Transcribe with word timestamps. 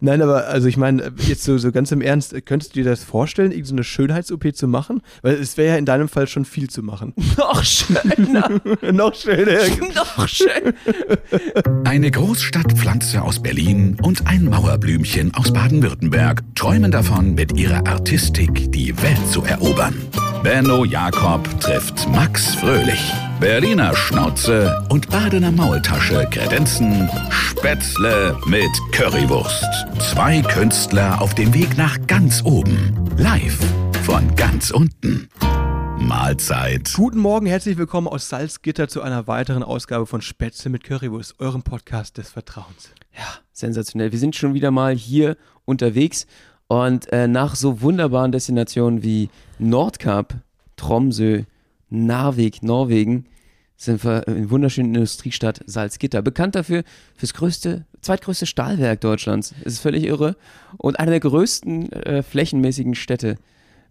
Nein, 0.00 0.22
aber 0.22 0.46
also 0.46 0.68
ich 0.68 0.76
meine, 0.76 1.12
jetzt 1.26 1.42
so, 1.42 1.58
so 1.58 1.72
ganz 1.72 1.90
im 1.90 2.00
Ernst, 2.00 2.32
könntest 2.46 2.76
du 2.76 2.82
dir 2.82 2.88
das 2.88 3.02
vorstellen, 3.02 3.50
irgendeine 3.50 3.82
so 3.82 3.88
Schönheits-OP 3.88 4.54
zu 4.54 4.68
machen? 4.68 5.02
Weil 5.22 5.34
es 5.34 5.56
wäre 5.56 5.70
ja 5.72 5.76
in 5.76 5.86
deinem 5.86 6.08
Fall 6.08 6.28
schon 6.28 6.44
viel 6.44 6.70
zu 6.70 6.84
machen. 6.84 7.14
Noch 7.36 7.64
schöner. 7.64 8.60
Noch 8.92 9.12
schöner. 9.12 9.58
Noch 9.96 10.28
schön. 10.28 10.72
Eine 11.82 12.12
Großstadtpflanze 12.12 13.22
aus 13.22 13.42
Berlin 13.42 13.96
und 14.00 14.24
ein 14.28 14.44
Mauerblümchen 14.44 15.34
aus 15.34 15.52
Baden-Württemberg 15.52 16.44
träumen 16.54 16.92
davon, 16.92 17.34
mit 17.34 17.58
ihrer 17.58 17.84
Artistik 17.88 18.70
die 18.70 18.96
Welt 19.02 19.26
zu 19.32 19.42
erobern. 19.42 19.94
Benno 20.44 20.84
Jakob 20.84 21.48
trifft 21.58 22.08
Max 22.08 22.54
Fröhlich. 22.54 23.12
Berliner 23.40 23.94
Schnauze 23.94 24.84
und 24.88 25.10
Badener 25.10 25.52
Maultasche 25.52 26.26
kredenzen 26.28 27.08
Spätzle 27.30 28.36
mit 28.46 28.68
Currywurst. 28.90 29.64
Zwei 30.00 30.42
Künstler 30.42 31.22
auf 31.22 31.36
dem 31.36 31.54
Weg 31.54 31.78
nach 31.78 32.04
ganz 32.08 32.44
oben. 32.44 32.92
Live 33.16 33.56
von 34.02 34.34
ganz 34.34 34.72
unten. 34.72 35.28
Mahlzeit. 36.00 36.92
Guten 36.96 37.20
Morgen, 37.20 37.46
herzlich 37.46 37.78
willkommen 37.78 38.08
aus 38.08 38.28
Salzgitter 38.28 38.88
zu 38.88 39.02
einer 39.02 39.28
weiteren 39.28 39.62
Ausgabe 39.62 40.06
von 40.06 40.20
Spätzle 40.20 40.70
mit 40.70 40.82
Currywurst, 40.82 41.38
eurem 41.38 41.62
Podcast 41.62 42.18
des 42.18 42.30
Vertrauens. 42.30 42.90
Ja, 43.16 43.28
sensationell. 43.52 44.10
Wir 44.10 44.18
sind 44.18 44.34
schon 44.34 44.54
wieder 44.54 44.72
mal 44.72 44.96
hier 44.96 45.36
unterwegs 45.64 46.26
und 46.66 47.12
äh, 47.12 47.28
nach 47.28 47.54
so 47.54 47.82
wunderbaren 47.82 48.32
Destinationen 48.32 49.04
wie 49.04 49.30
Nordkap, 49.60 50.34
Tromsø, 50.74 51.44
Narvik, 51.90 52.62
Norwegen, 52.62 53.26
sind 53.76 54.04
wir 54.04 54.26
in 54.26 54.50
wunderschönen 54.50 54.94
Industriestadt 54.94 55.60
Salzgitter. 55.66 56.20
Bekannt 56.20 56.56
dafür 56.56 56.82
fürs 57.16 57.32
größte, 57.32 57.86
zweitgrößte 58.00 58.46
Stahlwerk 58.46 59.00
Deutschlands. 59.00 59.54
Das 59.62 59.74
ist 59.74 59.80
völlig 59.80 60.04
irre. 60.04 60.36
Und 60.78 60.98
eine 60.98 61.12
der 61.12 61.20
größten 61.20 61.92
äh, 61.92 62.22
flächenmäßigen 62.22 62.96
Städte, 62.96 63.38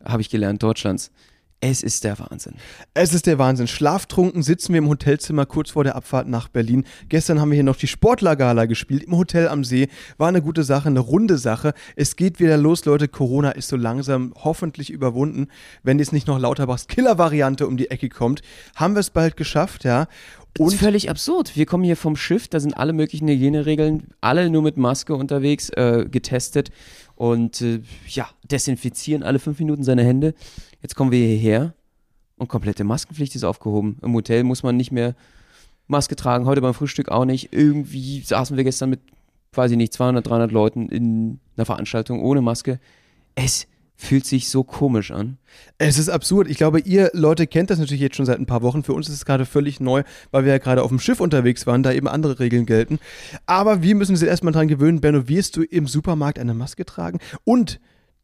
habe 0.04 0.22
ich 0.22 0.30
gelernt, 0.30 0.62
Deutschlands. 0.62 1.12
Es 1.60 1.82
ist 1.82 2.04
der 2.04 2.20
Wahnsinn. 2.20 2.54
Es 2.94 3.16
ist 3.16 3.26
der 3.26 3.40
Wahnsinn. 3.40 3.66
Schlaftrunken 3.66 4.44
sitzen 4.44 4.74
wir 4.74 4.78
im 4.78 4.90
Hotelzimmer 4.90 5.48
kurz 5.48 5.72
vor 5.72 5.84
der 5.84 5.96
Abfahrt 5.96 6.28
nach 6.28 6.50
Berlin. 6.50 6.86
Gestern 7.10 7.42
haben 7.42 7.50
wir 7.50 7.56
hier 7.56 7.64
noch 7.64 7.78
die 7.78 7.88
Sportlergala 7.88 8.66
gespielt 8.66 9.04
im 9.04 9.18
Hotel 9.18 9.48
am 9.48 9.64
See. 9.64 9.88
War 10.20 10.28
eine 10.28 10.44
gute 10.44 10.64
Sache, 10.64 10.90
eine 10.90 11.00
runde 11.00 11.40
Sache. 11.40 11.74
Es 11.96 12.16
geht 12.16 12.40
wieder 12.40 12.58
los, 12.58 12.86
Leute. 12.86 13.08
Corona 13.08 13.52
ist 13.52 13.70
so 13.70 13.76
langsam 13.76 14.34
hoffentlich 14.36 14.92
überwunden. 14.92 15.48
Wenn 15.82 15.98
jetzt 15.98 16.14
nicht 16.14 16.28
noch 16.28 16.38
Lauterbachs 16.38 16.86
Killer-Variante 16.86 17.66
um 17.66 17.76
die 17.76 17.90
Ecke 17.90 18.10
kommt, 18.10 18.44
haben 18.76 18.94
wir 18.94 19.00
es 19.00 19.10
bald 19.10 19.36
geschafft, 19.36 19.84
ja. 19.84 20.08
Und 20.60 20.74
völlig 20.74 21.10
absurd. 21.10 21.56
Wir 21.56 21.66
kommen 21.66 21.84
hier 21.84 21.98
vom 21.98 22.16
Schiff, 22.16 22.48
da 22.48 22.60
sind 22.60 22.76
alle 22.76 22.94
möglichen 22.94 23.28
Hygieneregeln, 23.28 24.08
alle 24.22 24.50
nur 24.50 24.62
mit 24.62 24.78
Maske 24.78 25.16
unterwegs, 25.16 25.70
äh, 25.70 26.06
getestet 26.10 26.72
und 27.16 27.62
äh, 27.62 27.82
ja, 28.08 28.28
desinfizieren 28.44 29.24
alle 29.24 29.40
fünf 29.40 29.60
Minuten 29.60 29.84
seine 29.84 30.04
Hände. 30.04 30.34
Jetzt 30.88 30.96
kommen 30.96 31.12
wir 31.12 31.28
hierher 31.28 31.74
und 32.38 32.48
komplette 32.48 32.86
Maskenpflicht 32.86 33.36
ist 33.36 33.44
aufgehoben. 33.44 33.98
Im 34.02 34.14
Hotel 34.14 34.46
muss 34.46 34.64
man 34.64 34.78
nicht 34.78 34.94
mehr 34.94 35.16
Maske 35.88 36.16
tragen, 36.16 36.46
heute 36.46 36.62
beim 36.62 36.74
Frühstück 36.74 37.10
auch 37.10 37.26
nicht. 37.26 37.50
Irgendwie 37.52 38.22
saßen 38.22 38.56
wir 38.56 38.64
gestern 38.64 38.92
mit, 38.92 39.02
weiß 39.52 39.72
ich 39.72 39.76
nicht, 39.76 39.92
200, 39.92 40.26
300 40.26 40.50
Leuten 40.50 40.88
in 40.88 41.42
einer 41.58 41.66
Veranstaltung 41.66 42.22
ohne 42.24 42.42
Maske. 42.42 42.80
Es 43.36 43.68
fühlt 43.98 44.26
sich 44.26 44.48
so 44.48 44.64
komisch 44.64 45.12
an. 45.12 45.40
Es 45.78 46.00
ist 46.00 46.08
absurd. 46.08 46.50
Ich 46.50 46.56
glaube, 46.56 46.80
ihr 46.80 47.10
Leute 47.12 47.48
kennt 47.48 47.70
das 47.70 47.80
natürlich 47.80 48.00
jetzt 48.00 48.16
schon 48.16 48.26
seit 48.26 48.40
ein 48.40 48.46
paar 48.46 48.62
Wochen. 48.62 48.82
Für 48.82 48.94
uns 48.94 49.10
ist 49.10 49.16
es 49.16 49.26
gerade 49.26 49.46
völlig 49.46 49.82
neu, 49.82 50.04
weil 50.32 50.46
wir 50.46 50.54
ja 50.54 50.58
gerade 50.58 50.84
auf 50.84 50.90
dem 50.90 51.00
Schiff 51.00 51.20
unterwegs 51.20 51.68
waren, 51.68 51.84
da 51.84 51.92
eben 51.92 52.08
andere 52.08 52.40
Regeln 52.40 52.66
gelten. 52.66 52.98
Aber 53.46 53.84
wir 53.84 53.94
müssen 53.94 54.14
uns 54.14 54.22
jetzt 54.22 54.30
erstmal 54.30 54.54
dran 54.54 54.70
gewöhnen. 54.70 55.02
Benno, 55.02 55.28
wirst 55.28 55.58
du 55.58 55.64
im 55.64 55.86
Supermarkt 55.86 56.40
eine 56.40 56.54
Maske 56.54 56.86
tragen? 56.86 57.20
Und 57.44 57.82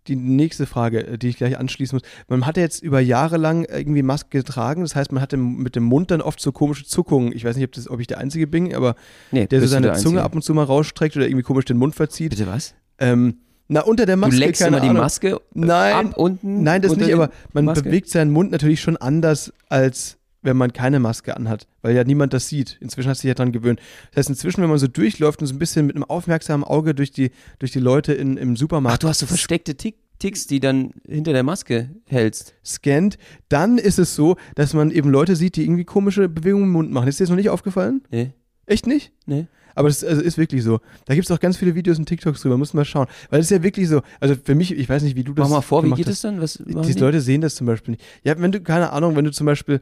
die 0.07 0.15
nächste 0.15 0.65
Frage, 0.65 1.17
die 1.17 1.29
ich 1.29 1.37
gleich 1.37 1.57
anschließen 1.57 1.95
muss. 1.95 2.07
Man 2.27 2.45
hat 2.45 2.57
ja 2.57 2.63
jetzt 2.63 2.83
über 2.83 2.99
Jahre 2.99 3.37
lang 3.37 3.65
irgendwie 3.65 4.03
Maske 4.03 4.37
getragen. 4.39 4.81
Das 4.81 4.95
heißt, 4.95 5.11
man 5.11 5.21
hatte 5.21 5.37
mit 5.37 5.75
dem 5.75 5.83
Mund 5.83 6.11
dann 6.11 6.21
oft 6.21 6.39
so 6.39 6.51
komische 6.51 6.85
Zuckungen. 6.85 7.33
Ich 7.33 7.45
weiß 7.45 7.55
nicht, 7.55 7.65
ob, 7.65 7.71
das, 7.71 7.89
ob 7.89 7.99
ich 7.99 8.07
der 8.07 8.17
Einzige 8.17 8.47
bin, 8.47 8.73
aber 8.73 8.95
Nee, 9.31 9.47
der 9.47 9.59
so 9.59 9.65
du 9.65 9.69
seine 9.69 9.93
Zunge 9.93 10.23
ab 10.23 10.35
und 10.35 10.43
zu 10.43 10.53
mal 10.53 10.63
rausstreckt 10.63 11.15
oder 11.15 11.25
irgendwie 11.25 11.43
komisch 11.43 11.65
den 11.65 11.77
Mund 11.77 11.95
verzieht. 11.95 12.31
Bitte 12.31 12.47
was? 12.47 12.75
Ähm, 12.99 13.37
na, 13.67 13.81
unter 13.81 14.05
der 14.05 14.15
Du 14.15 14.21
Maske, 14.21 14.37
leckst 14.37 14.61
keine 14.61 14.77
immer 14.77 14.81
die 14.81 14.89
Ahnung. 14.89 15.03
Maske 15.03 15.29
äh, 15.29 15.39
Nein, 15.53 16.07
ab 16.07 16.17
unten? 16.17 16.63
Nein, 16.63 16.81
das 16.81 16.95
nicht, 16.95 17.13
aber 17.13 17.29
man 17.53 17.65
Maske? 17.65 17.83
bewegt 17.83 18.09
seinen 18.09 18.31
Mund 18.31 18.51
natürlich 18.51 18.81
schon 18.81 18.97
anders, 18.97 19.53
als 19.69 20.17
wenn 20.43 20.57
man 20.57 20.73
keine 20.73 20.99
Maske 20.99 21.35
anhat, 21.37 21.67
weil 21.81 21.95
ja 21.95 22.03
niemand 22.03 22.33
das 22.33 22.49
sieht. 22.49 22.77
Inzwischen 22.81 23.09
hast 23.09 23.19
du 23.19 23.27
dich 23.27 23.29
ja 23.29 23.33
dran 23.33 23.51
gewöhnt. 23.53 23.79
Das 24.11 24.17
heißt, 24.17 24.29
inzwischen, 24.29 24.61
wenn 24.61 24.69
man 24.69 24.77
so 24.77 24.87
durchläuft 24.87 25.39
und 25.41 25.47
so 25.47 25.55
ein 25.55 25.59
bisschen 25.59 25.85
mit 25.85 25.95
einem 25.95 26.03
aufmerksamen 26.03 26.65
Auge 26.65 26.93
durch 26.93 27.11
die, 27.11 27.31
durch 27.59 27.71
die 27.71 27.79
Leute 27.79 28.13
in, 28.13 28.35
im 28.35 28.55
Supermarkt 28.57 28.95
Ach, 28.95 28.99
du 28.99 29.07
hast 29.07 29.19
so 29.19 29.25
versteckte 29.25 29.75
Tick 29.75 29.95
Ticks, 30.23 30.47
die 30.47 30.61
dann 30.61 30.91
hinter 31.05 31.33
der 31.33 31.43
Maske 31.43 31.89
hältst. 32.07 32.55
scannt, 32.65 33.17
dann 33.49 33.77
ist 33.77 33.99
es 33.99 34.15
so, 34.15 34.37
dass 34.55 34.73
man 34.73 34.89
eben 34.89 35.09
Leute 35.09 35.35
sieht, 35.35 35.57
die 35.57 35.63
irgendwie 35.63 35.83
komische 35.83 36.29
Bewegungen 36.29 36.63
im 36.65 36.71
Mund 36.71 36.91
machen. 36.91 37.09
Ist 37.09 37.19
dir 37.19 37.25
das 37.25 37.29
noch 37.29 37.35
nicht 37.35 37.49
aufgefallen? 37.49 38.01
Nee, 38.09 38.31
Echt 38.65 38.87
nicht? 38.87 39.11
nee. 39.25 39.47
Aber 39.75 39.89
das 39.89 40.03
also 40.03 40.21
ist 40.21 40.37
wirklich 40.37 40.63
so. 40.63 40.79
Da 41.05 41.15
gibt 41.15 41.25
es 41.25 41.31
auch 41.31 41.39
ganz 41.39 41.57
viele 41.57 41.73
Videos 41.75 41.97
und 41.97 42.05
TikToks 42.05 42.41
drüber, 42.41 42.57
muss 42.57 42.73
man 42.73 42.81
mal 42.81 42.85
schauen. 42.85 43.07
Weil 43.31 43.39
es 43.39 43.47
ist 43.47 43.57
ja 43.57 43.63
wirklich 43.63 43.89
so, 43.89 44.01
also 44.19 44.35
für 44.41 44.53
mich, 44.55 44.71
ich 44.71 44.87
weiß 44.87 45.01
nicht, 45.03 45.15
wie 45.17 45.23
du 45.23 45.33
das 45.33 45.49
Mach 45.49 45.55
mal 45.57 45.61
vor, 45.61 45.83
wie 45.83 45.91
geht 45.91 46.07
es 46.07 46.21
dann? 46.21 46.39
Was 46.39 46.53
Die 46.63 46.73
die? 46.93 46.99
Leute 46.99 47.19
sehen 47.21 47.41
das 47.41 47.55
zum 47.55 47.65
Beispiel 47.67 47.93
nicht. 47.93 48.03
Ja, 48.23 48.39
wenn 48.39 48.51
du, 48.51 48.61
keine 48.61 48.91
Ahnung, 48.93 49.15
wenn 49.15 49.25
du 49.25 49.31
zum 49.31 49.45
Beispiel 49.45 49.81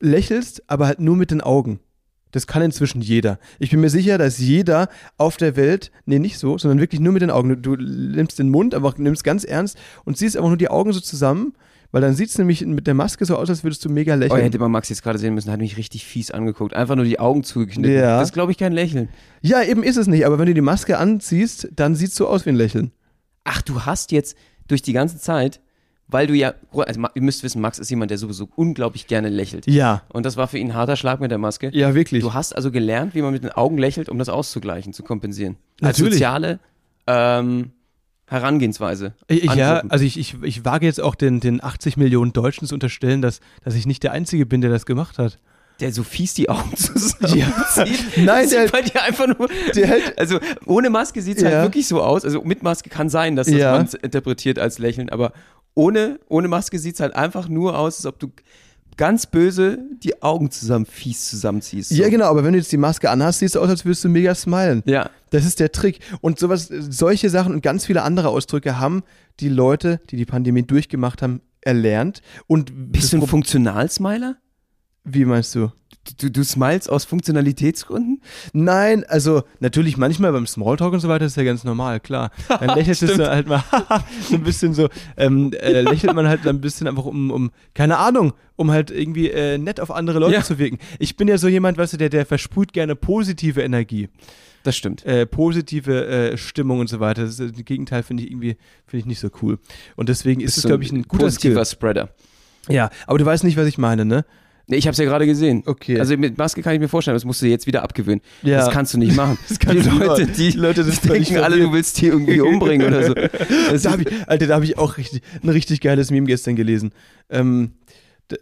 lächelst, 0.00 0.68
aber 0.68 0.88
halt 0.88 0.98
nur 1.00 1.16
mit 1.16 1.30
den 1.30 1.40
Augen. 1.40 1.78
Das 2.34 2.48
kann 2.48 2.62
inzwischen 2.62 3.00
jeder. 3.00 3.38
Ich 3.60 3.70
bin 3.70 3.80
mir 3.80 3.90
sicher, 3.90 4.18
dass 4.18 4.38
jeder 4.38 4.88
auf 5.18 5.36
der 5.36 5.54
Welt, 5.54 5.92
nee, 6.04 6.18
nicht 6.18 6.36
so, 6.38 6.58
sondern 6.58 6.80
wirklich 6.80 7.00
nur 7.00 7.12
mit 7.12 7.22
den 7.22 7.30
Augen. 7.30 7.62
Du, 7.62 7.76
du 7.76 7.82
nimmst 7.82 8.40
den 8.40 8.48
Mund, 8.50 8.74
aber 8.74 8.92
nimmst 8.96 9.22
ganz 9.22 9.44
ernst 9.44 9.78
und 10.04 10.18
ziehst 10.18 10.36
einfach 10.36 10.48
nur 10.48 10.56
die 10.56 10.68
Augen 10.68 10.92
so 10.92 10.98
zusammen, 10.98 11.52
weil 11.92 12.00
dann 12.00 12.14
sieht 12.16 12.30
es 12.30 12.38
nämlich 12.38 12.66
mit 12.66 12.88
der 12.88 12.94
Maske 12.94 13.24
so 13.24 13.36
aus, 13.36 13.48
als 13.48 13.62
würdest 13.62 13.84
du 13.84 13.88
mega 13.88 14.14
Oh, 14.14 14.18
lächeln. 14.18 14.40
hätte 14.42 14.58
man 14.58 14.72
Max 14.72 14.88
jetzt 14.88 15.04
gerade 15.04 15.16
sehen 15.20 15.32
müssen, 15.34 15.52
hat 15.52 15.60
mich 15.60 15.76
richtig 15.76 16.04
fies 16.04 16.32
angeguckt. 16.32 16.74
Einfach 16.74 16.96
nur 16.96 17.04
die 17.04 17.20
Augen 17.20 17.44
zugeknipst. 17.44 17.88
Ja. 17.92 18.18
Das 18.18 18.30
ist, 18.30 18.34
glaube 18.34 18.50
ich, 18.50 18.58
kein 18.58 18.72
Lächeln. 18.72 19.08
ja, 19.40 19.62
eben 19.62 19.84
ist 19.84 19.96
es 19.96 20.08
nicht, 20.08 20.26
aber 20.26 20.40
wenn 20.40 20.46
du 20.46 20.54
die 20.54 20.60
Maske 20.60 20.98
anziehst, 20.98 21.68
dann 21.76 21.94
sieht 21.94 22.08
es 22.10 22.16
so 22.16 22.26
aus 22.26 22.46
wie 22.46 22.50
ein 22.50 22.56
Lächeln. 22.56 22.90
Ach, 23.44 23.62
du 23.62 23.82
hast 23.82 24.10
jetzt 24.10 24.36
durch 24.66 24.82
die 24.82 24.92
ganze 24.92 25.18
Zeit, 25.18 25.60
weil 26.08 26.26
du 26.26 26.34
ja, 26.34 26.54
also 26.72 27.00
ihr 27.14 27.22
müsst 27.22 27.42
wissen, 27.42 27.60
Max 27.60 27.78
ist 27.78 27.90
jemand, 27.90 28.10
der 28.10 28.18
sowieso 28.18 28.48
unglaublich 28.56 29.06
gerne 29.06 29.28
lächelt. 29.30 29.66
Ja, 29.66 30.02
Und 30.12 30.24
das 30.26 30.36
war 30.36 30.46
für 30.48 30.58
ihn 30.58 30.68
ein 30.70 30.74
harter 30.74 30.96
Schlag 30.96 31.20
mit 31.20 31.30
der 31.30 31.38
Maske. 31.38 31.70
ja, 31.72 31.94
wirklich. 31.94 32.22
Du 32.22 32.34
hast 32.34 32.54
also 32.54 32.70
gelernt, 32.70 33.14
wie 33.14 33.22
man 33.22 33.32
mit 33.32 33.42
den 33.42 33.50
Augen 33.52 33.78
lächelt, 33.78 34.08
um 34.08 34.18
das 34.18 34.28
auszugleichen, 34.28 34.92
zu 34.92 35.02
kompensieren. 35.02 35.56
Als 35.80 35.98
Natürlich. 35.98 36.14
soziale 36.14 36.58
ähm, 37.06 37.72
Herangehensweise. 38.26 39.12
Ich, 39.28 39.44
ja, 39.54 39.82
also 39.88 40.04
ich, 40.04 40.18
ich, 40.18 40.36
ich 40.42 40.64
wage 40.64 40.86
jetzt 40.86 41.00
auch 41.00 41.14
den, 41.14 41.40
den 41.40 41.62
80 41.62 41.96
Millionen 41.96 42.32
Deutschen 42.32 42.66
zu 42.66 42.74
unterstellen, 42.74 43.20
dass, 43.22 43.40
dass 43.64 43.74
ich 43.74 43.86
nicht 43.86 44.02
der 44.02 44.12
Einzige 44.12 44.46
bin, 44.46 44.60
der 44.62 44.70
das 44.70 44.86
gemacht 44.86 45.18
hat. 45.18 45.38
der 45.80 45.92
so 45.92 46.02
fies 46.02 46.32
die 46.34 46.48
Augen 46.48 46.74
zusammenzieht. 46.76 47.36
Ja. 47.36 47.52
Nein, 48.24 48.48
der- 48.48 48.62
sieht 48.62 48.72
bei 48.72 48.80
dir 48.82 49.02
einfach 49.02 49.26
nur. 49.26 49.48
hält- 49.74 50.18
also 50.18 50.38
ohne 50.64 50.88
Maske 50.88 51.20
sieht 51.20 51.36
es 51.36 51.42
Ja. 51.42 51.50
halt 51.50 51.62
wirklich 51.64 51.86
so 51.86 52.02
aus. 52.02 52.24
Also 52.24 52.42
mit 52.42 52.62
Maske 52.62 52.88
kann 52.88 53.08
sein, 53.10 53.36
dass 53.36 53.46
das 53.46 53.56
Ja. 53.56 53.72
man 53.72 53.84
es 53.84 53.94
interpretiert 53.94 54.58
als 54.58 54.78
Lächeln, 54.78 55.10
aber 55.10 55.32
ohne, 55.74 56.20
ohne 56.28 56.48
Maske 56.48 56.78
sieht 56.78 56.94
es 56.94 57.00
halt 57.00 57.14
einfach 57.14 57.48
nur 57.48 57.78
aus, 57.78 57.98
als 57.98 58.06
ob 58.06 58.18
du 58.18 58.32
ganz 58.96 59.26
böse 59.26 59.78
die 60.02 60.22
Augen 60.22 60.50
zusammen 60.50 60.86
fies 60.86 61.28
zusammenziehst. 61.28 61.90
So. 61.90 61.96
Ja, 61.96 62.08
genau, 62.08 62.26
aber 62.26 62.44
wenn 62.44 62.52
du 62.52 62.58
jetzt 62.58 62.72
die 62.72 62.76
Maske 62.76 63.10
anhast, 63.10 63.40
siehst 63.40 63.56
du 63.56 63.60
aus, 63.60 63.68
als 63.68 63.84
würdest 63.84 64.04
du 64.04 64.08
mega 64.08 64.34
smilen. 64.34 64.82
Ja. 64.86 65.10
Das 65.30 65.44
ist 65.44 65.60
der 65.60 65.72
Trick. 65.72 65.98
Und 66.20 66.38
sowas, 66.38 66.68
solche 66.68 67.28
Sachen 67.30 67.52
und 67.52 67.62
ganz 67.62 67.86
viele 67.86 68.02
andere 68.02 68.28
Ausdrücke 68.28 68.78
haben 68.78 69.02
die 69.40 69.48
Leute, 69.48 70.00
die 70.10 70.16
die 70.16 70.26
Pandemie 70.26 70.62
durchgemacht 70.62 71.22
haben, 71.22 71.40
erlernt. 71.60 72.22
Und 72.46 72.92
Bist 72.92 73.12
du 73.12 73.18
ein 73.18 73.26
Funktionalsmiler? 73.26 74.36
Wie 75.04 75.24
meinst 75.24 75.54
du? 75.54 75.70
Du, 76.20 76.30
du 76.30 76.44
smilest 76.44 76.90
aus 76.90 77.06
Funktionalitätsgründen? 77.06 78.20
Nein, 78.52 79.04
also 79.08 79.42
natürlich 79.60 79.96
manchmal 79.96 80.32
beim 80.32 80.46
Smalltalk 80.46 80.92
und 80.92 81.00
so 81.00 81.08
weiter 81.08 81.24
ist 81.24 81.36
ja 81.38 81.44
ganz 81.44 81.64
normal, 81.64 81.98
klar. 82.00 82.30
Dann 82.48 82.68
lächelt 82.76 83.00
es 83.00 83.18
halt 83.18 83.46
mal 83.48 83.64
so 84.28 84.34
ein 84.34 84.42
bisschen 84.42 84.74
so, 84.74 84.88
ähm, 85.16 85.52
äh, 85.54 85.80
lächelt 85.80 86.12
man 86.14 86.28
halt 86.28 86.46
ein 86.46 86.60
bisschen 86.60 86.88
einfach 86.88 87.06
um, 87.06 87.30
um, 87.30 87.50
keine 87.72 87.96
Ahnung, 87.96 88.34
um 88.56 88.70
halt 88.70 88.90
irgendwie 88.90 89.30
äh, 89.30 89.56
nett 89.56 89.80
auf 89.80 89.90
andere 89.90 90.18
Leute 90.18 90.34
Ja. 90.34 90.42
zu 90.42 90.58
wirken. 90.58 90.78
Ich 90.98 91.16
bin 91.16 91.26
ja 91.26 91.38
so 91.38 91.48
jemand, 91.48 91.78
weißt 91.78 91.94
du, 91.94 91.96
der, 91.96 92.10
der 92.10 92.26
versprüht 92.26 92.74
gerne 92.74 92.96
positive 92.96 93.62
Energie, 93.62 94.10
Das 94.62 94.76
stimmt. 94.76 95.06
äh, 95.06 95.24
positive 95.24 96.04
äh, 96.06 96.36
Stimmung 96.36 96.80
und 96.80 96.88
so 96.90 97.00
weiter. 97.00 97.22
Das, 97.22 97.38
ist- 97.40 97.56
das 97.56 97.64
Gegenteil 97.64 98.02
finde 98.02 98.24
ich 98.24 98.30
irgendwie, 98.30 98.56
finde 98.86 98.98
ich 99.00 99.06
nicht 99.06 99.20
so 99.20 99.30
cool. 99.40 99.58
Und 99.96 100.10
deswegen 100.10 100.42
ist 100.42 100.58
es, 100.58 100.64
glaube 100.64 100.82
ich, 100.84 100.92
ein 100.92 101.04
guter 101.04 101.30
Skill. 101.30 101.52
positiver 101.54 101.64
Spreader. 101.64 102.10
Ja, 102.68 102.90
aber 103.06 103.18
du 103.18 103.24
weißt 103.24 103.44
nicht, 103.44 103.56
was 103.56 103.66
ich 103.66 103.78
meine, 103.78 104.04
ne? 104.04 104.24
Nee, 104.66 104.76
ich 104.76 104.86
habe 104.86 104.92
es 104.92 104.98
ja 104.98 105.04
gerade 105.04 105.26
gesehen. 105.26 105.62
Okay. 105.66 106.00
Also 106.00 106.16
mit 106.16 106.38
Maske 106.38 106.62
kann 106.62 106.74
ich 106.74 106.80
mir 106.80 106.88
vorstellen, 106.88 107.14
das 107.14 107.24
musst 107.24 107.42
du 107.42 107.46
jetzt 107.46 107.66
wieder 107.66 107.82
abgewöhnen. 107.82 108.22
Ja. 108.42 108.58
Das 108.58 108.70
kannst 108.70 108.94
du 108.94 108.98
nicht 108.98 109.14
machen. 109.14 109.38
Das 109.48 109.58
die 109.58 109.80
du 109.80 109.90
Leute, 109.98 110.24
nicht. 110.24 110.38
die, 110.38 110.50
Die 110.52 110.58
Leute 110.58 110.84
sind 110.84 110.94
völlig 110.94 111.28
denken 111.28 111.44
alle, 111.44 111.58
du 111.58 111.72
willst 111.72 112.00
die 112.00 112.06
irgendwie 112.06 112.40
umbringen 112.40 112.86
oder 112.86 113.04
so. 113.06 113.14
Da 113.14 113.90
hab 113.92 114.00
ich, 114.00 114.08
Alter, 114.26 114.46
da 114.46 114.54
habe 114.54 114.64
ich 114.64 114.78
auch 114.78 114.96
richtig, 114.96 115.22
ein 115.42 115.48
richtig 115.50 115.80
geiles 115.80 116.10
Meme 116.10 116.26
gestern 116.26 116.56
gelesen. 116.56 116.92
Ähm, 117.28 117.72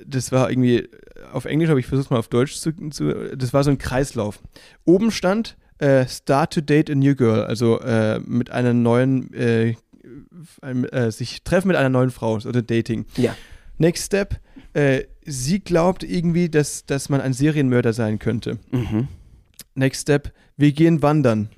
das 0.07 0.31
war 0.31 0.51
irgendwie 0.51 0.89
auf 1.33 1.45
Englisch, 1.45 1.71
aber 1.71 1.81
ich 1.81 1.87
versuche 1.87 2.15
mal 2.15 2.21
auf 2.21 2.29
Deutsch 2.29 2.55
zu, 2.57 2.73
zu. 2.91 3.37
Das 3.37 3.53
war 3.53 3.65
so 3.65 3.71
ein 3.71 3.79
Kreislauf. 3.79 4.41
Oben 4.85 5.11
stand 5.11 5.57
äh, 5.79 6.07
Start 6.07 6.55
to 6.55 6.61
date 6.61 6.91
a 6.91 6.95
new 6.95 7.15
girl, 7.17 7.45
also 7.45 7.81
äh, 7.81 8.21
mit 8.21 8.51
einer 8.51 8.73
neuen, 8.73 9.33
äh, 9.35 9.75
äh, 10.63 11.11
sich 11.11 11.43
treffen 11.43 11.69
mit 11.69 11.77
einer 11.77 11.89
neuen 11.89 12.11
Frau 12.11 12.35
oder 12.35 12.63
Dating. 12.63 13.07
Ja. 13.17 13.35
Next 13.79 14.07
Step, 14.07 14.39
äh, 14.75 15.03
sie 15.25 15.61
glaubt 15.61 16.03
irgendwie, 16.03 16.49
dass, 16.49 16.85
dass 16.87 17.09
man 17.09 17.21
ein 17.21 17.33
Serienmörder 17.33 17.93
sein 17.93 18.19
könnte. 18.19 18.59
Mhm. 18.71 19.09
Next 19.75 20.03
Step, 20.03 20.33
wir 20.57 20.73
gehen 20.73 21.03
wandern. 21.03 21.49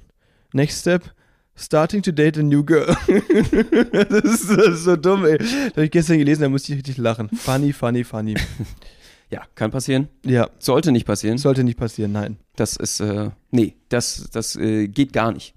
Next 0.53 0.81
Step, 0.83 1.13
starting 1.57 2.03
to 2.03 2.13
date 2.13 2.39
a 2.39 2.43
new 2.43 2.65
girl. 2.65 2.87
das, 3.07 4.25
ist, 4.25 4.51
das 4.51 4.67
ist 4.69 4.85
so 4.85 4.97
dumm, 4.97 5.25
ey. 5.25 5.39
Das 5.39 5.53
habe 5.73 5.85
ich 5.87 5.91
gestern 5.91 6.19
gelesen, 6.19 6.43
da 6.43 6.49
musste 6.49 6.73
ich 6.73 6.79
richtig 6.79 6.97
lachen. 6.99 7.29
Funny, 7.31 7.73
funny, 7.73 8.05
funny. 8.05 8.35
Ja, 9.31 9.43
kann 9.57 9.73
passieren. 9.73 10.09
Ja, 10.25 10.49
Sollte 10.61 10.93
nicht 10.93 11.07
passieren. 11.07 11.39
sollte 11.39 11.65
nicht 11.65 11.79
passieren, 11.79 12.13
nein. 12.13 12.37
Das 12.55 12.77
ist, 12.77 13.01
äh, 13.01 13.31
nee, 13.51 13.75
das, 13.89 14.29
das 14.33 14.55
äh, 14.55 14.87
geht 14.87 15.13
gar 15.13 15.33
nicht. 15.33 15.55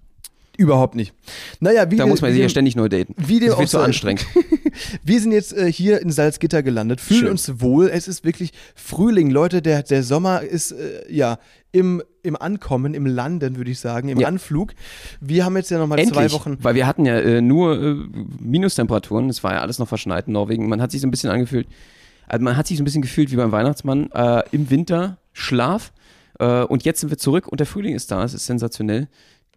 Überhaupt 0.58 0.96
nicht. 0.96 1.14
Naja, 1.60 1.90
wie 1.92 1.96
Da 1.98 2.06
muss 2.08 2.22
man 2.22 2.32
sich 2.32 2.42
ja 2.42 2.50
ständig 2.50 2.76
neu 2.76 2.90
daten. 2.90 3.14
wie 3.18 3.40
dem 3.40 3.50
das 3.50 3.60
wird 3.60 3.70
zu 3.70 3.78
sei. 3.78 3.84
anstrengend. 3.86 4.26
Wir 5.04 5.22
sind 5.22 5.32
jetzt 5.32 5.54
äh, 5.56 5.72
hier 5.72 6.02
in 6.02 6.12
Salzgitter 6.12 6.64
gelandet, 6.64 7.00
fühlen 7.00 7.20
Schön. 7.22 7.30
uns 7.32 7.62
wohl. 7.62 7.88
Es 7.90 8.08
ist 8.08 8.26
wirklich 8.26 8.52
Frühling, 8.76 9.30
Leute. 9.30 9.62
Der, 9.62 9.84
der 9.84 10.04
Sommer 10.04 10.42
ist 10.42 10.72
äh, 10.72 11.04
ja 11.14 11.38
im, 11.72 12.02
im 12.24 12.36
Ankommen, 12.36 12.94
im 12.96 13.06
Landen, 13.06 13.56
würde 13.58 13.70
ich 13.72 13.80
sagen, 13.80 14.10
im 14.10 14.20
Ja. 14.20 14.28
Anflug. 14.28 14.74
Wir 15.22 15.46
haben 15.46 15.56
jetzt 15.58 15.70
ja 15.70 15.78
nochmal 15.78 16.04
zwei 16.08 16.32
Wochen. 16.32 16.58
weil 16.62 16.74
wir 16.76 16.88
hatten 16.88 17.06
ja 17.06 17.20
äh, 17.20 17.42
nur 17.42 17.80
äh, 17.82 17.96
Minustemperaturen, 18.40 19.30
es 19.30 19.44
war 19.44 19.54
ja 19.54 19.62
alles 19.62 19.80
noch 19.80 19.88
verschneit 19.88 20.28
in 20.28 20.34
Norwegen. 20.34 20.68
Man 20.70 20.82
hat 20.82 20.92
sich 20.92 21.02
so 21.02 21.08
ein 21.08 21.12
bisschen 21.12 21.30
angefühlt, 21.30 21.68
also 22.28 22.44
man 22.44 22.58
hat 22.58 22.68
sich 22.68 22.78
so 22.78 22.84
ein 22.84 22.86
bisschen 22.86 23.02
gefühlt 23.02 23.32
wie 23.32 23.36
beim 23.36 23.52
Weihnachtsmann 23.52 24.10
äh, 24.12 24.42
im 24.52 24.70
Winter 24.70 25.18
Schlaf 25.34 25.94
äh, 26.40 26.64
und 26.64 26.84
jetzt 26.84 27.02
sind 27.02 27.10
wir 27.10 27.18
zurück 27.18 27.48
und 27.48 27.60
der 27.60 27.68
Frühling 27.68 27.96
ist 27.96 28.10
da, 28.12 28.24
es 28.24 28.34
ist 28.34 28.46
sensationell. 28.46 29.08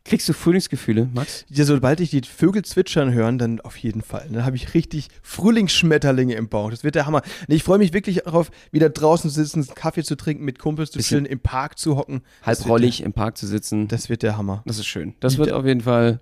Kriegst 0.04 0.28
du 0.28 0.32
Frühlingsgefühle, 0.32 1.08
Max? 1.12 1.44
Ja, 1.50 1.64
sobald 1.64 2.00
ich 2.00 2.10
die 2.10 2.22
Vögel 2.22 2.64
zwitschern 2.64 3.12
hören, 3.12 3.38
dann 3.38 3.60
auf 3.60 3.76
jeden 3.76 4.00
Fall. 4.02 4.26
Dann 4.30 4.44
habe 4.44 4.56
ich 4.56 4.72
richtig 4.72 5.08
Frühlingsschmetterlinge 5.22 6.34
im 6.34 6.48
Bauch. 6.48 6.70
Das 6.70 6.84
wird 6.84 6.94
der 6.94 7.06
Hammer. 7.06 7.22
Nee, 7.48 7.56
ich 7.56 7.62
freue 7.64 7.78
mich 7.78 7.92
wirklich 7.92 8.22
darauf, 8.24 8.50
wieder 8.72 8.88
draußen 8.88 9.30
zu 9.30 9.44
sitzen, 9.44 9.66
Kaffee 9.74 10.02
zu 10.02 10.16
trinken, 10.16 10.44
mit 10.44 10.58
Kumpels 10.58 10.90
zu 10.90 11.00
chillen, 11.00 11.26
im 11.26 11.40
Park 11.40 11.78
zu 11.78 11.96
hocken. 11.96 12.22
Halbrollig 12.42 13.02
im 13.02 13.12
Park 13.12 13.36
zu 13.36 13.46
sitzen, 13.46 13.88
das 13.88 14.08
wird 14.08 14.22
der 14.22 14.36
Hammer. 14.36 14.62
das 14.64 14.78
ist 14.78 14.86
schön. 14.86 15.14
Das 15.20 15.36
wird 15.36 15.52
auf 15.52 15.66
jeden 15.66 15.82
Fall, 15.82 16.20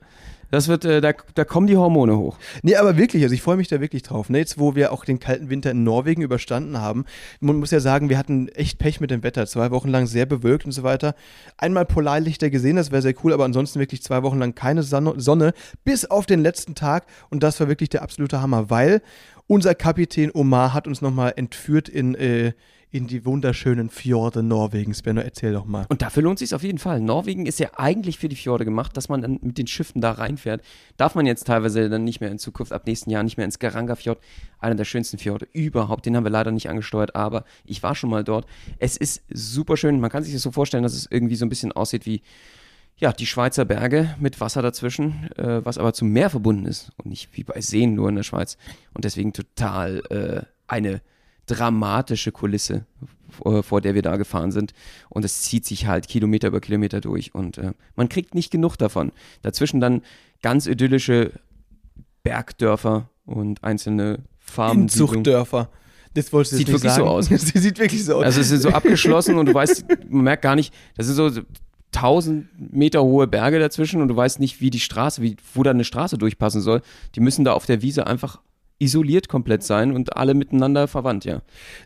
das 0.50 0.68
wird, 0.68 0.84
äh, 0.84 1.00
da, 1.00 1.12
da 1.34 1.44
kommen 1.44 1.66
die 1.66 1.76
Hormone 1.76 2.16
hoch. 2.16 2.38
Nee, 2.62 2.76
aber 2.76 2.96
wirklich, 2.96 3.22
also 3.22 3.34
ich 3.34 3.42
freue 3.42 3.56
mich 3.56 3.68
da 3.68 3.80
wirklich 3.80 4.02
drauf. 4.02 4.30
Ne? 4.30 4.38
Jetzt, 4.38 4.58
wo 4.58 4.74
wir 4.74 4.92
auch 4.92 5.04
den 5.04 5.18
kalten 5.18 5.50
Winter 5.50 5.70
in 5.70 5.84
Norwegen 5.84 6.22
überstanden 6.22 6.78
haben, 6.78 7.04
man 7.40 7.56
muss 7.56 7.70
ja 7.70 7.80
sagen, 7.80 8.08
wir 8.08 8.18
hatten 8.18 8.48
echt 8.48 8.78
Pech 8.78 9.00
mit 9.00 9.10
dem 9.10 9.22
Wetter. 9.22 9.46
Zwei 9.46 9.70
Wochen 9.70 9.88
lang 9.88 10.06
sehr 10.06 10.26
bewölkt 10.26 10.64
und 10.64 10.72
so 10.72 10.82
weiter. 10.82 11.14
Einmal 11.56 11.84
Polarlichter 11.84 12.50
gesehen, 12.50 12.76
das 12.76 12.90
wäre 12.90 13.02
sehr 13.02 13.14
cool, 13.24 13.32
aber 13.32 13.44
ansonsten 13.44 13.80
wirklich 13.80 14.02
zwei 14.02 14.22
Wochen 14.22 14.38
lang 14.38 14.54
keine 14.54 14.82
Sonne, 14.82 15.52
bis 15.84 16.04
auf 16.04 16.26
den 16.26 16.40
letzten 16.40 16.74
Tag. 16.74 17.06
Und 17.30 17.42
das 17.42 17.60
war 17.60 17.68
wirklich 17.68 17.90
der 17.90 18.02
absolute 18.02 18.40
Hammer, 18.40 18.70
weil 18.70 19.02
unser 19.46 19.74
Kapitän 19.74 20.30
Omar 20.32 20.74
hat 20.74 20.86
uns 20.86 21.00
nochmal 21.00 21.32
entführt 21.36 21.88
in, 21.88 22.14
äh, 22.14 22.52
in 22.90 23.06
die 23.06 23.24
wunderschönen 23.24 23.90
Fjorde 23.90 24.42
Norwegens. 24.42 25.02
Benno, 25.02 25.20
erzähl 25.20 25.52
doch 25.52 25.66
mal. 25.66 25.84
Und 25.88 26.00
dafür 26.00 26.22
lohnt 26.22 26.38
sich 26.38 26.54
auf 26.54 26.62
jeden 26.62 26.78
Fall. 26.78 27.00
Norwegen 27.00 27.44
ist 27.44 27.60
ja 27.60 27.70
eigentlich 27.76 28.18
für 28.18 28.28
die 28.28 28.36
Fjorde 28.36 28.64
gemacht, 28.64 28.96
dass 28.96 29.08
man 29.08 29.20
dann 29.20 29.38
mit 29.42 29.58
den 29.58 29.66
Schiffen 29.66 30.00
da 30.00 30.12
reinfährt. 30.12 30.62
Darf 30.96 31.14
man 31.14 31.26
jetzt 31.26 31.46
teilweise 31.46 31.90
dann 31.90 32.04
nicht 32.04 32.20
mehr 32.20 32.30
in 32.30 32.38
Zukunft, 32.38 32.72
ab 32.72 32.86
nächsten 32.86 33.10
Jahr 33.10 33.22
nicht 33.22 33.36
mehr 33.36 33.44
ins 33.44 33.58
Garanga-Fjord, 33.58 34.18
einer 34.58 34.74
der 34.74 34.84
schönsten 34.84 35.18
Fjorde 35.18 35.46
überhaupt. 35.52 36.06
Den 36.06 36.16
haben 36.16 36.24
wir 36.24 36.30
leider 36.30 36.50
nicht 36.50 36.70
angesteuert, 36.70 37.14
aber 37.14 37.44
ich 37.66 37.82
war 37.82 37.94
schon 37.94 38.10
mal 38.10 38.24
dort. 38.24 38.46
Es 38.78 38.96
ist 38.96 39.22
super 39.28 39.76
schön. 39.76 40.00
Man 40.00 40.10
kann 40.10 40.22
sich 40.22 40.32
das 40.32 40.42
so 40.42 40.50
vorstellen, 40.50 40.82
dass 40.82 40.94
es 40.94 41.06
irgendwie 41.10 41.36
so 41.36 41.44
ein 41.44 41.50
bisschen 41.50 41.72
aussieht 41.72 42.06
wie 42.06 42.22
ja, 42.96 43.12
die 43.12 43.26
Schweizer 43.26 43.64
Berge 43.64 44.16
mit 44.18 44.40
Wasser 44.40 44.60
dazwischen, 44.60 45.30
äh, 45.36 45.64
was 45.64 45.78
aber 45.78 45.92
zum 45.92 46.08
Meer 46.08 46.30
verbunden 46.30 46.66
ist 46.66 46.90
und 46.96 47.06
nicht 47.06 47.28
wie 47.32 47.44
bei 47.44 47.60
Seen 47.60 47.94
nur 47.94 48.08
in 48.08 48.16
der 48.16 48.24
Schweiz. 48.24 48.56
Und 48.92 49.04
deswegen 49.04 49.32
total 49.32 50.02
äh, 50.10 50.42
eine 50.66 51.00
dramatische 51.48 52.32
Kulisse, 52.32 52.86
vor, 53.28 53.62
vor 53.62 53.80
der 53.80 53.94
wir 53.94 54.02
da 54.02 54.16
gefahren 54.16 54.52
sind. 54.52 54.72
Und 55.08 55.24
es 55.24 55.42
zieht 55.42 55.64
sich 55.64 55.86
halt 55.86 56.08
Kilometer 56.08 56.48
über 56.48 56.60
Kilometer 56.60 57.00
durch 57.00 57.34
und 57.34 57.58
äh, 57.58 57.72
man 57.96 58.08
kriegt 58.08 58.34
nicht 58.34 58.50
genug 58.50 58.76
davon. 58.76 59.12
Dazwischen 59.42 59.80
dann 59.80 60.02
ganz 60.42 60.66
idyllische 60.66 61.32
Bergdörfer 62.22 63.08
und 63.24 63.62
einzelne 63.64 64.20
Farmen. 64.38 64.82
Inzuchtdörfer. 64.82 65.70
Das 66.14 66.32
wolltest 66.32 66.54
du 66.54 66.56
Sieht 66.56 66.68
wirklich 66.68 66.92
so 66.92 67.04
sagen. 67.04 67.08
aus. 67.08 67.26
Sie 67.28 67.58
sieht 67.58 67.78
wirklich 67.78 68.04
so 68.04 68.16
aus. 68.16 68.24
Also 68.24 68.40
es 68.40 68.50
ist 68.50 68.62
so 68.62 68.70
abgeschlossen 68.70 69.38
und 69.38 69.46
du 69.46 69.54
weißt, 69.54 69.84
man 70.08 70.24
merkt 70.24 70.42
gar 70.42 70.56
nicht, 70.56 70.74
das 70.96 71.06
sind 71.06 71.16
so 71.16 71.42
1000 71.94 72.74
Meter 72.74 73.02
hohe 73.02 73.26
Berge 73.26 73.58
dazwischen 73.58 74.02
und 74.02 74.08
du 74.08 74.16
weißt 74.16 74.40
nicht, 74.40 74.60
wie 74.60 74.70
die 74.70 74.80
Straße, 74.80 75.22
wie, 75.22 75.36
wo 75.54 75.62
da 75.62 75.70
eine 75.70 75.84
Straße 75.84 76.18
durchpassen 76.18 76.60
soll. 76.60 76.82
Die 77.14 77.20
müssen 77.20 77.44
da 77.44 77.52
auf 77.52 77.66
der 77.66 77.82
Wiese 77.82 78.06
einfach 78.06 78.40
isoliert 78.78 79.28
komplett 79.28 79.62
sein 79.62 79.92
und 79.92 80.16
alle 80.16 80.34
miteinander 80.34 80.88
verwandt, 80.88 81.24
ja. 81.24 81.42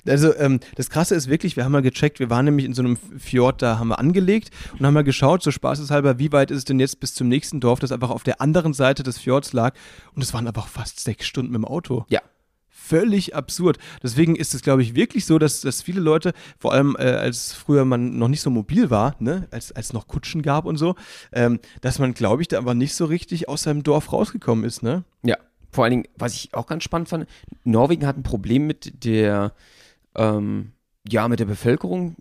Also 0.06 0.34
ähm, 0.36 0.60
das 0.76 0.90
Krasse 0.90 1.14
ist 1.14 1.28
wirklich, 1.28 1.56
wir 1.56 1.64
haben 1.64 1.72
mal 1.72 1.82
gecheckt, 1.82 2.20
wir 2.20 2.30
waren 2.30 2.44
nämlich 2.44 2.66
in 2.66 2.74
so 2.74 2.82
einem 2.82 2.96
Fjord, 2.96 3.62
da 3.62 3.78
haben 3.78 3.88
wir 3.88 3.98
angelegt 3.98 4.50
und 4.78 4.84
haben 4.84 4.94
mal 4.94 5.04
geschaut, 5.04 5.42
so 5.42 5.50
spaßeshalber, 5.50 6.18
wie 6.18 6.32
weit 6.32 6.50
ist 6.50 6.58
es 6.58 6.64
denn 6.64 6.80
jetzt 6.80 7.00
bis 7.00 7.14
zum 7.14 7.28
nächsten 7.28 7.60
Dorf, 7.60 7.80
das 7.80 7.92
einfach 7.92 8.10
auf 8.10 8.22
der 8.22 8.40
anderen 8.40 8.74
Seite 8.74 9.02
des 9.02 9.18
Fjords 9.18 9.52
lag 9.52 9.74
und 10.14 10.22
es 10.22 10.34
waren 10.34 10.46
einfach 10.46 10.68
fast 10.68 11.00
sechs 11.00 11.26
Stunden 11.26 11.52
mit 11.52 11.58
dem 11.58 11.64
Auto. 11.64 12.04
Ja. 12.08 12.20
Völlig 12.68 13.34
absurd. 13.34 13.78
Deswegen 14.02 14.36
ist 14.36 14.54
es, 14.54 14.60
glaube 14.60 14.82
ich, 14.82 14.94
wirklich 14.94 15.24
so, 15.24 15.38
dass, 15.38 15.62
dass 15.62 15.80
viele 15.80 16.00
Leute, 16.00 16.32
vor 16.58 16.72
allem 16.72 16.96
äh, 16.98 17.04
als 17.04 17.52
früher 17.52 17.86
man 17.86 18.18
noch 18.18 18.28
nicht 18.28 18.42
so 18.42 18.50
mobil 18.50 18.90
war, 18.90 19.14
ne, 19.18 19.46
als 19.50 19.72
als 19.72 19.92
noch 19.94 20.08
Kutschen 20.08 20.42
gab 20.42 20.66
und 20.66 20.76
so, 20.76 20.96
ähm, 21.32 21.60
dass 21.80 21.98
man, 21.98 22.12
glaube 22.12 22.42
ich, 22.42 22.48
da 22.48 22.58
aber 22.58 22.74
nicht 22.74 22.94
so 22.94 23.06
richtig 23.06 23.48
aus 23.48 23.62
seinem 23.62 23.82
Dorf 23.82 24.12
rausgekommen 24.12 24.64
ist, 24.64 24.82
ne? 24.82 25.04
Ja. 25.22 25.38
Vor 25.72 25.84
allen 25.84 25.90
Dingen, 25.92 26.04
was 26.16 26.34
ich 26.34 26.54
auch 26.54 26.66
ganz 26.66 26.84
spannend 26.84 27.08
fand, 27.08 27.26
Norwegen 27.64 28.06
hat 28.06 28.16
ein 28.16 28.22
Problem 28.22 28.66
mit 28.66 29.04
der, 29.04 29.52
ähm, 30.14 30.72
ja, 31.08 31.26
mit 31.28 31.40
der 31.40 31.46
Bevölkerung. 31.46 32.16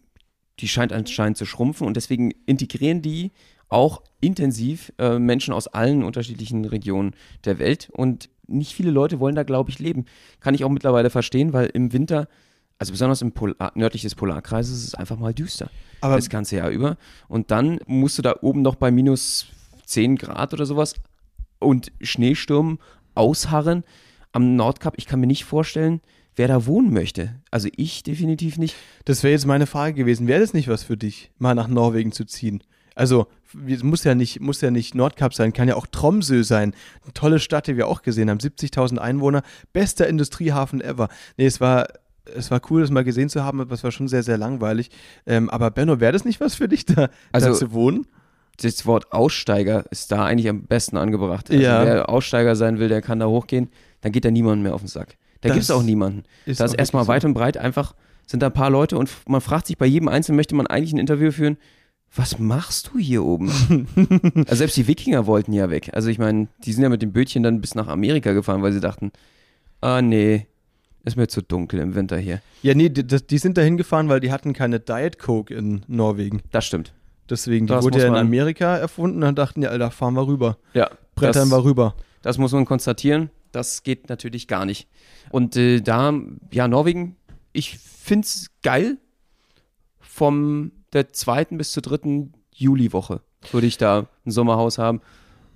Die 0.59 0.67
scheint 0.67 0.93
anscheinend 0.93 1.37
zu 1.37 1.45
schrumpfen 1.45 1.85
und 1.85 1.97
deswegen 1.97 2.31
integrieren 2.45 3.01
die 3.01 3.31
auch 3.67 4.01
intensiv 4.21 4.91
äh, 4.99 5.17
Menschen 5.19 5.53
aus 5.53 5.67
allen 5.67 6.03
unterschiedlichen 6.03 6.65
Regionen 6.65 7.13
der 7.45 7.59
Welt 7.59 7.89
und 7.91 8.29
nicht 8.47 8.73
viele 8.73 8.91
Leute 8.91 9.19
wollen 9.19 9.35
da, 9.35 9.43
glaube 9.43 9.69
ich, 9.69 9.79
leben. 9.79 10.05
Kann 10.39 10.53
ich 10.53 10.63
auch 10.63 10.69
mittlerweile 10.69 11.09
verstehen, 11.09 11.53
weil 11.53 11.67
im 11.67 11.93
Winter, 11.93 12.27
also 12.79 12.91
besonders 12.91 13.21
im 13.21 13.31
Polar, 13.31 13.71
nördlich 13.75 14.01
des 14.01 14.15
Polarkreises, 14.15 14.77
ist 14.77 14.87
es 14.89 14.95
einfach 14.95 15.17
mal 15.17 15.33
düster. 15.33 15.69
Aber- 16.01 16.15
das 16.15 16.29
ganze 16.29 16.57
Jahr 16.57 16.69
über. 16.69 16.97
Und 17.27 17.51
dann 17.51 17.79
musst 17.87 18.17
du 18.17 18.21
da 18.21 18.35
oben 18.41 18.61
noch 18.61 18.75
bei 18.75 18.91
minus 18.91 19.47
10 19.85 20.17
Grad 20.17 20.53
oder 20.53 20.65
sowas 20.65 20.95
und 21.59 21.91
Schneesturm 22.01 22.79
ausharren 23.15 23.83
am 24.31 24.55
Nordkap. 24.55 24.93
Ich 24.97 25.05
kann 25.05 25.19
mir 25.19 25.27
nicht 25.27 25.45
vorstellen, 25.45 26.01
wer 26.35 26.47
da 26.47 26.65
wohnen 26.65 26.93
möchte. 26.93 27.35
Also 27.51 27.67
ich 27.75 28.03
definitiv 28.03 28.57
nicht. 28.57 28.75
Das 29.05 29.23
wäre 29.23 29.33
jetzt 29.33 29.45
meine 29.45 29.67
Frage 29.67 29.93
gewesen. 29.95 30.27
Wäre 30.27 30.39
das 30.41 30.53
nicht 30.53 30.67
was 30.67 30.83
für 30.83 30.97
dich, 30.97 31.31
mal 31.37 31.55
nach 31.55 31.67
Norwegen 31.67 32.11
zu 32.11 32.25
ziehen? 32.25 32.63
Also, 32.93 33.27
es 33.67 33.83
muss 33.83 34.03
ja 34.03 34.15
nicht, 34.15 34.41
muss 34.41 34.59
ja 34.59 34.69
nicht 34.69 34.95
Nordkap 34.95 35.33
sein, 35.33 35.53
kann 35.53 35.67
ja 35.69 35.75
auch 35.75 35.87
Tromsø 35.87 36.43
sein. 36.43 36.73
Eine 37.03 37.13
tolle 37.13 37.39
Stadt, 37.39 37.67
die 37.67 37.77
wir 37.77 37.87
auch 37.87 38.01
gesehen 38.01 38.29
haben. 38.29 38.39
70.000 38.39 38.97
Einwohner, 38.97 39.43
bester 39.71 40.07
Industriehafen 40.07 40.81
ever. 40.81 41.07
Nee, 41.37 41.45
es 41.45 41.61
war, 41.61 41.87
es 42.25 42.51
war 42.51 42.61
cool, 42.69 42.81
das 42.81 42.91
mal 42.91 43.05
gesehen 43.05 43.29
zu 43.29 43.43
haben, 43.45 43.61
aber 43.61 43.73
es 43.73 43.83
war 43.85 43.91
schon 43.91 44.09
sehr, 44.09 44.23
sehr 44.23 44.37
langweilig. 44.37 44.89
Ähm, 45.25 45.49
aber 45.49 45.71
Benno, 45.71 46.01
wäre 46.01 46.11
das 46.11 46.25
nicht 46.25 46.41
was 46.41 46.55
für 46.55 46.67
dich, 46.67 46.85
da, 46.85 47.09
Also- 47.31 47.47
da 47.49 47.53
zu 47.53 47.71
wohnen? 47.71 48.07
Das 48.57 48.85
Wort 48.85 49.11
Aussteiger 49.11 49.85
ist 49.91 50.11
da 50.11 50.25
eigentlich 50.25 50.49
am 50.49 50.63
besten 50.63 50.97
angebracht. 50.97 51.49
Also 51.49 51.61
Ja. 51.61 51.85
Wer 51.85 52.09
Aussteiger 52.09 52.55
sein 52.55 52.79
will, 52.79 52.89
der 52.89 53.01
kann 53.01 53.19
da 53.19 53.27
hochgehen. 53.27 53.69
Dann 54.01 54.11
geht 54.11 54.25
da 54.25 54.31
niemand 54.31 54.61
mehr 54.63 54.73
auf 54.73 54.81
den 54.81 54.87
Sack. 54.87 55.17
Da 55.41 55.49
gibt 55.49 55.63
es 55.63 55.71
auch 55.71 55.83
niemanden. 55.83 56.23
ist 56.45 56.59
da 56.59 56.65
ist 56.65 56.73
erstmal 56.73 57.03
so. 57.05 57.07
weit 57.09 57.25
und 57.25 57.33
breit 57.33 57.57
einfach, 57.57 57.95
sind 58.27 58.41
da 58.41 58.47
ein 58.47 58.53
paar 58.53 58.69
Leute 58.69 58.97
und 58.97 59.09
man 59.27 59.41
fragt 59.41 59.67
sich 59.67 59.77
bei 59.77 59.87
jedem 59.87 60.07
Einzelnen, 60.07 60.35
möchte 60.35 60.55
man 60.55 60.67
eigentlich 60.67 60.93
ein 60.93 60.99
Interview 60.99 61.31
führen, 61.31 61.57
was 62.15 62.39
machst 62.39 62.91
du 62.93 62.99
hier 62.99 63.23
oben? 63.23 63.49
also 64.35 64.55
selbst 64.55 64.77
die 64.77 64.87
Wikinger 64.87 65.25
wollten 65.27 65.53
ja 65.53 65.69
weg. 65.69 65.91
Also 65.93 66.09
ich 66.09 66.19
meine, 66.19 66.47
die 66.63 66.73
sind 66.73 66.83
ja 66.83 66.89
mit 66.89 67.01
dem 67.01 67.13
Bötchen 67.13 67.41
dann 67.41 67.61
bis 67.61 67.73
nach 67.73 67.87
Amerika 67.87 68.33
gefahren, 68.33 68.61
weil 68.61 68.73
sie 68.73 68.81
dachten, 68.81 69.11
ah 69.79 70.01
nee, 70.01 70.47
ist 71.03 71.15
mir 71.15 71.27
zu 71.27 71.41
dunkel 71.41 71.79
im 71.79 71.95
Winter 71.95 72.17
hier. 72.17 72.41
Ja, 72.61 72.75
nee, 72.75 72.89
die, 72.89 73.03
die 73.05 73.37
sind 73.37 73.57
da 73.57 73.61
hingefahren, 73.61 74.09
weil 74.09 74.19
die 74.19 74.31
hatten 74.31 74.53
keine 74.53 74.79
Diet 74.79 75.19
Coke 75.19 75.53
in 75.53 75.83
Norwegen. 75.87 76.41
Das 76.51 76.65
stimmt. 76.65 76.93
Deswegen, 77.31 77.65
die 77.65 77.73
Das 77.73 77.83
wurde 77.85 77.99
ja 77.99 78.07
in 78.07 78.15
Amerika 78.15 78.75
erfunden 78.75 79.15
und 79.15 79.21
dann 79.21 79.35
dachten, 79.35 79.61
ja, 79.61 79.69
Alter, 79.69 79.89
fahren 79.89 80.13
wir 80.15 80.27
rüber. 80.27 80.57
Ja, 80.73 80.89
Brettern 81.15 81.49
das, 81.49 81.57
wir 81.57 81.63
rüber. 81.63 81.95
das 82.21 82.37
muss 82.37 82.51
man 82.51 82.65
konstatieren. 82.65 83.31
Das 83.53 83.83
geht 83.83 84.09
natürlich 84.09 84.47
gar 84.47 84.65
nicht. 84.65 84.87
Und 85.29 85.55
äh, 85.55 85.79
da, 85.79 86.13
ja, 86.51 86.67
Norwegen, 86.67 87.15
ich 87.53 87.77
find's 87.77 88.47
geil. 88.63 88.97
Vom 89.99 90.73
der 90.91 91.13
zweiten 91.13 91.57
bis 91.57 91.71
zur 91.71 91.81
dritten 91.81 92.33
Juliwoche 92.53 93.21
würde 93.51 93.67
ich 93.67 93.77
da 93.77 94.07
ein 94.25 94.31
Sommerhaus 94.31 94.77
haben. 94.77 95.01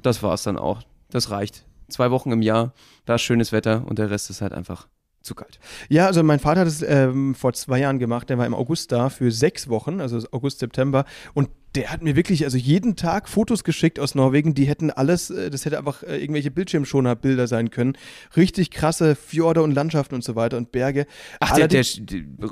Das 0.01 0.23
war's 0.23 0.43
dann 0.43 0.57
auch. 0.57 0.81
Das 1.09 1.29
reicht. 1.29 1.65
Zwei 1.89 2.09
Wochen 2.09 2.31
im 2.31 2.41
Jahr, 2.41 2.73
da 3.05 3.15
ist 3.15 3.21
schönes 3.21 3.51
Wetter 3.51 3.83
und 3.85 3.99
der 3.99 4.09
Rest 4.09 4.29
ist 4.29 4.41
halt 4.41 4.53
einfach 4.53 4.87
zu 5.21 5.35
kalt. 5.35 5.59
Ja, 5.89 6.05
also 6.05 6.23
mein 6.23 6.39
Vater 6.39 6.61
hat 6.61 6.67
es 6.67 6.81
ähm, 6.81 7.35
vor 7.35 7.53
zwei 7.53 7.79
Jahren 7.79 7.99
gemacht. 7.99 8.29
Der 8.29 8.37
war 8.37 8.45
im 8.45 8.53
August 8.53 8.91
da 8.91 9.09
für 9.09 9.31
sechs 9.31 9.67
Wochen, 9.67 9.99
also 9.99 10.25
August, 10.31 10.59
September. 10.59 11.05
Und 11.33 11.49
der 11.75 11.91
hat 11.91 12.01
mir 12.01 12.15
wirklich, 12.15 12.43
also 12.45 12.57
jeden 12.57 12.95
Tag 12.95 13.27
Fotos 13.27 13.63
geschickt 13.63 13.99
aus 13.99 14.15
Norwegen, 14.15 14.53
die 14.53 14.65
hätten 14.65 14.91
alles, 14.91 15.29
äh, 15.29 15.49
das 15.49 15.65
hätte 15.65 15.77
einfach 15.77 16.03
äh, 16.03 16.17
irgendwelche 16.17 16.51
Bildschirmschoner-Bilder 16.51 17.47
sein 17.47 17.69
können. 17.69 17.97
Richtig 18.35 18.71
krasse 18.71 19.15
Fjorde 19.15 19.61
und 19.61 19.71
Landschaften 19.71 20.15
und 20.15 20.23
so 20.23 20.35
weiter 20.35 20.57
und 20.57 20.71
Berge. 20.71 21.05
Ach, 21.39 21.53
der, 21.55 21.67
der, 21.67 21.83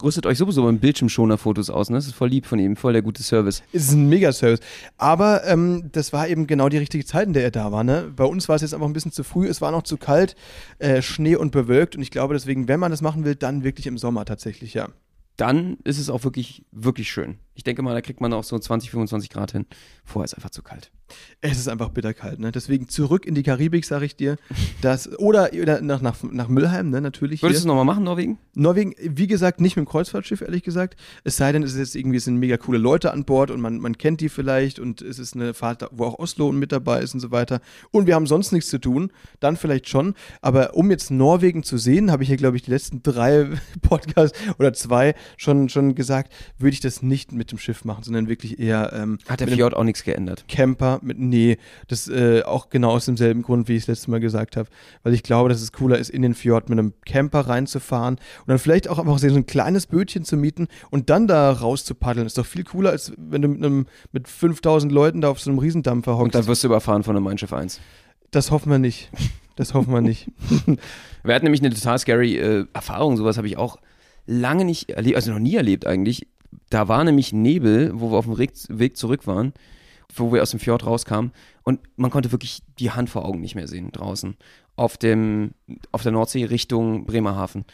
rüstet 0.04 0.26
euch 0.26 0.38
sowieso 0.38 0.70
mit 0.70 0.82
Bildschirmschoner-Fotos 0.82 1.70
aus, 1.70 1.90
ne? 1.90 1.98
Das 1.98 2.08
ist 2.08 2.16
voll 2.16 2.30
lieb 2.30 2.46
von 2.46 2.60
ihm, 2.60 2.76
voll 2.76 2.94
der 2.94 3.02
gute 3.02 3.24
Service. 3.24 3.64
Es 3.72 3.86
ist 3.86 3.94
ein 3.94 4.10
Megaservice. 4.10 4.60
Aber 4.98 5.46
ähm, 5.46 5.90
das 5.92 6.14
war 6.14 6.28
eben 6.28 6.48
genau 6.48 6.70
die 6.70 6.78
richtige 6.78 7.06
Zeit, 7.06 7.28
in 7.28 7.34
der 7.34 7.44
er 7.44 7.52
da 7.52 7.72
war. 7.72 7.84
Ne? 7.84 8.12
Bei 8.16 8.26
uns 8.26 8.50
war 8.50 8.56
es 8.56 8.62
jetzt 8.62 8.74
einfach 8.74 8.88
ein 8.88 8.94
bisschen 8.94 9.12
zu 9.12 9.24
früh, 9.24 9.48
es 9.48 9.62
war 9.62 9.72
noch 9.72 9.84
zu 9.84 9.98
kalt, 9.98 10.36
äh, 10.80 11.02
Schnee 11.02 11.36
und 11.36 11.52
bewölkt. 11.52 11.96
Und 11.96 12.02
ich 12.02 12.12
glaube 12.12 12.34
deswegen, 12.34 12.68
wenn 12.68 12.80
man 12.80 12.92
das 12.92 13.02
machen 13.02 13.26
will, 13.26 13.36
dann 13.36 13.64
wirklich 13.64 13.88
im 13.88 13.98
Sommer 13.98 14.26
tatsächlich, 14.26 14.74
ja. 14.74 14.90
Dann 15.38 15.78
ist 15.84 15.98
es 15.98 16.10
auch 16.10 16.24
wirklich, 16.24 16.66
wirklich 16.72 17.12
schön. 17.12 17.40
Ich 17.56 17.64
denke 17.64 17.82
mal, 17.82 17.94
da 17.94 18.02
kriegt 18.02 18.22
man 18.22 18.34
auch 18.34 18.44
so 18.44 18.58
20, 18.58 18.92
25 18.92 19.30
Grad 19.30 19.52
hin. 19.52 19.66
Vorher 20.06 20.26
ist 20.26 20.36
einfach 20.36 20.52
zu 20.52 20.62
kalt. 20.62 20.92
Es 21.42 21.58
ist 21.58 21.68
einfach 21.68 21.90
bitterkalt, 21.90 22.40
ne? 22.40 22.52
Deswegen 22.52 22.88
zurück 22.88 23.26
in 23.26 23.36
die 23.36 23.44
Karibik, 23.44 23.86
sage 23.86 24.06
ich 24.06 24.16
dir. 24.16 24.38
Das, 24.82 25.20
oder 25.20 25.50
nach, 25.82 26.02
nach, 26.02 26.16
nach 26.24 26.48
Müllheim, 26.48 26.90
ne? 26.90 27.02
Natürlich. 27.02 27.42
Würdest 27.42 27.60
du 27.60 27.64
es 27.64 27.66
nochmal 27.66 27.86
machen, 27.86 28.04
Norwegen? 28.04 28.38
Norwegen, 28.56 28.94
wie 29.02 29.28
gesagt, 29.28 29.60
nicht 29.60 29.76
mit 29.76 29.86
dem 29.86 29.90
Kreuzfahrtschiff, 29.90 30.42
ehrlich 30.42 30.64
gesagt. 30.64 30.96
Es 31.24 31.38
sei 31.38 31.52
denn, 31.52 31.64
es 31.64 31.74
ist 31.74 31.80
jetzt 31.80 31.96
irgendwie, 31.96 32.18
es 32.18 32.26
sind 32.26 32.38
mega 32.38 32.58
coole 32.58 32.78
Leute 32.78 33.12
an 33.12 33.26
Bord 33.26 33.52
und 33.52 33.62
man, 33.62 33.80
man 33.80 33.98
kennt 33.98 34.22
die 34.22 34.30
vielleicht 34.30 34.80
und 34.80 35.02
es 35.02 35.20
ist 35.20 35.36
eine 35.36 35.54
Fahrt, 35.54 35.88
wo 35.92 36.06
auch 36.06 36.20
Oslo 36.20 36.52
mit 36.52 36.72
dabei 36.72 37.02
ist 37.02 37.14
und 37.14 37.20
so 37.20 37.32
weiter. 37.32 37.62
Und 37.92 38.08
wir 38.08 38.16
haben 38.16 38.28
sonst 38.28 38.52
nichts 38.52 38.70
zu 38.70 38.80
tun, 38.80 39.12
dann 39.40 39.58
vielleicht 39.58 39.90
schon. 39.90 40.14
Aber 40.42 40.76
um 40.76 40.92
jetzt 40.92 41.12
Norwegen 41.12 41.64
zu 41.64 41.78
sehen, 41.78 42.12
habe 42.12 42.24
ich 42.24 42.30
hier, 42.30 42.38
glaube 42.38 42.58
ich, 42.58 42.64
die 42.64 42.72
letzten 42.72 43.04
drei 43.04 43.50
Podcasts 43.82 44.38
oder 44.60 44.74
zwei 44.74 45.16
schon, 45.38 45.70
schon 45.70 45.96
gesagt, 45.96 46.34
würde 46.58 46.74
ich 46.74 46.80
das 46.80 47.02
nicht 47.02 47.32
mit 47.32 47.52
dem 47.52 47.58
Schiff 47.58 47.86
machen, 47.86 48.04
sondern 48.04 48.28
wirklich 48.28 48.60
eher 48.60 48.94
ähm, 48.94 49.18
Hat 49.28 49.40
der 49.40 49.48
Fjord 49.48 49.76
auch 49.76 49.84
nichts 49.84 50.04
geändert. 50.04 50.46
Camper 50.48 51.00
mit, 51.04 51.20
nee, 51.20 51.58
das 51.88 52.08
äh, 52.08 52.44
auch 52.44 52.70
genau 52.70 52.92
aus 52.92 53.06
demselben 53.06 53.42
Grund, 53.42 53.68
wie 53.68 53.76
ich 53.76 53.84
es 53.84 53.88
letztes 53.88 54.08
Mal 54.08 54.20
gesagt 54.20 54.58
habe, 54.58 54.70
weil 55.04 55.14
ich 55.14 55.24
glaube, 55.24 55.50
dass 55.50 55.62
es 55.62 55.72
cooler 55.72 55.98
ist, 55.98 56.10
in 56.10 56.22
den 56.22 56.34
Fjord 56.34 56.70
mit 56.70 56.80
einem 56.80 56.94
Camper 57.06 57.42
reinzufahren 57.42 58.16
und 58.16 58.48
dann 58.48 58.60
vielleicht 58.60 58.88
auch 58.88 59.00
einfach 59.00 59.20
so 59.20 59.28
ein 59.28 59.46
kleines 59.46 59.88
Bötchen 59.88 60.26
zu 60.26 60.38
mieten 60.38 60.68
und 60.90 61.10
dann 61.10 61.28
da 61.28 61.52
raus 61.52 61.86
zu 61.86 61.96
paddeln. 61.96 62.26
Ist 62.26 62.38
doch 62.38 62.46
viel 62.46 62.64
cooler, 62.64 62.92
als 62.92 63.14
wenn 63.18 63.42
du 63.42 63.48
mit, 63.48 63.64
einem, 63.64 63.86
mit 64.12 64.28
5000 64.28 64.92
Leuten 64.92 65.22
da 65.22 65.30
auf 65.30 65.40
so 65.40 65.50
einem 65.50 65.60
Riesendampfer 65.60 66.14
Und 66.14 66.20
hockst. 66.20 66.36
dann 66.36 66.48
wirst 66.48 66.64
du 66.64 66.68
überfahren 66.68 67.04
von 67.04 67.16
einem 67.16 67.26
Mein 67.26 67.38
Schiff 67.38 67.54
1. 67.54 67.80
Das 68.32 68.52
hoffen 68.52 68.72
wir 68.72 68.80
nicht. 68.80 69.12
Das 69.56 69.74
hoffen 69.74 69.94
wir 69.94 70.02
nicht. 70.02 70.32
Wir 71.24 71.36
hatten 71.36 71.46
nämlich 71.46 71.62
eine 71.62 71.74
total 71.74 72.00
scary 72.00 72.38
äh, 72.38 72.66
Erfahrung, 72.74 73.16
sowas 73.18 73.38
habe 73.38 73.48
ich 73.48 73.56
auch 73.56 73.78
lange 74.26 74.66
nicht 74.66 74.90
erlebt, 74.90 75.16
also 75.16 75.32
noch 75.32 75.40
nie 75.40 75.56
erlebt 75.56 75.86
eigentlich. 75.86 76.28
Da 76.70 76.88
war 76.88 77.04
nämlich 77.04 77.34
Nebel, 77.34 77.92
wo 77.94 78.12
wir 78.12 78.18
auf 78.18 78.26
dem 78.26 78.38
Weg 78.38 78.98
zurück 78.98 79.28
waren, 79.28 79.54
wo 80.16 80.32
wir 80.32 80.42
aus 80.42 80.52
dem 80.52 80.60
Fjord 80.60 80.86
rauskamen 80.86 81.32
und 81.64 81.80
man 81.96 82.12
konnte 82.12 82.32
wirklich 82.32 82.62
die 82.80 82.92
Hand 82.92 83.10
vor 83.10 83.26
Augen 83.26 83.42
nicht 83.42 83.56
mehr 83.56 83.68
sehen 83.68 83.92
draußen 83.92 84.36
auf 84.76 84.98
dem 84.98 85.52
auf 85.92 86.04
der 86.04 86.12
Nordsee 86.12 86.46
Richtung 86.46 87.06
Bremerhaven. 87.06 87.66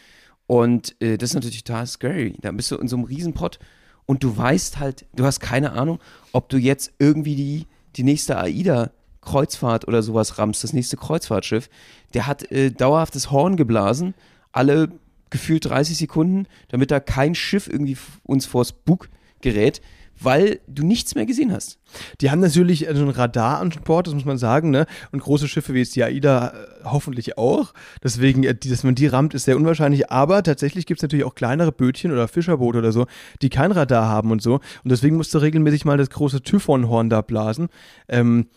Und 0.47 0.99
äh, 1.01 1.17
das 1.17 1.29
ist 1.29 1.35
natürlich 1.35 1.63
total 1.63 1.85
scary. 1.87 2.35
Da 2.41 2.51
bist 2.51 2.71
du 2.71 2.77
in 2.77 2.87
so 2.87 2.95
einem 2.95 3.05
Riesenpott 3.05 3.59
und 4.05 4.23
du 4.23 4.35
weißt 4.35 4.79
halt, 4.79 5.05
du 5.15 5.25
hast 5.25 5.39
keine 5.39 5.73
Ahnung, 5.73 5.99
ob 6.31 6.49
du 6.49 6.57
jetzt 6.57 6.91
irgendwie 6.97 7.35
die, 7.35 7.67
die 7.95 8.03
nächste 8.03 8.37
AIDA 8.37 8.91
Kreuzfahrt 9.21 9.87
oder 9.87 10.01
sowas 10.01 10.37
rammst, 10.37 10.63
das 10.63 10.73
nächste 10.73 10.97
Kreuzfahrtschiff. 10.97 11.69
Der 12.13 12.25
hat 12.25 12.51
äh, 12.51 12.71
dauerhaft 12.71 13.13
das 13.13 13.29
Horn 13.31 13.57
geblasen, 13.57 14.15
alle 14.51 14.89
gefühlt 15.29 15.65
30 15.65 15.97
Sekunden, 15.97 16.47
damit 16.69 16.89
da 16.89 16.99
kein 16.99 17.35
Schiff 17.35 17.67
irgendwie 17.67 17.97
uns 18.23 18.47
vors 18.47 18.71
Bug 18.71 19.09
gerät, 19.41 19.81
weil 20.21 20.59
du 20.67 20.85
nichts 20.85 21.15
mehr 21.15 21.25
gesehen 21.25 21.51
hast. 21.51 21.79
Die 22.21 22.29
haben 22.29 22.39
natürlich 22.39 22.87
also 22.87 23.03
ein 23.03 23.09
Radar 23.09 23.59
an 23.59 23.71
Bord, 23.83 24.07
das 24.07 24.13
muss 24.13 24.25
man 24.25 24.37
sagen, 24.37 24.69
ne? 24.69 24.85
Und 25.11 25.21
große 25.21 25.47
Schiffe 25.47 25.73
wie 25.73 25.79
jetzt 25.79 25.95
die 25.95 26.03
AIDA 26.03 26.49
äh, 26.49 26.83
hoffentlich 26.83 27.37
auch. 27.37 27.73
Deswegen, 28.03 28.43
äh, 28.43 28.55
dass 28.55 28.83
man 28.83 28.95
die 28.95 29.07
rammt, 29.07 29.33
ist 29.33 29.45
sehr 29.45 29.57
unwahrscheinlich. 29.57 30.11
Aber 30.11 30.43
tatsächlich 30.43 30.85
gibt 30.85 30.99
es 30.99 31.03
natürlich 31.03 31.25
auch 31.25 31.35
kleinere 31.35 31.71
Bötchen 31.71 32.11
oder 32.11 32.27
Fischerboote 32.27 32.79
oder 32.79 32.91
so, 32.91 33.07
die 33.41 33.49
kein 33.49 33.71
Radar 33.71 34.07
haben 34.07 34.31
und 34.31 34.41
so. 34.41 34.55
Und 34.55 34.91
deswegen 34.91 35.15
musst 35.15 35.33
du 35.33 35.39
regelmäßig 35.39 35.85
mal 35.85 35.97
das 35.97 36.09
große 36.09 36.41
Typhonhorn 36.41 37.09
da 37.09 37.21
blasen. 37.21 37.69
Ähm, 38.07 38.47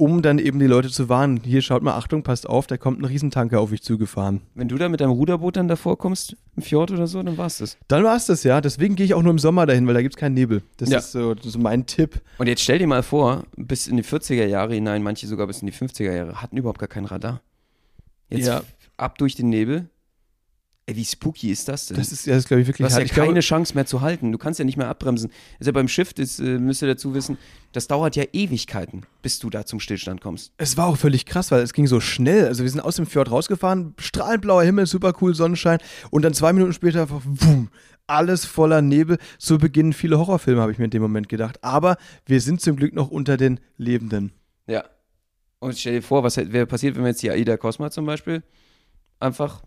um 0.00 0.22
dann 0.22 0.38
eben 0.38 0.58
die 0.58 0.66
Leute 0.66 0.88
zu 0.88 1.10
warnen. 1.10 1.40
Hier 1.44 1.60
schaut 1.60 1.82
mal, 1.82 1.94
Achtung, 1.94 2.22
passt 2.22 2.48
auf, 2.48 2.66
da 2.66 2.78
kommt 2.78 3.00
ein 3.00 3.04
Riesentanker 3.04 3.60
auf 3.60 3.70
euch 3.70 3.82
zugefahren. 3.82 4.40
Wenn 4.54 4.66
du 4.68 4.78
da 4.78 4.88
mit 4.88 5.00
deinem 5.00 5.10
Ruderboot 5.10 5.56
dann 5.56 5.68
davor 5.68 5.98
kommst, 5.98 6.36
im 6.56 6.62
Fjord 6.62 6.90
oder 6.90 7.06
so, 7.06 7.22
dann 7.22 7.36
war's 7.36 7.58
das. 7.58 7.76
Dann 7.88 8.02
war 8.02 8.16
es 8.16 8.24
das, 8.26 8.42
ja. 8.42 8.60
Deswegen 8.62 8.96
gehe 8.96 9.04
ich 9.04 9.12
auch 9.14 9.22
nur 9.22 9.30
im 9.32 9.38
Sommer 9.38 9.66
dahin, 9.66 9.86
weil 9.86 9.92
da 9.94 10.00
gibt 10.02 10.14
es 10.14 10.18
keinen 10.18 10.34
Nebel. 10.34 10.62
Das 10.78 10.88
Ja. 10.88 10.98
ist 10.98 11.12
so, 11.12 11.34
so 11.38 11.58
mein 11.58 11.84
Tipp. 11.86 12.20
Und 12.38 12.46
jetzt 12.46 12.62
stell 12.62 12.78
dir 12.78 12.86
mal 12.86 13.02
vor, 13.02 13.44
bis 13.56 13.86
in 13.88 13.96
die 13.98 14.02
40er 14.04 14.46
Jahre 14.46 14.72
hinein, 14.74 15.02
manche 15.02 15.26
sogar 15.26 15.46
bis 15.46 15.60
in 15.60 15.66
die 15.66 15.72
50er 15.74 16.12
Jahre, 16.12 16.40
hatten 16.40 16.56
überhaupt 16.56 16.78
gar 16.78 16.88
kein 16.88 17.04
Radar. 17.04 17.42
Jetzt 18.30 18.46
Ja. 18.46 18.62
ab 18.96 19.18
durch 19.18 19.34
den 19.34 19.50
Nebel. 19.50 19.90
Ey, 20.90 20.96
wie 20.96 21.04
spooky 21.04 21.52
ist 21.52 21.68
das 21.68 21.86
denn? 21.86 21.98
Das 21.98 22.10
ist, 22.10 22.26
ja, 22.26 22.34
das 22.34 22.48
glaube 22.48 22.62
ich 22.62 22.66
du 22.66 22.72
wirklich 22.72 22.84
hast 22.86 22.94
ja 22.94 22.98
hart. 22.98 23.06
Ich 23.06 23.12
keine 23.12 23.26
glaube, 23.28 23.40
Chance 23.40 23.74
mehr 23.76 23.86
zu 23.86 24.00
halten. 24.00 24.32
Du 24.32 24.38
kannst 24.38 24.58
ja 24.58 24.64
nicht 24.64 24.76
mehr 24.76 24.88
abbremsen. 24.88 25.30
Ist 25.60 25.66
ja 25.66 25.72
beim 25.72 25.86
Schiff, 25.86 26.12
das 26.14 26.40
äh, 26.40 26.58
müsst 26.58 26.82
ihr 26.82 26.88
dazu 26.88 27.14
wissen, 27.14 27.38
das 27.70 27.86
dauert 27.86 28.16
ja 28.16 28.24
Ewigkeiten, 28.32 29.02
bis 29.22 29.38
du 29.38 29.50
da 29.50 29.64
zum 29.64 29.78
Stillstand 29.78 30.20
kommst. 30.20 30.52
Es 30.56 30.76
war 30.76 30.88
auch 30.88 30.96
völlig 30.96 31.26
krass, 31.26 31.52
weil 31.52 31.62
es 31.62 31.74
ging 31.74 31.86
so 31.86 32.00
schnell. 32.00 32.48
Also 32.48 32.64
wir 32.64 32.70
sind 32.70 32.80
aus 32.80 32.96
dem 32.96 33.06
Fjord 33.06 33.30
rausgefahren, 33.30 33.94
strahlend 33.98 34.42
blauer 34.42 34.64
Himmel, 34.64 34.86
super 34.86 35.12
cool, 35.20 35.32
Sonnenschein 35.32 35.78
und 36.10 36.22
dann 36.22 36.34
zwei 36.34 36.52
Minuten 36.52 36.72
später 36.72 37.02
einfach 37.02 37.22
wumm, 37.24 37.68
alles 38.08 38.44
voller 38.44 38.82
Nebel. 38.82 39.18
So 39.38 39.58
beginnen 39.58 39.92
viele 39.92 40.18
Horrorfilme, 40.18 40.60
habe 40.60 40.72
ich 40.72 40.78
mir 40.78 40.86
in 40.86 40.90
dem 40.90 41.02
Moment 41.02 41.28
gedacht. 41.28 41.62
Aber 41.62 41.98
wir 42.26 42.40
sind 42.40 42.60
zum 42.60 42.74
Glück 42.74 42.94
noch 42.94 43.12
unter 43.12 43.36
den 43.36 43.60
Lebenden. 43.76 44.32
Ja. 44.66 44.82
Und 45.60 45.78
stell 45.78 45.92
dir 45.92 46.02
vor, 46.02 46.24
was 46.24 46.36
wäre 46.36 46.66
passiert, 46.66 46.96
wenn 46.96 47.04
wir 47.04 47.10
jetzt 47.10 47.22
die 47.22 47.30
AIDA 47.30 47.56
Cosma 47.56 47.92
zum 47.92 48.06
Beispiel 48.06 48.42
einfach 49.20 49.62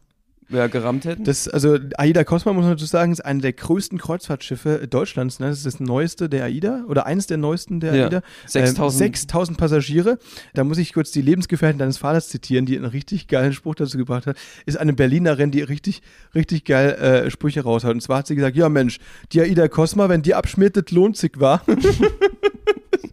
ja, 0.50 0.68
gerammt 0.68 1.06
hätten? 1.06 1.24
Das, 1.24 1.48
also 1.48 1.78
AIDA 1.98 2.24
Cosma, 2.24 2.54
muss 2.54 2.64
man 2.64 2.74
dazu 2.74 2.86
sagen, 2.86 3.12
ist 3.12 3.24
eine 3.24 3.42
der 3.42 3.54
größten 3.54 3.98
Kreuzfahrtschiffe 3.98 4.88
Deutschlands. 4.88 5.40
Ne? 5.40 5.48
Das 5.48 5.58
ist 5.58 5.66
das 5.66 5.80
neueste 5.80 6.30
der 6.30 6.46
AIDA 6.46 6.84
oder 6.88 7.06
eines 7.06 7.28
der 7.28 7.38
neuesten 7.38 7.80
der 7.80 7.96
Ja. 7.96 8.06
AIDA. 8.06 8.22
6000. 8.48 9.02
Ähm, 9.02 9.14
6000 9.14 9.58
Passagiere. 9.58 10.18
Da 10.54 10.64
muss 10.64 10.78
ich 10.78 10.94
kurz 10.94 11.12
die 11.12 11.22
Lebensgefährtin 11.22 11.80
deines 11.80 11.98
Vaters 11.98 12.30
zitieren, 12.30 12.66
die 12.66 12.76
einen 12.76 12.86
richtig 12.86 13.28
geilen 13.28 13.54
Spruch 13.54 13.76
dazu 13.76 13.98
gebracht 13.98 14.28
hat. 14.28 14.38
Ist 14.66 14.78
eine 14.78 14.94
Berlinerin, 14.94 15.52
die 15.52 15.62
richtig, 15.62 16.02
richtig 16.36 16.66
geil 16.66 16.92
äh, 16.92 17.30
Sprüche 17.32 17.62
raushaut. 17.64 17.94
Und 17.94 18.02
zwar 18.02 18.20
hat 18.20 18.28
sie 18.28 18.36
gesagt: 18.36 18.56
Ja, 18.56 18.70
Mensch, 18.70 19.00
die 19.32 19.42
AIDA 19.42 19.68
Cosma, 19.68 20.10
wenn 20.10 20.22
die 20.22 20.36
abschmiert, 20.36 20.78
das 20.78 20.92
lohnt 20.92 21.18
sich, 21.18 21.32
wa? 21.36 21.62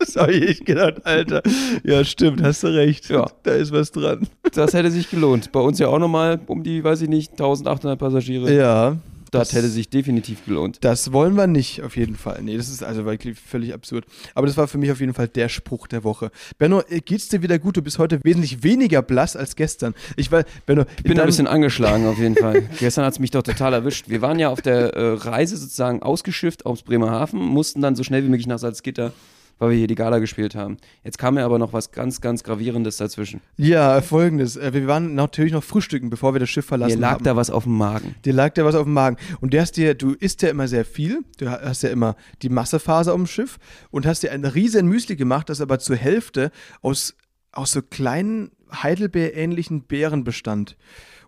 das 0.01 0.17
habe 0.17 0.33
ich 0.33 0.65
gedacht, 0.65 1.05
Alter. 1.05 1.43
Ja, 1.85 2.05
stimmt, 2.05 2.43
hast 2.43 2.63
du 2.65 2.69
recht. 2.69 3.09
Ja. 3.09 3.31
Da 3.45 3.53
ist 3.53 3.71
was 3.73 3.93
dran. 3.93 4.27
Das 4.55 4.75
hätte 4.75 4.91
sich 4.91 5.09
gelohnt. 5.11 5.53
Bei 5.53 5.61
uns 5.61 5.79
ja 5.79 5.89
auch 5.89 5.99
nochmal 5.99 6.41
um 6.47 6.63
die, 6.65 6.83
weiß 6.83 7.03
ich 7.03 7.09
nicht, 7.09 7.33
1800 7.33 7.99
Passagiere. 7.99 8.53
Ja. 8.53 8.97
das 9.31 9.53
hätte 9.53 9.69
sich 9.69 9.89
definitiv 9.89 10.45
gelohnt. 10.45 10.79
Das 10.81 11.13
wollen 11.13 11.37
wir 11.37 11.47
nicht, 11.47 11.83
auf 11.83 11.97
jeden 11.97 12.17
Fall. 12.17 12.41
Nee, 12.43 12.57
das 12.57 12.69
ist 12.69 12.83
also 12.83 13.05
wirklich 13.05 13.39
völlig 13.39 13.73
absurd. 13.73 14.05
Aber 14.35 14.49
das 14.49 14.57
war 14.57 14.67
für 14.67 14.77
mich 14.79 14.91
auf 14.91 14.99
jeden 14.99 15.15
Fall 15.15 15.29
der 15.29 15.49
Spruch 15.49 15.87
der 15.87 16.03
Woche. 16.03 16.33
Benno, 16.59 16.83
äh, 16.89 17.01
geht's 17.01 17.29
dir 17.29 17.41
wieder 17.41 17.61
gut? 17.61 17.77
Du 17.77 17.83
bist 17.83 18.01
heute 18.01 18.19
wesentlich 18.25 18.65
weniger 18.65 19.03
blass 19.03 19.37
als 19.37 19.55
gestern. 19.55 19.95
Ich 20.17 20.33
war, 20.33 20.43
Benno, 20.67 20.85
Ich 20.97 21.05
bin 21.05 21.21
ein 21.21 21.27
bisschen 21.27 21.47
angeschlagen 21.47 22.07
auf 22.09 22.19
jeden 22.19 22.35
Fall. 22.35 22.63
Gestern 22.81 23.05
hat 23.05 23.13
es 23.13 23.19
mich 23.21 23.31
doch 23.31 23.43
total 23.43 23.73
erwischt. 23.73 24.09
Wir 24.09 24.21
waren 24.21 24.41
ja 24.41 24.49
auf 24.49 24.63
der 24.63 24.95
äh, 24.95 25.13
Reise 25.15 25.57
sozusagen 25.57 26.03
ausgeschifft 26.03 26.67
aus 26.67 26.83
Bremerhaven, 26.83 27.41
mussten 27.41 27.81
dann 27.83 27.95
so 27.95 28.03
schnell 28.03 28.25
wie 28.25 28.29
möglich 28.29 28.49
nach 28.49 28.59
Salzgitter, 28.59 29.13
weil 29.61 29.71
wir 29.71 29.77
hier 29.77 29.87
die 29.87 29.95
Gala 29.95 30.19
gespielt 30.19 30.57
haben. 30.57 30.79
Jetzt 31.05 31.19
kam 31.19 31.35
mir 31.35 31.45
aber 31.45 31.59
noch 31.61 31.73
was 31.73 31.93
ganz, 31.93 32.21
ganz 32.21 32.43
Gravierendes 32.43 32.97
dazwischen. 32.97 33.41
Ja, 33.57 34.01
folgendes. 34.01 34.57
Äh, 34.57 34.73
Wir 34.73 34.87
waren 34.89 35.15
natürlich 35.15 35.53
noch 35.53 35.63
frühstücken, 35.63 36.11
bevor 36.11 36.35
wir 36.35 36.41
das 36.41 36.51
Schiff 36.51 36.67
verlassen 36.67 36.95
Mir 36.97 37.01
lag 37.01 37.13
haben. 37.13 37.25
da 37.25 37.37
was 37.37 37.51
auf 37.51 37.65
dem 37.65 37.77
Magen. 37.77 38.17
Dir 38.25 38.33
lag 38.33 38.55
da 38.55 38.65
was 38.65 38.75
auf 38.75 38.85
dem 38.85 38.95
Magen. 38.95 39.17
Und 39.41 39.55
du 39.55 39.61
hast 39.61 39.77
dir, 39.77 39.95
du 39.95 40.15
isst 40.15 40.43
ja 40.43 40.49
immer 40.49 40.67
sehr 40.67 40.85
viel. 40.85 41.21
Du 41.39 41.49
hast 41.49 41.83
ja 41.83 41.91
immer 41.91 42.17
die 42.43 42.49
Massephase 42.49 43.13
auf 43.13 43.19
dem 43.19 43.27
Schiff 43.27 43.59
und 43.91 44.07
hast 44.07 44.23
dir 44.23 44.33
ein 44.33 44.45
riesen 44.45 44.87
Müsli 44.89 45.15
gemacht, 45.15 45.49
das 45.49 45.61
aber 45.61 45.79
zur 45.79 45.97
Hälfte 45.97 46.51
aus, 46.83 47.15
aus 47.53 47.71
so 47.73 47.83
kleinen 47.83 48.51
Heidelbeer-ähnlichen 48.73 49.83
Beeren 49.83 50.25
bestand. 50.25 50.77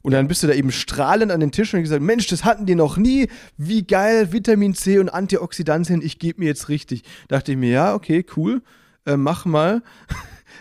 Und 0.03 0.13
dann 0.13 0.29
bist 0.29 0.43
du 0.43 0.47
da 0.47 0.55
eben 0.55 0.73
strahlend 0.73 1.31
an 1.33 1.41
den 1.41 1.53
Tisch 1.53 1.73
und 1.73 1.79
hast 1.79 1.85
gesagt, 1.85 2.03
Mensch, 2.03 2.27
das 2.27 2.45
hatten 2.45 2.67
die 2.67 2.75
noch 2.75 2.97
nie. 2.97 3.29
Wie 3.57 3.85
geil, 3.85 4.33
Vitamin 4.33 4.75
C 4.75 4.99
und 4.99 5.09
Antioxidantien, 5.09 6.03
ich 6.03 6.19
gebe 6.19 6.41
mir 6.41 6.47
jetzt 6.47 6.69
richtig. 6.69 7.05
Dachte 7.29 7.53
ich 7.53 7.59
mir, 7.59 7.71
ja, 7.71 7.95
okay, 7.95 8.25
cool, 8.37 8.63
äh, 9.07 9.17
mach 9.17 9.45
mal. 9.45 9.83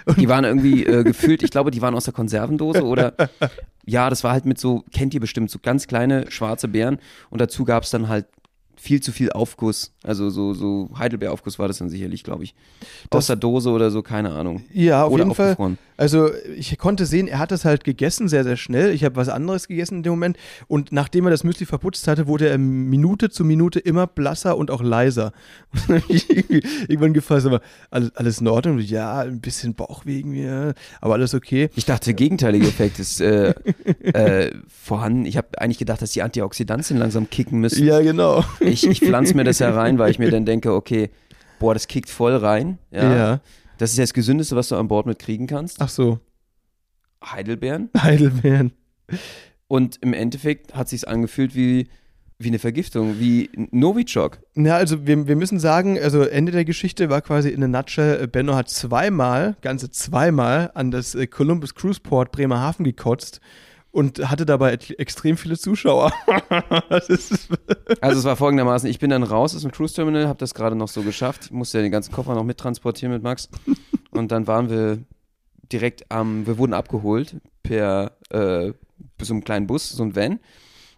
Die 0.18 0.28
waren 0.28 0.46
irgendwie 0.46 0.86
äh, 0.86 1.04
gefüllt, 1.04 1.44
ich 1.44 1.52
glaube, 1.52 1.70
die 1.70 1.82
waren 1.82 1.94
aus 1.94 2.06
der 2.06 2.14
Konservendose 2.14 2.84
oder 2.84 3.14
ja, 3.86 4.10
das 4.10 4.24
war 4.24 4.32
halt 4.32 4.46
mit 4.46 4.58
so, 4.58 4.84
kennt 4.94 5.14
ihr 5.14 5.20
bestimmt, 5.20 5.52
so 5.52 5.60
ganz 5.62 5.86
kleine 5.86 6.32
schwarze 6.32 6.68
Beeren 6.70 6.98
und 7.30 7.40
dazu 7.40 7.66
gab 7.66 7.84
es 7.84 7.92
dann 7.92 8.08
halt 8.08 8.26
viel 8.78 9.02
zu 9.02 9.12
viel 9.12 9.32
Aufguss. 9.32 9.94
Also 10.04 10.32
so, 10.32 10.54
so 10.54 10.90
Heidelbeeraufguss 10.98 11.60
war 11.60 11.68
das 11.68 11.78
dann 11.78 11.90
sicherlich, 11.90 12.24
glaube 12.24 12.44
ich. 12.44 12.56
Aus 13.12 13.28
der 13.28 13.36
Dose 13.36 13.70
oder 13.70 13.92
so, 13.92 14.02
keine 14.02 14.32
Ahnung. 14.32 14.64
Ja, 14.74 15.04
auf 15.04 15.14
oder 15.14 15.24
jeden 15.24 15.36
Fall. 15.36 15.56
Also 15.96 16.32
ich 16.58 16.76
konnte 16.80 17.06
sehen, 17.06 17.28
er 17.28 17.38
hat 17.38 17.52
das 17.52 17.64
halt 17.64 17.84
gegessen, 17.84 18.28
sehr, 18.28 18.44
sehr 18.44 18.58
schnell. 18.58 18.92
Ich 18.92 19.04
habe 19.04 19.16
was 19.16 19.30
anderes 19.30 19.68
gegessen 19.68 19.98
in 19.98 20.04
dem 20.04 20.14
Moment. 20.14 20.38
Und 20.68 20.92
nachdem 20.92 21.26
er 21.26 21.30
das 21.30 21.44
Müsli 21.44 21.68
verputzt 21.68 22.08
hatte, 22.08 22.26
wurde 22.26 22.50
er 22.50 22.58
Minute 22.58 23.30
zu 23.30 23.46
Minute 23.46 23.80
immer 23.80 24.08
blasser 24.08 24.58
und 24.58 24.72
auch 24.72 24.82
leiser. 24.82 25.34
Und 25.72 25.90
dann 25.90 26.02
hab 26.02 26.10
ich 26.10 26.30
irgendwie 26.30 26.64
irgendwann 26.88 27.14
gefragt, 27.14 27.46
aber 27.46 27.62
alles, 27.92 28.16
alles 28.16 28.42
in 28.42 28.48
Ordnung? 28.48 28.80
Ja, 28.80 29.20
ein 29.20 29.40
bisschen 29.40 29.76
Bauchweh 29.76 30.18
irgendwie, 30.20 30.44
ja, 30.44 30.74
aber 31.00 31.14
alles 31.14 31.36
okay. 31.36 31.70
Ich 31.76 31.86
dachte, 31.86 32.06
der 32.06 32.14
gegenteilige 32.16 32.68
Effekt 32.68 32.98
ist 32.98 33.22
äh, 33.22 33.54
äh, 34.02 34.52
vorhanden. 34.68 35.26
Ich 35.26 35.38
habe 35.38 35.48
eigentlich 35.60 35.78
gedacht, 35.78 36.02
dass 36.02 36.12
die 36.12 36.24
Antioxidantien 36.24 36.98
langsam 36.98 37.30
kicken 37.30 37.60
müssen. 37.60 37.86
Ja, 37.86 38.02
genau. 38.02 38.44
Ich, 38.60 38.88
ich 38.88 39.00
pflanze 39.02 39.36
mir 39.36 39.44
das 39.44 39.60
herein, 39.60 39.91
weil 39.98 40.12
ich 40.12 40.20
mir 40.20 40.32
dann 40.32 40.46
denke, 40.46 40.74
okay, 40.74 41.10
boah, 41.60 41.74
das 41.74 41.88
kickt 41.88 42.10
voll 42.10 42.36
rein. 42.36 42.78
Ja. 42.92 43.16
Ja. 43.16 43.42
Das 43.78 43.92
ist 43.92 43.98
ja 43.98 44.04
das 44.04 44.14
Gesündeste, 44.14 44.56
was 44.56 44.70
du 44.70 44.76
an 44.76 44.88
Bord 44.88 45.06
mit 45.06 45.20
kriegen 45.20 45.48
kannst. 45.48 45.82
Ach 45.82 45.90
so, 45.90 46.20
Heidelbeeren. 47.24 47.90
Heidelbeeren. 47.98 48.74
Und 49.68 49.98
im 50.02 50.14
Endeffekt 50.14 50.76
hat 50.76 50.90
sich's 50.90 51.04
angefühlt 51.04 51.56
wie, 51.56 51.88
wie 52.40 52.48
eine 52.48 52.60
Vergiftung, 52.60 53.20
wie 53.20 53.50
Novichok. 53.72 54.40
Ja, 54.56 54.76
also 54.76 55.06
wir, 55.06 55.28
wir 55.28 55.36
müssen 55.36 55.60
sagen, 55.60 56.00
also 56.00 56.24
Ende 56.24 56.52
der 56.52 56.66
Geschichte 56.66 57.10
war 57.10 57.22
quasi 57.22 57.50
in 57.50 57.64
a 57.64 57.68
nutshell, 57.68 58.24
äh, 58.24 58.28
Benno 58.28 58.56
hat 58.56 58.70
zweimal, 58.70 59.56
ganze 59.62 59.92
zweimal 59.92 60.72
an 60.74 60.92
das 60.92 61.16
äh, 61.16 61.28
Columbus 61.28 61.76
Cruise 61.76 62.00
Port 62.02 62.32
Bremerhaven 62.32 62.84
gekotzt 62.84 63.40
und 63.92 64.30
hatte 64.30 64.46
dabei 64.46 64.74
extrem 64.98 65.38
viele 65.38 65.58
Zuschauer. 65.58 66.12
Also 68.02 68.20
es 68.20 68.24
war 68.24 68.36
folgendermaßen, 68.36 68.90
ich 68.90 69.00
bin 69.00 69.10
dann 69.10 69.24
raus 69.24 69.56
aus 69.56 69.62
dem 69.62 69.72
Cruise 69.72 69.94
Terminal, 69.94 70.28
habe 70.28 70.40
das 70.40 70.54
gerade 70.54 70.76
noch 70.76 70.88
so 70.88 71.04
geschafft, 71.04 71.52
musste 71.52 71.78
ja 71.78 71.82
den 71.84 71.92
ganzen 71.92 72.12
Koffer 72.12 72.34
noch 72.34 72.44
mittransportieren 72.44 73.14
mit 73.14 73.24
Max. 73.24 73.50
Und 74.12 74.32
dann 74.32 74.48
waren 74.48 74.70
wir 74.70 75.00
direkt 75.72 76.12
am, 76.12 76.46
wir 76.48 76.58
wurden 76.58 76.74
abgeholt 76.74 77.38
per 77.64 78.18
äh, 78.30 78.74
so 79.22 79.34
einem 79.34 79.44
kleinen 79.44 79.68
Bus, 79.68 79.90
so 79.90 80.04
ein 80.04 80.16
Van 80.16 80.40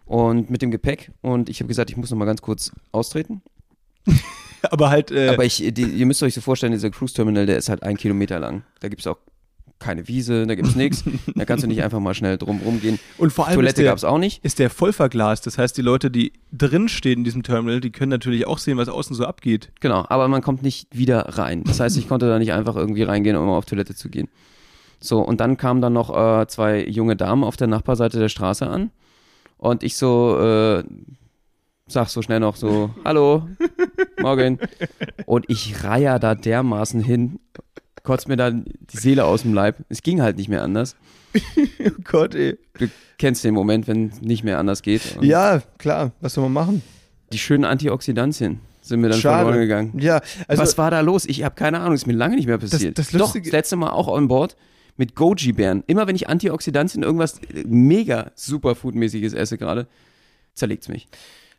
und 0.04 0.50
mit 0.50 0.62
dem 0.62 0.70
Gepäck. 0.70 1.12
Und 1.22 1.48
ich 1.48 1.60
habe 1.60 1.68
gesagt, 1.68 1.90
ich 1.90 1.96
muss 1.96 2.10
noch 2.10 2.18
mal 2.18 2.24
ganz 2.24 2.42
kurz 2.42 2.72
austreten. 2.92 3.42
aber 4.62 4.90
halt, 4.90 5.10
äh, 5.10 5.28
Aber 5.28 5.44
ich, 5.44 5.62
die, 5.72 5.84
ihr 5.84 6.06
müsst 6.06 6.22
euch 6.22 6.34
so 6.34 6.40
vorstellen, 6.40 6.72
dieser 6.72 6.90
Cruise 6.90 7.14
Terminal, 7.14 7.46
der 7.46 7.56
ist 7.56 7.68
halt 7.68 7.82
ein 7.82 7.96
Kilometer 7.96 8.38
lang. 8.38 8.64
Da 8.80 8.88
gibt 8.88 9.00
es 9.00 9.06
auch 9.06 9.18
keine 9.78 10.08
Wiese, 10.08 10.46
da 10.46 10.54
gibt 10.54 10.68
es 10.68 10.76
nichts. 10.76 11.04
Da 11.34 11.44
kannst 11.44 11.64
du 11.64 11.68
nicht 11.68 11.82
einfach 11.82 12.00
mal 12.00 12.14
schnell 12.14 12.38
drum 12.38 12.60
rumgehen. 12.64 12.98
und 13.18 13.32
vor 13.32 13.46
allem 13.46 13.52
ist 13.52 13.56
Toilette 13.56 13.82
der, 13.82 13.90
gab 13.90 13.98
es 13.98 14.04
auch 14.04 14.18
nicht. 14.18 14.44
ist 14.44 14.58
der 14.58 14.70
voll 14.70 14.92
verglast. 14.92 15.46
Das 15.46 15.58
heißt, 15.58 15.76
die 15.76 15.82
Leute, 15.82 16.10
die 16.10 16.32
drin 16.52 16.88
stehen 16.88 17.18
in 17.18 17.24
diesem 17.24 17.42
Terminal, 17.42 17.80
die 17.80 17.90
können 17.90 18.10
natürlich 18.10 18.46
auch 18.46 18.58
sehen, 18.58 18.76
was 18.78 18.88
außen 18.88 19.16
so 19.16 19.24
abgeht. 19.24 19.72
Genau, 19.80 20.06
aber 20.08 20.28
man 20.28 20.42
kommt 20.42 20.62
nicht 20.62 20.86
wieder 20.96 21.38
rein. 21.38 21.64
Das 21.64 21.80
heißt, 21.80 21.96
ich 21.96 22.08
konnte 22.08 22.28
da 22.28 22.38
nicht 22.38 22.52
einfach 22.52 22.76
irgendwie 22.76 23.02
reingehen, 23.02 23.36
um 23.36 23.48
auf 23.48 23.64
Toilette 23.64 23.94
zu 23.94 24.08
gehen. 24.08 24.28
So, 25.00 25.20
und 25.20 25.40
dann 25.40 25.56
kamen 25.56 25.82
dann 25.82 25.92
noch 25.92 26.10
äh, 26.14 26.46
zwei 26.46 26.84
junge 26.86 27.16
Damen 27.16 27.44
auf 27.44 27.56
der 27.56 27.66
Nachbarseite 27.66 28.18
der 28.18 28.28
Straße 28.28 28.66
an. 28.66 28.90
Und 29.58 29.82
ich 29.82 29.96
so, 29.96 30.38
äh, 30.40 30.84
sag 31.86 32.08
so 32.08 32.22
schnell 32.22 32.40
noch 32.40 32.56
so, 32.56 32.90
hallo, 33.04 33.48
morgen. 34.20 34.58
Und 35.26 35.46
ich 35.48 35.84
reiher 35.84 36.18
da 36.18 36.34
dermaßen 36.34 37.02
hin, 37.02 37.38
kotzt 38.04 38.28
mir 38.28 38.36
dann 38.36 38.64
die 38.92 38.96
Seele 38.98 39.24
aus 39.24 39.42
dem 39.42 39.52
Leib. 39.54 39.78
Es 39.88 40.02
ging 40.02 40.22
halt 40.22 40.36
nicht 40.36 40.48
mehr 40.48 40.62
anders. 40.62 40.94
Oh 41.86 41.90
Gott, 42.04 42.34
ey. 42.36 42.56
Du 42.78 42.86
kennst 43.18 43.42
den 43.44 43.52
Moment, 43.54 43.86
wenn 43.88 44.08
es 44.10 44.20
nicht 44.22 44.44
mehr 44.44 44.58
anders 44.58 44.80
geht. 44.82 45.16
Und 45.18 45.24
Ja, 45.26 45.60
klar, 45.78 46.12
was 46.20 46.34
soll 46.34 46.44
man 46.44 46.52
machen? 46.52 46.82
Die 47.32 47.38
schönen 47.38 47.64
Antioxidantien 47.64 48.60
sind 48.82 49.00
mir 49.00 49.08
dann 49.08 49.18
Schade. 49.20 49.42
verloren 49.44 49.60
gegangen. 49.60 49.98
Ja, 49.98 50.20
also 50.48 50.62
Was 50.62 50.78
war 50.78 50.90
da 50.90 51.00
los? 51.00 51.24
Ich 51.26 51.42
habe 51.42 51.54
keine 51.56 51.80
Ahnung, 51.80 51.94
ist 51.94 52.06
mir 52.06 52.12
lange 52.14 52.36
nicht 52.36 52.46
mehr 52.46 52.56
passiert. 52.58 52.96
das 52.98 53.08
Doch, 53.10 53.18
Lustige- 53.20 53.46
das 53.46 53.52
letzte 53.52 53.76
Mal 53.76 53.90
auch 53.90 54.06
on 54.08 54.28
board 54.28 54.56
mit 54.96 55.14
Goji-Bären. 55.16 55.82
Immer 55.88 56.06
wenn 56.06 56.14
ich 56.16 56.28
Antioxidantien, 56.28 57.02
irgendwas 57.02 57.40
mega 57.66 58.30
Superfood-mäßiges 58.36 59.34
esse 59.34 59.58
gerade, 59.58 59.86
zerlegt's 60.54 60.88
mich. 60.88 61.08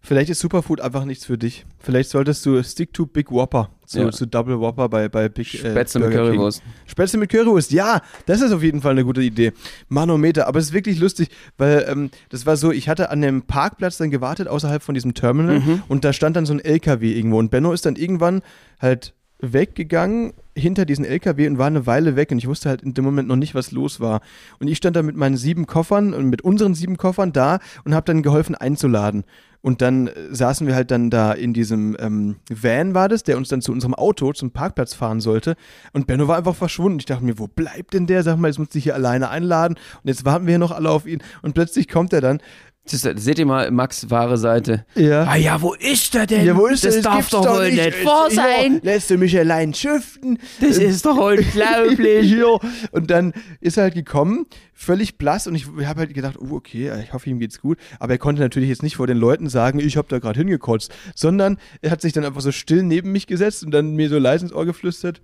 Vielleicht 0.06 0.30
ist 0.30 0.40
Superfood 0.40 0.82
einfach 0.82 1.04
nichts 1.06 1.26
für 1.26 1.38
dich. 1.38 1.66
Vielleicht 1.80 2.10
solltest 2.12 2.46
du 2.46 2.62
stick 2.64 2.94
to 2.94 3.06
Big 3.08 3.32
Whopper, 3.32 3.70
zu, 3.86 4.00
Ja. 4.00 4.12
zu 4.12 4.26
Double 4.28 4.60
Whopper 4.60 4.88
bei, 4.88 5.10
bei 5.10 5.30
Big 5.30 5.54
äh, 5.54 5.58
Spätzle 5.58 6.02
mit 6.02 6.10
Burger 6.12 6.24
King. 6.30 6.36
Currywurst. 6.36 6.64
Spätzle 6.86 7.20
mit 7.20 7.30
Currywurst, 7.32 7.72
ja, 7.72 8.02
das 8.28 8.42
ist 8.42 8.52
auf 8.52 8.62
jeden 8.62 8.82
Fall 8.82 8.92
eine 8.92 9.04
gute 9.04 9.22
Idee. 9.22 9.52
Manometer, 9.90 10.48
aber 10.48 10.60
es 10.60 10.66
ist 10.68 10.74
wirklich 10.74 11.00
lustig, 11.00 11.30
weil 11.58 11.86
ähm, 11.90 12.12
das 12.30 12.46
war 12.46 12.56
so, 12.56 12.72
ich 12.72 12.88
hatte 12.88 13.10
an 13.10 13.22
dem 13.22 13.42
Parkplatz 13.44 13.98
dann 13.98 14.12
gewartet, 14.12 14.48
außerhalb 14.48 14.84
von 14.84 14.94
diesem 14.94 15.14
Terminal 15.16 15.60
Mhm. 15.60 15.84
und 15.88 16.06
da 16.06 16.14
stand 16.14 16.36
dann 16.36 16.46
so 16.46 16.54
ein 16.54 16.60
LKW 16.60 17.12
irgendwo 17.14 17.40
und 17.40 17.50
Benno 17.50 17.74
ist 17.74 17.86
dann 17.86 17.96
irgendwann 17.96 18.42
halt 18.80 19.14
weggegangen 19.40 20.34
hinter 20.56 20.86
diesen 20.86 21.04
LKW 21.06 21.48
und 21.48 21.58
war 21.58 21.68
eine 21.68 21.86
Weile 21.86 22.16
weg 22.16 22.32
und 22.32 22.38
ich 22.38 22.48
wusste 22.48 22.70
halt 22.70 22.82
in 22.82 22.94
dem 22.94 23.04
Moment 23.04 23.28
noch 23.28 23.36
nicht, 23.36 23.56
was 23.56 23.72
los 23.72 24.00
war. 24.00 24.22
Und 24.60 24.68
ich 24.68 24.78
stand 24.78 24.96
da 24.96 25.04
mit 25.04 25.16
meinen 25.18 25.36
sieben 25.38 25.66
Koffern 25.68 26.14
und 26.14 26.30
mit 26.30 26.42
unseren 26.44 26.74
sieben 26.76 26.96
Koffern 26.98 27.34
da 27.34 27.60
und 27.84 27.94
habe 27.94 28.06
dann 28.06 28.24
geholfen 28.24 28.56
einzuladen. 28.56 29.24
Und 29.66 29.82
dann 29.82 30.06
äh, 30.06 30.14
saßen 30.30 30.68
wir 30.68 30.76
halt 30.76 30.92
dann 30.92 31.10
da 31.10 31.32
in 31.32 31.52
diesem 31.52 31.98
ähm, 32.00 32.36
Van 32.52 32.94
war 32.94 33.10
das, 33.10 33.24
der 33.24 33.36
uns 33.36 33.50
dann 33.50 33.64
zu 33.64 33.72
unserem 33.72 33.96
Auto 33.96 34.32
zum 34.32 34.52
Parkplatz 34.52 34.94
fahren 34.94 35.22
sollte. 35.22 35.56
Und 35.92 36.06
Benno 36.06 36.28
war 36.28 36.38
einfach 36.38 36.56
verschwunden. 36.56 37.00
Ich 37.00 37.08
dachte 37.08 37.26
mir, 37.26 37.40
wo 37.40 37.48
bleibt 37.48 37.96
denn 37.96 38.06
der? 38.06 38.22
Sag 38.22 38.38
mal, 38.38 38.50
jetzt 38.50 38.60
muss 38.60 38.76
ich 38.76 38.84
hier 38.84 38.94
alleine 38.94 39.30
einladen. 39.30 39.74
Und 40.04 40.08
jetzt 40.08 40.24
warten 40.24 40.46
wir 40.46 40.52
hier 40.52 40.60
noch 40.60 40.72
alle 40.72 40.92
auf 40.92 41.08
ihn. 41.08 41.24
Und 41.42 41.56
plötzlich 41.56 41.88
kommt 41.88 42.14
er 42.14 42.22
dann. 42.22 42.42
Das 42.90 43.02
seht 43.02 43.40
ihr 43.40 43.48
mal 43.48 43.72
Max 43.72 44.12
wahre 44.12 44.38
Seite. 44.38 44.86
Ja. 44.94 45.24
Ah 45.24 45.36
ja, 45.36 45.60
wo 45.60 45.74
ist 45.74 46.14
er 46.14 46.28
denn? 46.28 46.46
Ja, 46.46 46.56
wo 46.56 46.68
ist 46.68 46.86
das 46.86 46.98
er? 46.98 47.02
darf 47.02 47.16
gibt's 47.16 47.30
doch 47.32 47.46
wohl 47.46 47.72
nicht 47.72 48.06
wahr 48.06 48.28
Ja, 48.30 48.36
sein. 48.36 48.80
lässt 48.84 49.10
du 49.10 49.18
mich 49.18 49.36
allein 49.38 49.74
schiften? 49.74 50.38
Das 50.62 50.78
ist 50.78 51.04
doch 51.04 51.18
unglaublich. 51.18 52.30
ja. 52.38 52.60
Und 52.92 53.10
dann 53.10 53.34
ist 53.60 53.78
er 53.78 53.84
halt 53.86 53.96
gekommen, 53.96 54.46
völlig 54.74 55.18
blass 55.18 55.48
und 55.48 55.56
ich 55.56 55.66
habe 55.66 56.02
halt 56.02 56.14
gedacht, 56.14 56.36
oh, 56.40 56.52
okay, 56.56 56.92
ich 57.04 57.12
hoffe, 57.12 57.28
ihm 57.30 57.40
geht's 57.40 57.60
gut. 57.60 57.80
Aber 58.00 58.14
er 58.14 58.20
konnte 58.20 58.42
natürlich 58.42 58.70
jetzt 58.70 58.84
nicht 58.84 58.98
vor 58.98 59.08
den 59.08 59.18
Leuten 59.18 59.50
sagen, 59.50 59.80
ich 59.80 59.98
habe 59.98 60.08
da 60.10 60.20
gerade 60.20 60.40
hingekotzt, 60.40 60.94
sondern 61.16 61.58
er 61.82 61.90
hat 61.90 62.02
sich 62.02 62.14
dann 62.14 62.24
einfach 62.24 62.42
so 62.42 62.52
still 62.52 62.84
neben 62.84 63.12
mich 63.12 63.26
gesetzt 63.26 63.64
und 63.64 63.72
dann 63.72 63.96
mir 63.96 64.10
so 64.10 64.20
leise 64.20 64.46
ins 64.46 64.54
Ohr 64.54 64.66
geflüstert, 64.66 65.22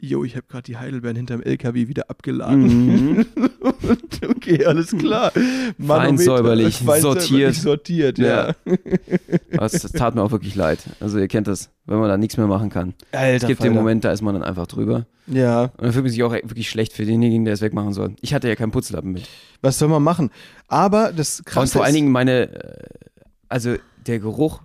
Jo, 0.00 0.24
ich 0.24 0.34
habe 0.36 0.46
gerade 0.48 0.62
die 0.62 0.76
Heidelbeeren 0.78 1.16
hinterm 1.16 1.42
LKW 1.42 1.88
wieder 1.88 2.08
abgeladen. 2.10 3.16
Mhm. 3.16 3.26
Okay, 4.22 4.64
alles 4.64 4.90
klar. 4.96 5.32
Fein 5.86 6.16
säuberlich, 6.16 6.76
fein 6.78 7.02
sortiert. 7.02 7.54
sortiert, 7.54 8.18
ja. 8.18 8.54
Das, 9.50 9.72
das 9.72 9.92
tat 9.92 10.14
mir 10.14 10.22
auch 10.22 10.30
wirklich 10.30 10.54
leid. 10.54 10.78
Also 11.00 11.18
ihr 11.18 11.28
kennt 11.28 11.46
das, 11.46 11.70
wenn 11.86 11.98
man 11.98 12.08
da 12.08 12.16
nichts 12.16 12.36
mehr 12.36 12.46
machen 12.46 12.70
kann. 12.70 12.94
Alter, 13.12 13.34
Es 13.36 13.46
gibt 13.46 13.62
den 13.62 13.74
Moment, 13.74 14.04
da 14.04 14.12
ist 14.12 14.22
man 14.22 14.34
dann 14.34 14.42
einfach 14.42 14.66
drüber. 14.66 15.06
Ja, 15.26 15.64
Und 15.64 15.82
dann 15.82 15.92
fühlt 15.92 16.04
man 16.04 16.12
sich 16.12 16.22
auch 16.22 16.32
wirklich 16.32 16.70
schlecht 16.70 16.92
für 16.92 17.04
denjenigen, 17.04 17.44
der 17.44 17.54
es 17.54 17.60
wegmachen 17.60 17.92
soll. 17.92 18.14
Ich 18.20 18.32
hatte 18.32 18.48
ja 18.48 18.54
keinen 18.56 18.70
Putzlappen 18.70 19.12
mit. 19.12 19.28
was 19.60 19.78
soll 19.78 19.88
man 19.88 20.02
machen? 20.02 20.30
Aber 20.68 21.12
das 21.12 21.42
Krasse 21.44 21.60
Und 21.60 21.68
vor 21.72 21.84
allen 21.84 21.94
Dingen 21.94 22.10
meine, 22.12 22.48
äh, 22.54 22.84
also 23.48 23.74
der 24.06 24.20
Geruch 24.20 24.60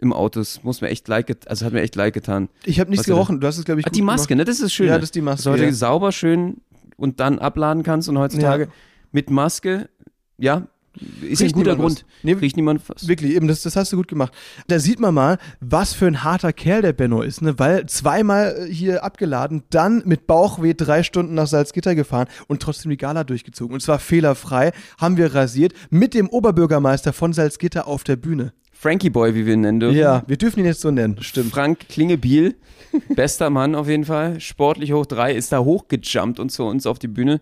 im 0.00 0.12
Auto, 0.12 0.40
das 0.40 0.62
muss 0.62 0.80
mir 0.80 0.88
echt 0.88 1.08
leid, 1.08 1.48
also 1.48 1.64
hat 1.66 1.72
mir 1.72 1.80
echt 1.82 1.96
leid 1.96 2.14
getan. 2.14 2.48
ich 2.64 2.80
habe 2.80 2.90
nichts 2.90 3.06
gerochen. 3.06 3.40
Du 3.40 3.46
hast 3.46 3.58
es, 3.58 3.64
glaube 3.64 3.80
ich, 3.80 3.86
Ah, 3.86 3.90
die 3.90 4.02
Maske, 4.02 4.28
gemacht. 4.28 4.38
ne? 4.38 4.44
Das 4.44 4.60
ist 4.60 4.72
schön. 4.72 4.88
Ja, 4.88 4.94
das 4.96 5.04
ist 5.04 5.14
die 5.14 5.20
Maske, 5.20 5.36
Dass 5.38 5.44
du 5.44 5.50
heute 5.52 5.64
ja. 5.64 5.72
sauber, 5.72 6.12
schön 6.12 6.58
und 6.96 7.20
dann 7.20 7.38
abladen 7.38 7.82
kannst 7.82 8.08
und 8.08 8.18
heutzutage 8.18 8.64
Ja. 8.64 8.70
mit 9.12 9.30
Maske, 9.30 9.88
ja, 10.36 10.66
ist 11.22 11.42
ein 11.42 11.52
guter 11.52 11.76
Grund. 11.76 11.98
was. 12.00 12.04
Nee, 12.24 12.32
Riecht 12.32 12.56
niemand 12.56 12.82
was. 12.88 13.06
Wirklich, 13.06 13.32
eben, 13.36 13.46
das, 13.46 13.62
das 13.62 13.76
hast 13.76 13.92
du 13.92 13.96
gut 13.96 14.08
gemacht. 14.08 14.32
Da 14.66 14.80
sieht 14.80 14.98
man 14.98 15.14
mal, 15.14 15.38
was 15.60 15.92
für 15.92 16.06
ein 16.08 16.24
harter 16.24 16.52
Kerl 16.52 16.82
der 16.82 16.92
Benno 16.92 17.22
ist, 17.22 17.40
ne? 17.40 17.56
Weil 17.56 17.86
zweimal 17.86 18.66
äh, 18.68 18.72
hier 18.72 19.04
abgeladen, 19.04 19.62
dann 19.70 20.02
mit 20.06 20.26
Bauchweh 20.26 20.74
drei 20.74 21.04
Stunden 21.04 21.34
nach 21.34 21.46
Salzgitter 21.46 21.94
gefahren 21.94 22.26
und 22.48 22.60
trotzdem 22.62 22.90
die 22.90 22.96
Gala 22.96 23.22
durchgezogen. 23.22 23.74
Und 23.74 23.80
zwar 23.80 24.00
fehlerfrei, 24.00 24.72
haben 24.98 25.16
wir 25.16 25.32
rasiert, 25.36 25.72
mit 25.90 26.14
dem 26.14 26.28
Oberbürgermeister 26.28 27.12
von 27.12 27.32
Salzgitter 27.32 27.86
auf 27.86 28.02
der 28.02 28.16
Bühne. 28.16 28.52
Frankie 28.80 29.10
Boy, 29.10 29.34
wie 29.34 29.44
wir 29.44 29.54
ihn 29.54 29.62
nennen 29.62 29.80
dürfen. 29.80 29.98
Ja, 29.98 30.22
wir 30.28 30.36
dürfen 30.36 30.60
ihn 30.60 30.66
jetzt 30.66 30.82
so 30.82 30.92
nennen, 30.92 31.16
stimmt. 31.20 31.50
Frank 31.50 31.88
Klingebiel, 31.88 32.54
bester 33.16 33.50
Mann 33.50 33.74
auf 33.74 33.88
jeden 33.88 34.04
Fall, 34.04 34.38
sportlich 34.38 34.92
hoch 34.92 35.04
drei, 35.04 35.34
ist 35.34 35.50
da 35.50 35.58
hochgejumpt 35.58 36.38
und 36.38 36.50
zu 36.50 36.62
uns 36.62 36.86
auf 36.86 37.00
die 37.00 37.08
Bühne. 37.08 37.40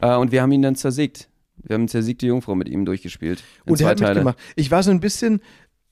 Äh, 0.00 0.14
und 0.14 0.30
wir 0.30 0.42
haben 0.42 0.52
ihn 0.52 0.62
dann 0.62 0.76
zersägt. 0.76 1.28
Wir 1.56 1.74
haben 1.74 1.88
zersiegte 1.88 2.24
Jungfrau 2.24 2.54
mit 2.54 2.68
ihm 2.68 2.84
durchgespielt. 2.84 3.42
Und 3.66 3.72
er 3.72 3.76
zwei 3.78 3.90
hat 3.90 3.98
Teile. 3.98 4.14
mitgemacht. 4.14 4.38
Ich 4.54 4.70
war 4.70 4.84
so 4.84 4.92
ein 4.92 5.00
bisschen, 5.00 5.40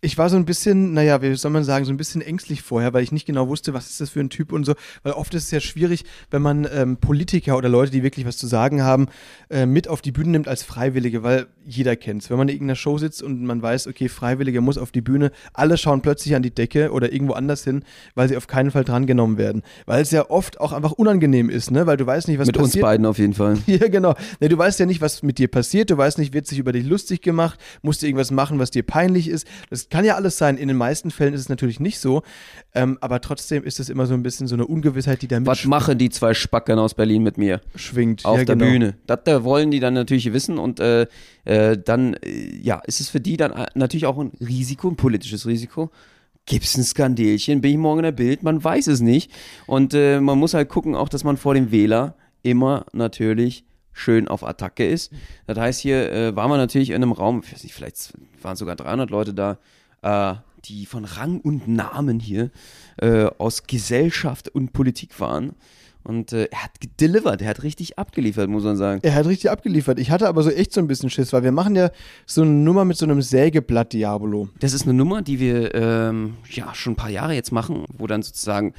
ich 0.01 0.17
war 0.17 0.31
so 0.31 0.37
ein 0.37 0.45
bisschen, 0.45 0.93
naja, 0.93 1.23
wie 1.23 1.35
soll 1.35 1.51
man 1.51 1.65
sagen, 1.65 1.85
so 1.85 1.93
ein 1.93 1.97
bisschen 1.97 2.23
ängstlich 2.23 2.63
vorher, 2.63 2.93
weil 2.93 3.03
ich 3.03 3.11
nicht 3.11 3.27
genau 3.27 3.49
wusste, 3.49 3.75
was 3.75 3.91
ist 3.91 4.01
das 4.01 4.11
für 4.11 4.21
ein 4.21 4.31
Typ 4.31 4.53
und 4.53 4.65
so. 4.65 4.75
Weil 5.03 5.15
oft 5.15 5.35
ist 5.35 5.45
es 5.45 5.51
ja 5.51 5.59
schwierig, 5.59 6.05
wenn 6.31 6.41
man 6.41 6.69
ähm, 6.73 6.99
Politiker 6.99 7.57
oder 7.57 7.69
Leute, 7.69 7.91
die 7.91 8.05
wirklich 8.05 8.25
was 8.25 8.37
zu 8.37 8.47
sagen 8.47 8.83
haben, 8.83 9.09
äh, 9.51 9.67
mit 9.67 9.89
auf 9.89 10.01
die 10.01 10.13
Bühne 10.13 10.31
nimmt 10.31 10.47
als 10.47 10.63
Freiwillige, 10.63 11.25
weil 11.25 11.47
jeder 11.65 11.97
kennt's. 11.97 12.31
Wenn 12.31 12.39
man 12.39 12.49
in 12.49 12.55
irgendeiner 12.55 12.77
Show 12.77 12.97
sitzt 12.97 13.25
und 13.25 13.45
man 13.45 13.61
weiß, 13.61 13.89
okay, 13.89 14.09
Freiwilliger 14.09 14.61
muss 14.61 14.79
auf 14.79 14.93
die 14.93 15.01
Bühne, 15.01 15.33
alle 15.53 15.77
schauen 15.77 16.01
plötzlich 16.01 16.37
an 16.37 16.43
die 16.43 16.55
Decke 16.55 16.93
oder 16.93 17.13
irgendwo 17.13 17.33
anders 17.33 17.65
hin, 17.65 17.83
weil 18.15 18.29
sie 18.29 18.37
auf 18.37 18.47
keinen 18.47 18.71
Fall 18.71 18.85
drangenommen 18.85 19.37
werden. 19.37 19.63
Weil 19.87 20.03
es 20.03 20.13
ja 20.13 20.31
oft 20.31 20.61
auch 20.61 20.73
einfach 20.73 20.93
unangenehm 20.93 21.51
ist, 21.51 21.73
ne? 21.73 21.87
Weil 21.89 21.97
du 21.97 22.07
weißt 22.07 22.29
nicht, 22.29 22.39
was 22.39 22.47
mit 22.47 22.57
uns 22.57 22.69
passiert. 22.69 22.83
beiden 22.83 23.05
auf 23.05 23.19
jeden 23.19 23.35
Fall. 23.35 23.59
Ja, 23.67 23.87
genau. 23.89 24.15
Ne, 24.41 24.49
du 24.49 24.57
weißt 24.57 24.81
ja 24.81 24.87
nicht, 24.87 25.01
was 25.01 25.23
mit 25.23 25.39
dir 25.39 25.49
passiert. 25.49 25.91
Du 25.91 25.97
weißt 25.97 26.19
nicht, 26.19 26.33
wird 26.33 26.47
sich 26.47 26.59
über 26.59 26.73
dich 26.73 26.87
lustig 26.87 27.21
gemacht, 27.21 27.61
musst 27.83 28.03
du 28.03 28.07
irgendwas 28.07 28.31
machen, 28.31 28.59
was 28.59 28.71
dir 28.71 28.83
peinlich 28.83 29.29
ist. 29.29 29.47
Das 29.71 29.88
kann 29.91 30.05
ja 30.05 30.15
alles 30.17 30.39
sein. 30.39 30.57
In 30.57 30.69
den 30.69 30.77
meisten 30.77 31.11
Fällen 31.11 31.35
ist 31.35 31.41
es 31.43 31.49
natürlich 31.49 31.81
nicht 31.81 31.99
so. 31.99 32.23
Ähm, 32.75 32.99
aber 33.01 33.21
trotzdem 33.21 33.65
ist 33.65 33.81
es 33.81 33.89
immer 33.89 34.07
so 34.07 34.15
ein 34.15 34.23
bisschen 34.23 34.47
so 34.47 34.55
eine 34.55 34.67
Ungewissheit, 34.67 35.23
die 35.23 35.29
da 35.29 35.45
Was 35.45 35.65
machen 35.65 35.99
die 35.99 36.11
zwei 36.11 36.35
Spackern 36.35 36.79
aus 36.79 36.95
Berlin 36.95 37.23
mit 37.23 37.39
mir? 37.39 37.61
mitschwingt. 37.73 38.25
auf 38.25 38.39
ja, 38.39 38.45
der 38.45 38.57
genau. 38.57 38.71
Bühne. 38.71 38.95
Das 39.07 39.27
äh, 39.27 39.45
wollen 39.45 39.71
die 39.71 39.81
dann 39.81 39.95
natürlich 39.95 40.33
wissen 40.33 40.59
und 40.59 40.81
äh, 40.81 41.07
äh, 41.45 41.79
dann 41.79 42.15
äh, 42.15 42.57
ja, 42.61 42.81
ist 42.87 43.01
es 43.01 43.09
für 43.09 43.21
die 43.21 43.37
dann 43.37 43.53
äh, 43.53 43.67
natürlich 43.75 44.07
auch 44.07 44.19
ein 44.19 44.33
Risiko, 44.41 44.89
ein 44.89 44.97
politisches 44.97 45.47
Risiko. 45.47 45.91
Gibt 46.47 46.65
es 46.65 46.77
ein 46.77 46.85
Skandelchen? 46.85 47.61
Bin 47.61 47.73
ich 47.73 47.77
morgen 47.77 48.01
in 48.01 48.05
der 48.05 48.13
Bild? 48.13 48.43
Man 48.43 48.63
weiß 48.63 48.87
es 48.87 49.01
nicht. 49.01 49.31
Und 49.67 49.93
äh, 49.93 50.21
man 50.21 50.39
muss 50.39 50.55
halt 50.55 50.69
gucken, 50.69 50.95
auch, 50.95 51.09
dass 51.09 51.25
man 51.25 51.37
vor 51.37 51.55
dem 51.55 51.71
Wähler 51.71 52.15
immer 52.43 52.87
natürlich 52.93 53.65
schön 53.93 54.29
auf 54.29 54.45
Attacke 54.45 54.87
ist. 54.87 55.13
Das 55.47 55.59
heißt, 55.59 55.81
hier 55.81 56.11
äh, 56.11 56.37
waren 56.37 56.51
wir 56.51 56.57
natürlich 56.57 56.91
in 56.91 56.97
einem 56.97 57.13
Raum, 57.13 57.43
ich 57.45 57.53
weiß 57.53 57.65
nicht, 57.65 57.75
vielleicht 57.75 58.13
waren 58.41 58.57
sogar 58.57 58.77
300 58.77 59.11
Leute 59.11 59.35
da, 59.35 59.59
äh, 60.03 60.35
die 60.65 60.87
von 60.87 61.05
Rang 61.05 61.41
und 61.41 61.69
Namen 61.69 62.21
hier 62.21 62.51
äh, 62.97 63.27
aus 63.39 63.67
Gesellschaft 63.67 64.49
und 64.49 64.73
Politik 64.73 65.21
waren. 65.21 65.53
Und 66.05 66.33
äh, 66.33 66.49
er 66.51 66.65
hat 66.65 66.81
gedelivered, 66.81 67.43
er 67.43 67.49
hat 67.49 67.63
richtig 67.63 67.99
abgeliefert, 67.99 68.49
muss 68.49 68.65
man 68.65 68.77
sagen. 68.77 69.01
Er 69.03 69.15
hat 69.15 69.27
richtig 69.27 69.51
abgeliefert. 69.51 69.99
Ich 69.99 70.11
hatte 70.11 70.29
aber 70.29 70.43
so 70.43 70.51
echt 70.51 70.73
so 70.73 70.81
ein 70.81 70.87
bisschen 70.87 71.11
Schiss, 71.11 71.33
weil 71.33 71.43
wir 71.43 71.53
machen 71.53 71.77
ja 71.77 71.91
so 72.25 72.43
eine 72.43 72.51
Nummer 72.51 72.85
mit 72.87 72.97
so 72.97 73.05
einem 73.05 73.21
Sägeblatt 73.21 73.93
Diabolo. 73.93 74.49
Das 74.61 74.73
ist 74.73 74.85
eine 74.85 74.95
Nummer, 74.95 75.21
die 75.21 75.39
wir 75.39 75.75
ähm, 75.75 76.37
ja 76.51 76.75
schon 76.75 76.95
ein 76.95 76.97
paar 76.97 77.11
Jahre 77.11 77.35
jetzt 77.35 77.53
machen, 77.53 77.85
wo 77.93 78.07
dann 78.07 78.23
sozusagen 78.23 78.73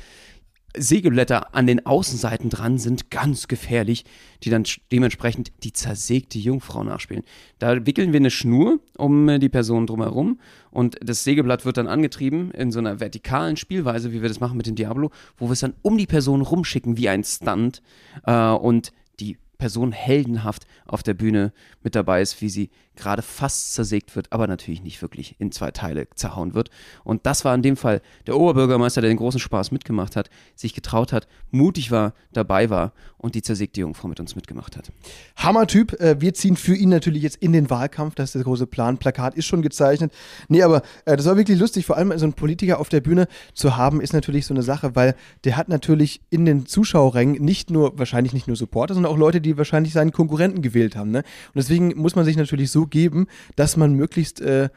Sägeblätter 0.77 1.55
an 1.55 1.67
den 1.67 1.85
Außenseiten 1.85 2.49
dran 2.49 2.77
sind, 2.77 3.09
ganz 3.09 3.47
gefährlich, 3.47 4.05
die 4.43 4.49
dann 4.49 4.65
dementsprechend 4.91 5.51
die 5.63 5.73
zersägte 5.73 6.37
Jungfrau 6.37 6.83
nachspielen. 6.83 7.23
Da 7.57 7.85
wickeln 7.85 8.13
wir 8.13 8.19
eine 8.19 8.29
Schnur 8.29 8.79
um 8.97 9.27
äh, 9.29 9.39
die 9.39 9.49
Person 9.49 9.87
drumherum 9.87 10.39
und 10.71 10.97
das 11.03 11.23
Sägeblatt 11.23 11.65
wird 11.65 11.77
dann 11.77 11.87
angetrieben 11.87 12.51
in 12.51 12.71
so 12.71 12.79
einer 12.79 12.99
vertikalen 12.99 13.57
Spielweise, 13.57 14.11
wie 14.11 14.21
wir 14.21 14.29
das 14.29 14.39
machen 14.39 14.57
mit 14.57 14.67
dem 14.67 14.75
Diablo, 14.75 15.11
wo 15.37 15.47
wir 15.47 15.53
es 15.53 15.61
dann 15.61 15.73
um 15.81 15.97
die 15.97 16.07
Person 16.07 16.41
rumschicken 16.41 16.97
wie 16.97 17.09
ein 17.09 17.23
Stunt 17.23 17.81
äh, 18.25 18.51
und 18.51 18.91
die 19.19 19.37
Person 19.57 19.91
heldenhaft 19.91 20.65
auf 20.85 21.03
der 21.03 21.13
Bühne 21.13 21.51
mit 21.83 21.93
dabei 21.95 22.21
ist, 22.21 22.41
wie 22.41 22.49
sie 22.49 22.69
gerade 22.99 23.21
fast 23.21 23.73
zersägt 23.73 24.15
wird, 24.15 24.31
aber 24.31 24.47
natürlich 24.47 24.83
nicht 24.83 25.01
wirklich 25.01 25.35
in 25.39 25.51
zwei 25.51 25.71
Teile 25.71 26.07
zerhauen 26.15 26.53
wird. 26.53 26.69
Und 27.03 27.25
das 27.25 27.45
war 27.45 27.55
in 27.55 27.61
dem 27.61 27.77
Fall 27.77 28.01
der 28.27 28.37
Oberbürgermeister, 28.37 29.01
der 29.01 29.09
den 29.09 29.17
großen 29.17 29.39
Spaß 29.39 29.71
mitgemacht 29.71 30.15
hat, 30.15 30.29
sich 30.55 30.73
getraut 30.73 31.13
hat, 31.13 31.27
mutig 31.51 31.91
war, 31.91 32.13
dabei 32.33 32.69
war 32.69 32.93
und 33.17 33.35
die 33.35 33.41
zersägte 33.41 33.81
Jungfrau 33.81 34.07
mit 34.07 34.19
uns 34.19 34.35
mitgemacht 34.35 34.77
hat. 34.77 34.91
Hammertyp. 35.35 35.99
Äh, 35.99 36.21
wir 36.21 36.33
ziehen 36.33 36.55
für 36.55 36.75
ihn 36.75 36.89
natürlich 36.89 37.23
jetzt 37.23 37.37
in 37.37 37.51
den 37.51 37.69
Wahlkampf. 37.69 38.15
Das 38.15 38.29
ist 38.29 38.35
der 38.35 38.43
große 38.43 38.65
Plan. 38.65 38.97
Plakat 38.97 39.35
ist 39.35 39.45
schon 39.45 39.61
gezeichnet. 39.61 40.13
Nee, 40.47 40.63
aber 40.63 40.81
äh, 41.05 41.17
das 41.17 41.25
war 41.25 41.35
wirklich 41.35 41.59
lustig. 41.59 41.85
Vor 41.85 41.97
allem 41.97 42.17
so 42.17 42.25
einen 42.25 42.33
Politiker 42.33 42.79
auf 42.79 42.89
der 42.89 43.01
Bühne 43.01 43.27
zu 43.53 43.75
haben, 43.75 44.01
ist 44.01 44.13
natürlich 44.13 44.45
so 44.45 44.53
eine 44.53 44.63
Sache, 44.63 44.95
weil 44.95 45.15
der 45.43 45.57
hat 45.57 45.67
natürlich 45.67 46.21
in 46.29 46.45
den 46.45 46.65
Zuschauerrängen 46.65 47.43
nicht 47.43 47.69
nur, 47.69 47.97
wahrscheinlich 47.99 48.33
nicht 48.33 48.47
nur 48.47 48.55
Supporter, 48.55 48.93
sondern 48.93 49.11
auch 49.11 49.17
Leute, 49.17 49.41
die 49.41 49.57
wahrscheinlich 49.57 49.93
seinen 49.93 50.11
Konkurrenten 50.11 50.61
gewählt 50.61 50.95
haben. 50.95 51.11
Ne? 51.11 51.19
Und 51.19 51.55
deswegen 51.55 51.89
muss 51.97 52.15
man 52.15 52.25
sich 52.25 52.37
natürlich 52.37 52.71
so 52.71 52.87
geben, 52.89 53.27
dass 53.55 53.77
man 53.77 53.93
möglichst 53.93 54.41
äh, 54.41 54.69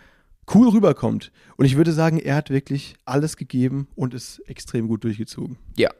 cool 0.54 0.68
rüberkommt. 0.68 1.32
Und 1.56 1.64
ich 1.64 1.76
würde 1.76 1.92
sagen, 1.92 2.18
er 2.18 2.36
hat 2.36 2.50
wirklich 2.50 2.94
alles 3.04 3.36
gegeben 3.36 3.88
und 3.94 4.14
ist 4.14 4.40
extrem 4.46 4.88
gut 4.88 5.04
durchgezogen. 5.04 5.58
Ja, 5.76 5.90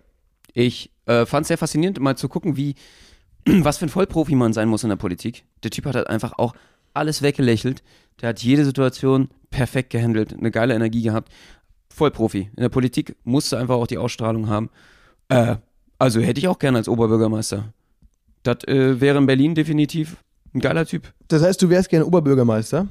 ich 0.54 0.90
äh, 1.06 1.26
fand 1.26 1.44
es 1.44 1.48
sehr 1.48 1.58
faszinierend, 1.58 2.00
mal 2.00 2.16
zu 2.16 2.28
gucken, 2.28 2.56
wie, 2.56 2.74
was 3.46 3.78
für 3.78 3.86
ein 3.86 3.90
Vollprofi 3.90 4.34
man 4.34 4.52
sein 4.52 4.68
muss 4.68 4.82
in 4.82 4.90
der 4.90 4.96
Politik. 4.96 5.44
Der 5.62 5.70
Typ 5.70 5.86
hat 5.86 5.96
halt 5.96 6.08
einfach 6.08 6.34
auch 6.38 6.54
alles 6.94 7.22
weggelächelt. 7.22 7.82
Der 8.20 8.30
hat 8.30 8.42
jede 8.42 8.64
Situation 8.64 9.28
perfekt 9.50 9.90
gehandelt, 9.90 10.34
eine 10.36 10.50
geile 10.50 10.74
Energie 10.74 11.02
gehabt. 11.02 11.32
Vollprofi. 11.88 12.50
In 12.56 12.62
der 12.62 12.68
Politik 12.68 13.16
musste 13.24 13.58
einfach 13.58 13.76
auch 13.76 13.86
die 13.86 13.98
Ausstrahlung 13.98 14.48
haben. 14.48 14.70
Äh, 15.28 15.56
also 15.98 16.20
hätte 16.20 16.40
ich 16.40 16.48
auch 16.48 16.58
gerne 16.58 16.78
als 16.78 16.88
Oberbürgermeister. 16.88 17.72
Das 18.42 18.64
äh, 18.64 19.00
wäre 19.00 19.18
in 19.18 19.26
Berlin 19.26 19.54
definitiv 19.54 20.16
ein 20.54 20.60
geiler 20.60 20.86
Typ. 20.86 21.12
Das 21.28 21.42
heißt, 21.42 21.60
du 21.62 21.70
wärst 21.70 21.88
gerne 21.88 22.06
Oberbürgermeister 22.06 22.88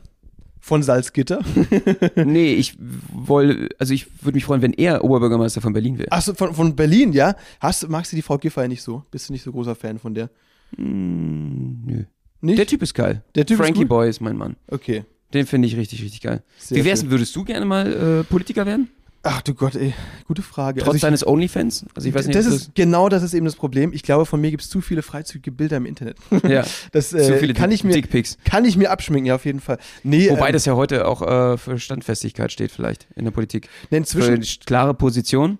von 0.59 0.83
Salzgitter. 0.83 1.41
nee, 2.15 2.53
ich 2.53 2.77
wollte, 3.11 3.69
also 3.79 3.93
ich 3.93 4.07
würde 4.23 4.35
mich 4.35 4.45
freuen, 4.45 4.61
wenn 4.61 4.73
er 4.73 5.03
Oberbürgermeister 5.03 5.61
von 5.61 5.73
Berlin 5.73 5.97
wäre. 5.97 6.11
Achso, 6.11 6.33
von, 6.33 6.53
von 6.53 6.75
Berlin, 6.75 7.13
ja? 7.13 7.35
Hast, 7.59 7.89
magst 7.89 8.11
du 8.11 8.15
die 8.15 8.21
Frau 8.21 8.37
Giffey 8.37 8.67
nicht 8.67 8.83
so? 8.83 9.03
Bist 9.11 9.29
du 9.29 9.33
nicht 9.33 9.43
so 9.43 9.51
großer 9.51 9.75
Fan 9.75 9.99
von 9.99 10.13
der? 10.13 10.29
Nö. 10.77 12.05
Nicht? 12.41 12.57
Der 12.59 12.65
Typ 12.65 12.81
ist 12.81 12.93
geil. 12.93 13.23
Der 13.35 13.45
Typ 13.45 13.59
ist 13.59 13.65
Frankie 13.65 13.81
gut? 13.81 13.89
Boy 13.89 14.09
ist 14.09 14.21
mein 14.21 14.37
Mann. 14.37 14.55
Okay. 14.67 15.03
Den 15.33 15.45
finde 15.45 15.67
ich 15.67 15.77
richtig, 15.77 16.03
richtig 16.03 16.21
geil. 16.21 16.43
Sehr 16.57 16.77
Wie 16.77 16.85
wär's, 16.85 17.01
schön. 17.01 17.11
würdest 17.11 17.35
du 17.35 17.43
gerne 17.43 17.65
mal 17.65 18.21
äh, 18.21 18.23
Politiker 18.23 18.65
werden? 18.65 18.89
Ach 19.23 19.41
du 19.43 19.53
Gott, 19.53 19.75
ey. 19.75 19.93
Gute 20.27 20.41
Frage. 20.41 20.79
Trotz 20.79 20.87
Also 20.87 20.95
ich, 20.95 21.01
deines 21.01 21.27
Onlyfans? 21.27 21.85
Also 21.93 22.09
ich 22.09 22.15
weiß 22.15 22.25
nicht, 22.25 22.35
das 22.39 22.47
ist, 22.47 22.73
genau 22.73 23.07
das 23.07 23.21
ist 23.21 23.35
eben 23.35 23.45
das 23.45 23.55
Problem. 23.55 23.93
Ich 23.93 24.01
glaube, 24.01 24.25
von 24.25 24.41
mir 24.41 24.49
gibt 24.49 24.63
es 24.63 24.69
zu 24.69 24.81
viele 24.81 25.03
freizügige 25.03 25.51
Bilder 25.51 25.77
im 25.77 25.85
Internet. 25.85 26.17
ja, 26.47 26.63
Das 26.91 27.13
äh, 27.13 27.21
zu 27.23 27.37
viele 27.37 27.53
kann, 27.53 27.71
ich 27.71 27.83
mir, 27.83 27.93
Dickpics. 27.93 28.37
kann 28.45 28.65
ich 28.65 28.77
mir 28.77 28.89
abschminken, 28.89 29.27
ja, 29.27 29.35
auf 29.35 29.45
jeden 29.45 29.59
Fall. 29.59 29.77
Nee, 30.03 30.29
Wobei 30.31 30.47
ähm, 30.47 30.53
das 30.53 30.65
ja 30.65 30.75
heute 30.75 31.07
auch 31.07 31.21
äh, 31.21 31.57
für 31.57 31.77
Standfestigkeit 31.77 32.51
steht 32.51 32.71
vielleicht 32.71 33.07
in 33.15 33.25
der 33.25 33.31
Politik. 33.31 33.67
nee, 33.83 33.87
Für 33.89 33.97
inzwischen, 33.97 34.33
eine 34.33 34.45
klare 34.65 34.93
Position, 34.95 35.59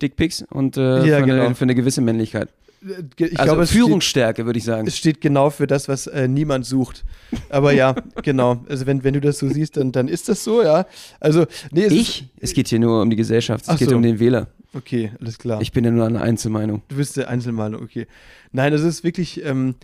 Dickpics 0.00 0.44
und 0.50 0.76
äh, 0.76 1.04
Ja, 1.06 1.18
für, 1.18 1.24
genau. 1.26 1.46
eine, 1.46 1.54
für 1.56 1.64
eine 1.64 1.74
gewisse 1.74 2.02
Männlichkeit. 2.02 2.50
Äh, 2.84 3.24
ich 3.24 3.38
also 3.38 3.52
glaube, 3.52 3.62
es 3.62 3.70
steht, 3.70 3.80
Führungsstärke, 3.80 4.46
würde 4.46 4.58
ich 4.58 4.64
sagen. 4.64 4.86
es 4.86 4.96
steht 4.96 5.20
genau 5.20 5.50
für 5.50 5.66
das, 5.66 5.88
was 5.88 6.06
äh, 6.06 6.28
niemand 6.28 6.66
sucht. 6.66 7.04
Aber 7.48 7.72
ja, 7.72 7.94
genau. 8.22 8.64
Also 8.68 8.86
wenn, 8.86 9.04
wenn 9.04 9.14
du 9.14 9.20
das 9.20 9.38
so 9.38 9.48
siehst, 9.48 9.76
dann, 9.76 9.92
dann 9.92 10.08
ist 10.08 10.28
das 10.28 10.44
so, 10.44 10.62
ja. 10.62 10.86
Also, 11.20 11.46
nee, 11.70 11.84
es 11.84 11.92
Ich? 11.92 12.28
Es 12.40 12.52
geht 12.54 12.68
hier 12.68 12.78
nur 12.78 13.02
um 13.02 13.10
die 13.10 13.16
Gesellschaft, 13.16 13.66
es 13.68 13.78
geht 13.78 13.90
so. 13.90 13.96
um 13.96 14.02
den 14.02 14.18
Wähler. 14.18 14.48
Ist, 14.72 14.76
okay, 14.76 15.12
alles 15.20 15.38
klar. 15.38 15.60
Ich 15.60 15.72
bin 15.72 15.84
ja 15.84 15.90
nur 15.90 16.06
eine 16.06 16.20
Einzelmeinung. 16.20 16.82
Du 16.88 16.96
bist 16.96 17.16
der 17.16 17.28
Einzelmeinung, 17.28 17.82
okay. 17.82 18.06
Nein, 18.52 18.72
es 18.72 18.82
ist 18.82 19.04
wirklich, 19.04 19.44
ähm, 19.44 19.74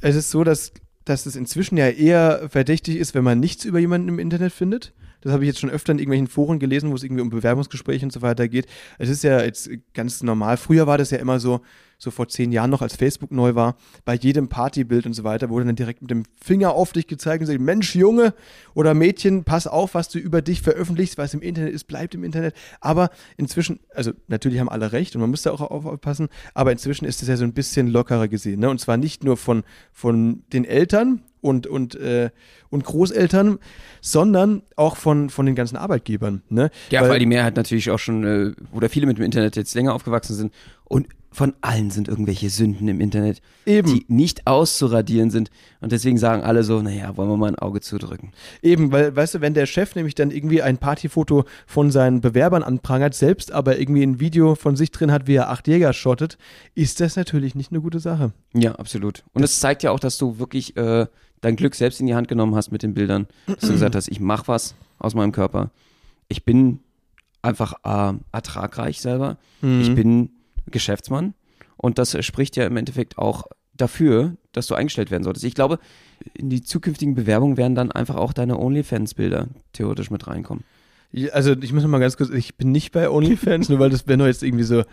es 0.00 0.16
ist 0.16 0.30
so, 0.30 0.44
dass, 0.44 0.72
dass 1.04 1.26
es 1.26 1.36
inzwischen 1.36 1.76
ja 1.76 1.88
eher 1.88 2.48
verdächtig 2.50 2.96
ist, 2.96 3.14
wenn 3.14 3.24
man 3.24 3.40
nichts 3.40 3.64
über 3.64 3.78
jemanden 3.78 4.08
im 4.08 4.18
Internet 4.18 4.52
findet. 4.52 4.92
Das 5.24 5.32
habe 5.32 5.44
ich 5.44 5.48
jetzt 5.48 5.58
schon 5.58 5.70
öfter 5.70 5.92
in 5.92 5.98
irgendwelchen 5.98 6.26
Foren 6.26 6.58
gelesen, 6.58 6.90
wo 6.90 6.94
es 6.94 7.02
irgendwie 7.02 7.22
um 7.22 7.30
Bewerbungsgespräche 7.30 8.04
und 8.04 8.12
so 8.12 8.20
weiter 8.20 8.46
geht. 8.46 8.66
Es 8.98 9.08
ist 9.08 9.24
ja 9.24 9.42
jetzt 9.42 9.70
ganz 9.94 10.22
normal. 10.22 10.58
Früher 10.58 10.86
war 10.86 10.98
das 10.98 11.10
ja 11.10 11.18
immer 11.18 11.40
so, 11.40 11.62
so 11.98 12.10
vor 12.10 12.28
zehn 12.28 12.52
Jahren 12.52 12.70
noch, 12.70 12.82
als 12.82 12.96
Facebook 12.96 13.30
neu 13.30 13.54
war, 13.54 13.76
bei 14.04 14.14
jedem 14.14 14.48
Partybild 14.48 15.06
und 15.06 15.12
so 15.12 15.24
weiter 15.24 15.50
wurde 15.50 15.66
dann 15.66 15.76
direkt 15.76 16.02
mit 16.02 16.10
dem 16.10 16.24
Finger 16.42 16.72
auf 16.72 16.92
dich 16.92 17.06
gezeigt 17.06 17.40
und 17.40 17.46
gesagt, 17.46 17.60
Mensch, 17.60 17.94
Junge 17.94 18.34
oder 18.74 18.94
Mädchen, 18.94 19.44
pass 19.44 19.66
auf, 19.66 19.94
was 19.94 20.08
du 20.08 20.18
über 20.18 20.42
dich 20.42 20.62
veröffentlichst, 20.62 21.18
was 21.18 21.34
im 21.34 21.42
Internet 21.42 21.72
ist, 21.74 21.84
bleibt 21.84 22.14
im 22.14 22.24
Internet. 22.24 22.54
Aber 22.80 23.10
inzwischen, 23.36 23.80
also 23.94 24.12
natürlich 24.28 24.60
haben 24.60 24.68
alle 24.68 24.92
recht 24.92 25.14
und 25.14 25.20
man 25.20 25.30
muss 25.30 25.42
da 25.42 25.52
auch 25.52 25.60
auf- 25.60 25.86
aufpassen, 25.86 26.28
aber 26.54 26.72
inzwischen 26.72 27.04
ist 27.04 27.22
es 27.22 27.28
ja 27.28 27.36
so 27.36 27.44
ein 27.44 27.52
bisschen 27.52 27.88
lockerer 27.88 28.28
gesehen. 28.28 28.60
Ne? 28.60 28.70
Und 28.70 28.80
zwar 28.80 28.96
nicht 28.96 29.24
nur 29.24 29.36
von, 29.36 29.64
von 29.92 30.42
den 30.52 30.64
Eltern 30.64 31.22
und, 31.40 31.66
und, 31.66 31.94
äh, 31.96 32.30
und 32.70 32.84
Großeltern, 32.84 33.58
sondern 34.00 34.62
auch 34.76 34.96
von, 34.96 35.28
von 35.28 35.44
den 35.44 35.54
ganzen 35.54 35.76
Arbeitgebern. 35.76 36.42
Ne? 36.48 36.70
Ja, 36.90 37.06
weil, 37.08 37.18
die 37.18 37.26
Mehrheit 37.26 37.56
natürlich 37.56 37.90
auch 37.90 37.98
schon, 37.98 38.24
äh, 38.24 38.52
oder 38.72 38.88
viele 38.88 39.06
mit 39.06 39.18
dem 39.18 39.24
Internet 39.24 39.56
jetzt 39.56 39.74
länger 39.74 39.94
aufgewachsen 39.94 40.34
sind. 40.34 40.54
Und 40.84 41.08
von 41.34 41.52
allen 41.62 41.90
sind 41.90 42.06
irgendwelche 42.06 42.48
Sünden 42.48 42.86
im 42.86 43.00
Internet, 43.00 43.42
Eben. 43.66 43.92
die 43.92 44.04
nicht 44.08 44.46
auszuradieren 44.46 45.30
sind. 45.30 45.50
Und 45.80 45.90
deswegen 45.90 46.16
sagen 46.16 46.42
alle 46.42 46.62
so, 46.62 46.80
naja, 46.80 47.16
wollen 47.16 47.28
wir 47.28 47.36
mal 47.36 47.48
ein 47.48 47.58
Auge 47.58 47.80
zudrücken. 47.80 48.32
Eben, 48.62 48.92
weil, 48.92 49.14
weißt 49.14 49.34
du, 49.34 49.40
wenn 49.40 49.52
der 49.52 49.66
Chef 49.66 49.96
nämlich 49.96 50.14
dann 50.14 50.30
irgendwie 50.30 50.62
ein 50.62 50.78
Partyfoto 50.78 51.44
von 51.66 51.90
seinen 51.90 52.20
Bewerbern 52.20 52.62
anprangert, 52.62 53.14
selbst 53.14 53.50
aber 53.50 53.80
irgendwie 53.80 54.04
ein 54.04 54.20
Video 54.20 54.54
von 54.54 54.76
sich 54.76 54.92
drin 54.92 55.10
hat, 55.10 55.26
wie 55.26 55.34
er 55.34 55.50
acht 55.50 55.66
Jäger 55.66 55.92
schottet, 55.92 56.38
ist 56.76 57.00
das 57.00 57.16
natürlich 57.16 57.56
nicht 57.56 57.72
eine 57.72 57.80
gute 57.80 57.98
Sache. 57.98 58.32
Ja, 58.54 58.76
absolut. 58.76 59.24
Und 59.32 59.42
es 59.42 59.58
zeigt 59.58 59.82
ja 59.82 59.90
auch, 59.90 60.00
dass 60.00 60.16
du 60.16 60.38
wirklich 60.38 60.76
äh, 60.76 61.06
dein 61.40 61.56
Glück 61.56 61.74
selbst 61.74 62.00
in 62.00 62.06
die 62.06 62.14
Hand 62.14 62.28
genommen 62.28 62.54
hast 62.54 62.70
mit 62.70 62.84
den 62.84 62.94
Bildern. 62.94 63.26
Dass 63.46 63.58
du 63.58 63.72
gesagt 63.72 63.96
hast, 63.96 64.06
ich 64.06 64.20
mache 64.20 64.46
was 64.46 64.76
aus 65.00 65.14
meinem 65.16 65.32
Körper. 65.32 65.70
Ich 66.28 66.44
bin 66.44 66.78
einfach 67.42 67.74
äh, 67.84 68.16
ertragreich 68.30 69.00
selber. 69.00 69.36
Ich 69.80 69.94
bin 69.94 70.30
Geschäftsmann. 70.70 71.34
Und 71.76 71.98
das 71.98 72.16
spricht 72.24 72.56
ja 72.56 72.66
im 72.66 72.76
Endeffekt 72.76 73.18
auch 73.18 73.44
dafür, 73.76 74.36
dass 74.52 74.66
du 74.66 74.74
eingestellt 74.74 75.10
werden 75.10 75.24
solltest. 75.24 75.44
Ich 75.44 75.54
glaube, 75.54 75.78
in 76.34 76.48
die 76.48 76.62
zukünftigen 76.62 77.14
Bewerbungen 77.14 77.56
werden 77.56 77.74
dann 77.74 77.92
einfach 77.92 78.16
auch 78.16 78.32
deine 78.32 78.58
OnlyFans-Bilder 78.58 79.48
theoretisch 79.72 80.10
mit 80.10 80.26
reinkommen. 80.26 80.64
Also 81.32 81.52
ich 81.60 81.72
muss 81.72 81.82
noch 81.82 81.90
mal 81.90 81.98
ganz 81.98 82.16
kurz, 82.16 82.30
ich 82.30 82.56
bin 82.56 82.72
nicht 82.72 82.92
bei 82.92 83.08
OnlyFans, 83.08 83.68
nur 83.70 83.78
weil 83.78 83.90
das 83.90 84.02
Benno 84.02 84.26
jetzt 84.26 84.42
irgendwie 84.42 84.64
so 84.64 84.84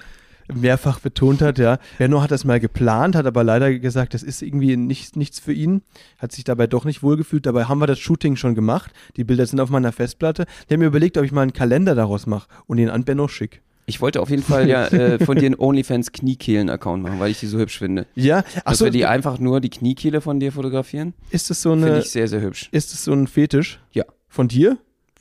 mehrfach 0.53 0.99
betont 0.99 1.41
hat, 1.41 1.59
ja. 1.59 1.77
Benno 1.97 2.21
hat 2.21 2.31
das 2.31 2.43
mal 2.43 2.59
geplant, 2.59 3.15
hat 3.15 3.25
aber 3.25 3.43
leider 3.43 3.77
gesagt, 3.79 4.13
das 4.13 4.23
ist 4.23 4.41
irgendwie 4.41 4.75
nicht, 4.75 5.15
nichts 5.15 5.39
für 5.39 5.53
ihn, 5.53 5.81
hat 6.17 6.31
sich 6.31 6.43
dabei 6.43 6.67
doch 6.67 6.83
nicht 6.83 7.03
wohlgefühlt. 7.03 7.45
Dabei 7.45 7.65
haben 7.65 7.79
wir 7.79 7.87
das 7.87 7.99
Shooting 7.99 8.35
schon 8.35 8.55
gemacht. 8.55 8.91
Die 9.15 9.23
Bilder 9.23 9.45
sind 9.45 9.59
auf 9.59 9.69
meiner 9.69 9.91
Festplatte. 9.91 10.45
Der 10.69 10.75
hat 10.75 10.79
mir 10.79 10.87
überlegt, 10.87 11.17
ob 11.17 11.23
ich 11.23 11.31
mal 11.31 11.43
einen 11.43 11.53
Kalender 11.53 11.95
daraus 11.95 12.25
mache 12.27 12.49
und 12.65 12.79
ihn 12.79 12.89
an 12.89 13.05
Benno 13.05 13.27
schick. 13.27 13.61
Ich 13.91 13.99
wollte 13.99 14.21
auf 14.21 14.29
jeden 14.29 14.41
Fall 14.43 14.69
ja 14.69 14.87
äh, 14.87 15.23
von 15.23 15.37
dir 15.37 15.47
einen 15.47 15.55
OnlyFans 15.59 16.13
Kniekehlen-Account 16.13 17.03
machen, 17.03 17.19
weil 17.19 17.29
ich 17.31 17.41
die 17.41 17.47
so 17.47 17.57
hübsch 17.59 17.77
finde. 17.77 18.07
Ja, 18.15 18.41
Dass 18.41 18.65
achso, 18.65 18.85
wir 18.85 18.91
die 18.91 19.05
einfach 19.05 19.37
nur 19.37 19.59
die 19.59 19.69
Kniekehle 19.69 20.21
von 20.21 20.39
dir 20.39 20.53
fotografieren, 20.53 21.13
ist 21.29 21.49
das 21.49 21.61
so 21.61 21.71
finde 21.71 21.87
eine, 21.87 21.99
ich 21.99 22.09
sehr, 22.09 22.27
sehr 22.29 22.39
hübsch. 22.41 22.69
ist 22.71 22.93
das 22.93 23.03
so 23.03 23.11
ein 23.11 23.27
Fetisch 23.27 23.81
Ja. 23.91 24.05
von 24.29 24.47
dir? 24.47 24.77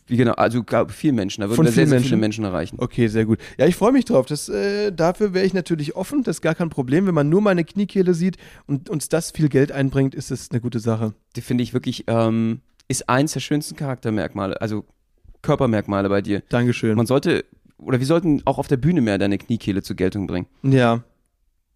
Wie 0.07 0.17
genau, 0.17 0.33
also 0.35 0.63
vielen 0.89 1.17
Menschen, 1.17 1.41
da 1.41 1.49
würden 1.49 1.57
Von 1.57 1.67
wir 1.67 1.73
sehr, 1.73 1.87
sehr 1.87 2.01
viele 2.01 2.17
Menschen? 2.17 2.21
Menschen 2.21 2.45
erreichen. 2.45 2.77
Okay, 2.81 3.07
sehr 3.09 3.25
gut. 3.25 3.39
Ja, 3.59 3.67
ich 3.67 3.75
freue 3.77 3.93
mich 3.93 4.05
drauf. 4.05 4.27
Das, 4.27 4.49
äh, 4.49 4.93
dafür 4.93 5.35
wäre 5.35 5.45
ich 5.47 5.55
natürlich 5.55 5.95
offen. 5.97 6.23
Das 6.23 6.37
ist 6.37 6.43
gar 6.43 6.55
kein 6.55 6.69
Problem. 6.71 7.07
Wenn 7.07 7.15
man 7.15 7.29
nur 7.29 7.41
meine 7.41 7.65
Kniekehle 7.65 8.15
sieht 8.15 8.37
und 8.67 8.89
uns 8.91 9.09
das 9.09 9.31
viel 9.31 9.49
Geld 9.49 9.71
einbringt, 9.71 10.15
ist 10.15 10.31
das 10.31 10.51
eine 10.51 10.61
gute 10.61 10.81
Sache. 10.81 11.15
Die 11.37 11.41
finde 11.43 11.63
ich 11.63 11.75
wirklich, 11.75 12.05
ähm, 12.09 12.61
ist 12.89 13.09
eins 13.09 13.35
der 13.35 13.41
schönsten 13.41 13.77
Charaktermerkmale, 13.77 14.61
also 14.61 14.85
Körpermerkmale 15.43 16.09
bei 16.09 16.23
dir. 16.23 16.43
Dankeschön. 16.49 16.97
Man 16.97 17.07
sollte, 17.07 17.45
oder 17.81 17.99
wir 17.99 18.07
sollten 18.07 18.43
auch 18.45 18.59
auf 18.59 18.69
der 18.69 18.77
Bühne 18.77 19.01
mehr 19.01 19.19
deine 19.19 19.39
Kniekehle 19.39 19.83
zur 19.83 19.97
Geltung 19.97 20.27
bringen. 20.27 20.47
ja. 20.63 21.03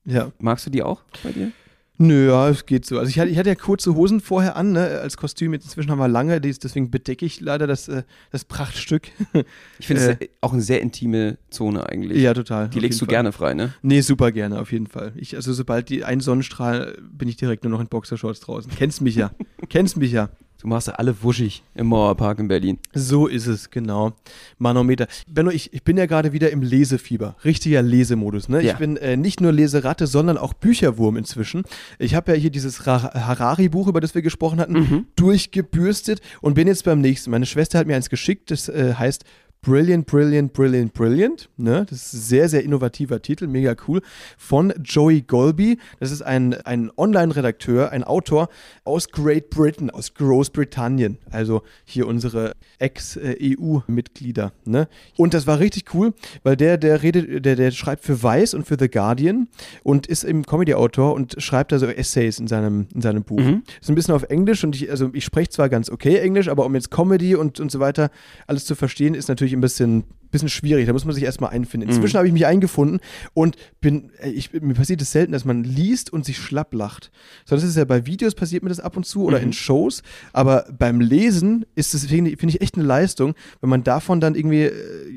Ja. 0.06 0.32
Magst 0.38 0.66
du 0.66 0.70
die 0.70 0.82
auch 0.82 1.00
bei 1.22 1.32
dir? 1.32 1.50
Nö, 1.96 2.28
ja, 2.28 2.50
es 2.50 2.66
geht 2.66 2.84
so. 2.84 2.98
Also 2.98 3.08
ich 3.08 3.18
hatte, 3.18 3.30
ich 3.30 3.38
hatte 3.38 3.48
ja 3.48 3.54
kurze 3.54 3.94
Hosen 3.94 4.20
vorher 4.20 4.54
an, 4.56 4.72
ne, 4.72 4.98
als 5.00 5.16
Kostüm. 5.16 5.54
Jetzt 5.54 5.64
inzwischen 5.64 5.90
haben 5.90 5.98
wir 5.98 6.08
lange, 6.08 6.42
deswegen 6.42 6.90
bedecke 6.90 7.24
ich 7.24 7.40
leider 7.40 7.66
das, 7.66 7.88
äh, 7.88 8.02
das 8.30 8.44
Prachtstück. 8.44 9.08
Ich 9.78 9.86
finde 9.86 10.02
Äh. 10.02 10.16
es 10.20 10.28
auch 10.42 10.52
eine 10.52 10.60
sehr 10.60 10.82
intime 10.82 11.38
Zone 11.48 11.88
eigentlich. 11.88 12.20
ja, 12.20 12.34
total. 12.34 12.68
Die 12.68 12.80
legst 12.80 13.00
du 13.00 13.06
Fall. 13.06 13.12
gerne 13.14 13.32
frei, 13.32 13.54
ne? 13.54 13.72
Nee, 13.80 14.02
super 14.02 14.30
gerne, 14.30 14.60
auf 14.60 14.72
jeden 14.72 14.88
Fall. 14.88 15.12
Ich, 15.16 15.36
also 15.36 15.54
sobald 15.54 15.88
die 15.88 16.04
ein 16.04 16.20
Sonnenstrahl, 16.20 16.98
bin 17.00 17.28
ich 17.28 17.36
direkt 17.36 17.64
nur 17.64 17.70
noch 17.70 17.80
in 17.80 17.86
Boxershorts 17.86 18.40
draußen. 18.40 18.70
Kennst 18.76 19.00
mich 19.00 19.14
ja. 19.14 19.30
Kennst 19.70 19.96
mich 19.96 20.12
ja. 20.12 20.28
Du 20.64 20.70
machst 20.70 20.88
ja 20.88 20.94
alle 20.94 21.22
wuschig 21.22 21.62
im 21.74 21.88
Mauerpark 21.88 22.38
in 22.38 22.48
Berlin. 22.48 22.79
So 22.94 23.27
ist 23.27 23.46
es, 23.46 23.70
genau. 23.70 24.14
Manometer. 24.57 25.09
Benno, 25.29 25.50
ich, 25.50 25.74
ich 25.74 25.83
bin 25.83 25.98
ja 25.98 26.07
gerade 26.07 26.33
wieder 26.33 26.50
im 26.50 26.62
Lesefieber. 26.62 27.37
Richtiger 27.44 27.83
Lesemodus. 27.83 28.48
Ne? 28.48 28.62
Ja. 28.62 28.72
Ich 28.72 28.79
bin 28.79 28.96
äh, 28.96 29.18
nicht 29.18 29.42
nur 29.42 29.53
Leseratte, 29.53 30.07
sondern 30.07 30.38
auch 30.38 30.55
Bücherwurm 30.55 31.18
inzwischen. 31.18 31.64
Ich 31.98 32.14
habe 32.14 32.33
ja 32.33 32.38
hier 32.38 32.48
dieses 32.48 32.87
Ra 32.87 33.12
Harari-Buch, 33.12 33.88
über 33.88 34.00
das 34.00 34.14
wir 34.14 34.22
gesprochen 34.22 34.59
hatten, 34.59 35.07
durchgebürstet 35.16 36.22
und 36.40 36.55
bin 36.55 36.66
jetzt 36.66 36.87
beim 36.87 37.03
nächsten. 37.03 37.31
Meine 37.31 37.44
Schwester 37.44 37.79
hat 37.79 37.87
mir 37.87 37.96
eins 37.96 38.09
geschickt, 38.09 38.50
das 38.50 38.70
äh, 38.70 38.94
heißt 38.94 39.27
Brilliant, 39.64 40.05
Brilliant, 40.05 40.53
Brilliant, 40.53 40.92
Brilliant. 40.92 41.48
Ne? 41.57 41.87
Das 41.88 42.07
ist 42.07 42.12
ein 42.12 42.20
sehr, 42.20 42.48
sehr 42.50 42.62
innovativer 42.64 43.22
Titel, 43.22 43.46
mega 43.46 43.74
cool. 43.88 44.03
Von 44.37 44.74
Joey 44.83 45.22
Golby. 45.22 45.79
Das 46.00 46.11
ist 46.11 46.20
ein, 46.20 46.53
ein 46.66 46.90
Online-Redakteur, 46.94 47.90
ein 47.90 48.05
Autor 48.05 48.50
aus 48.85 49.09
Great 49.09 49.48
Britain, 49.48 49.88
aus 49.88 50.12
Großbritannien. 50.12 51.16
Also 51.31 51.62
hier 51.87 52.07
unsere 52.07 52.53
Ex-EU-Mitglieder. 52.79 54.53
Ne? 54.66 54.87
Und 55.16 55.33
das 55.33 55.46
war 55.46 55.59
richtig 55.61 55.94
cool, 55.94 56.12
weil 56.42 56.57
der, 56.57 56.77
der 56.77 57.03
redet, 57.03 57.46
der, 57.46 57.57
der 57.57 57.70
schreibt 57.70 58.05
für 58.05 58.22
Vice 58.22 58.53
und 58.53 58.66
für 58.66 58.77
The 58.79 58.90
Guardian 58.90 59.48
und 59.83 60.07
ist 60.07 60.24
eben 60.24 60.44
Comedy-Autor 60.44 61.14
und 61.14 61.37
schreibt 61.38 61.72
da 61.72 61.79
so 61.79 61.87
Essays 61.87 62.38
in 62.38 62.48
seinem, 62.48 62.87
in 62.94 63.00
seinem 63.00 63.22
Buch. 63.22 63.40
Ist 63.81 63.88
ein 63.88 63.94
bisschen 63.94 64.14
auf 64.14 64.24
Englisch 64.24 64.62
und 64.62 64.77
ich, 64.77 64.90
also 64.90 65.09
ich 65.14 65.24
spreche 65.24 65.48
zwar 65.48 65.70
ganz 65.70 65.88
okay 65.88 66.18
Englisch, 66.18 66.48
aber 66.48 66.66
um 66.66 66.74
jetzt 66.74 66.90
Comedy 66.90 67.35
und, 67.35 67.61
und 67.61 67.70
so 67.70 67.81
weiter 67.81 68.11
alles 68.46 68.66
zu 68.66 68.74
verstehen, 68.74 69.14
ist 69.14 69.29
natürlich 69.29 69.53
ein 69.56 69.60
bisschen, 69.60 70.04
bisschen 70.30 70.48
schwierig. 70.48 70.86
Da 70.86 70.92
muss 70.92 71.04
man 71.04 71.14
sich 71.14 71.24
erstmal 71.24 71.50
einfinden. 71.50 71.88
Inzwischen 71.88 72.16
habe 72.16 72.26
ich 72.26 72.32
mich 72.32 72.46
eingefunden 72.46 73.00
und 73.32 73.56
bin, 73.80 74.10
äh, 74.20 74.30
ich, 74.30 74.52
mir 74.52 74.74
passiert 74.74 75.00
es 75.00 75.12
selten, 75.12 75.32
dass 75.32 75.44
man 75.44 75.64
liest 75.64 76.12
und 76.12 76.24
sich 76.24 76.38
schlapp 76.38 76.74
lacht. 76.74 77.10
Sonst 77.44 77.62
ist 77.62 77.70
es 77.70 77.76
ja 77.76 77.84
bei 77.84 78.06
Videos 78.06 78.34
passiert 78.34 78.62
mir 78.62 78.68
das 78.68 78.80
ab 78.80 78.96
und 78.96 79.04
zu 79.04 79.24
oder 79.24 79.40
in 79.40 79.52
Shows, 79.52 80.02
aber 80.32 80.66
beim 80.76 81.00
Lesen 81.00 81.64
ist 81.74 81.94
es, 81.94 82.06
finde 82.06 82.36
finde 82.36 82.54
ich, 82.54 82.60
echt 82.60 82.76
eine 82.76 82.84
Leistung, 82.84 83.34
wenn 83.60 83.70
man 83.70 83.84
davon 83.84 84.20
dann 84.20 84.34
irgendwie 84.34 84.64
äh, 84.64 84.72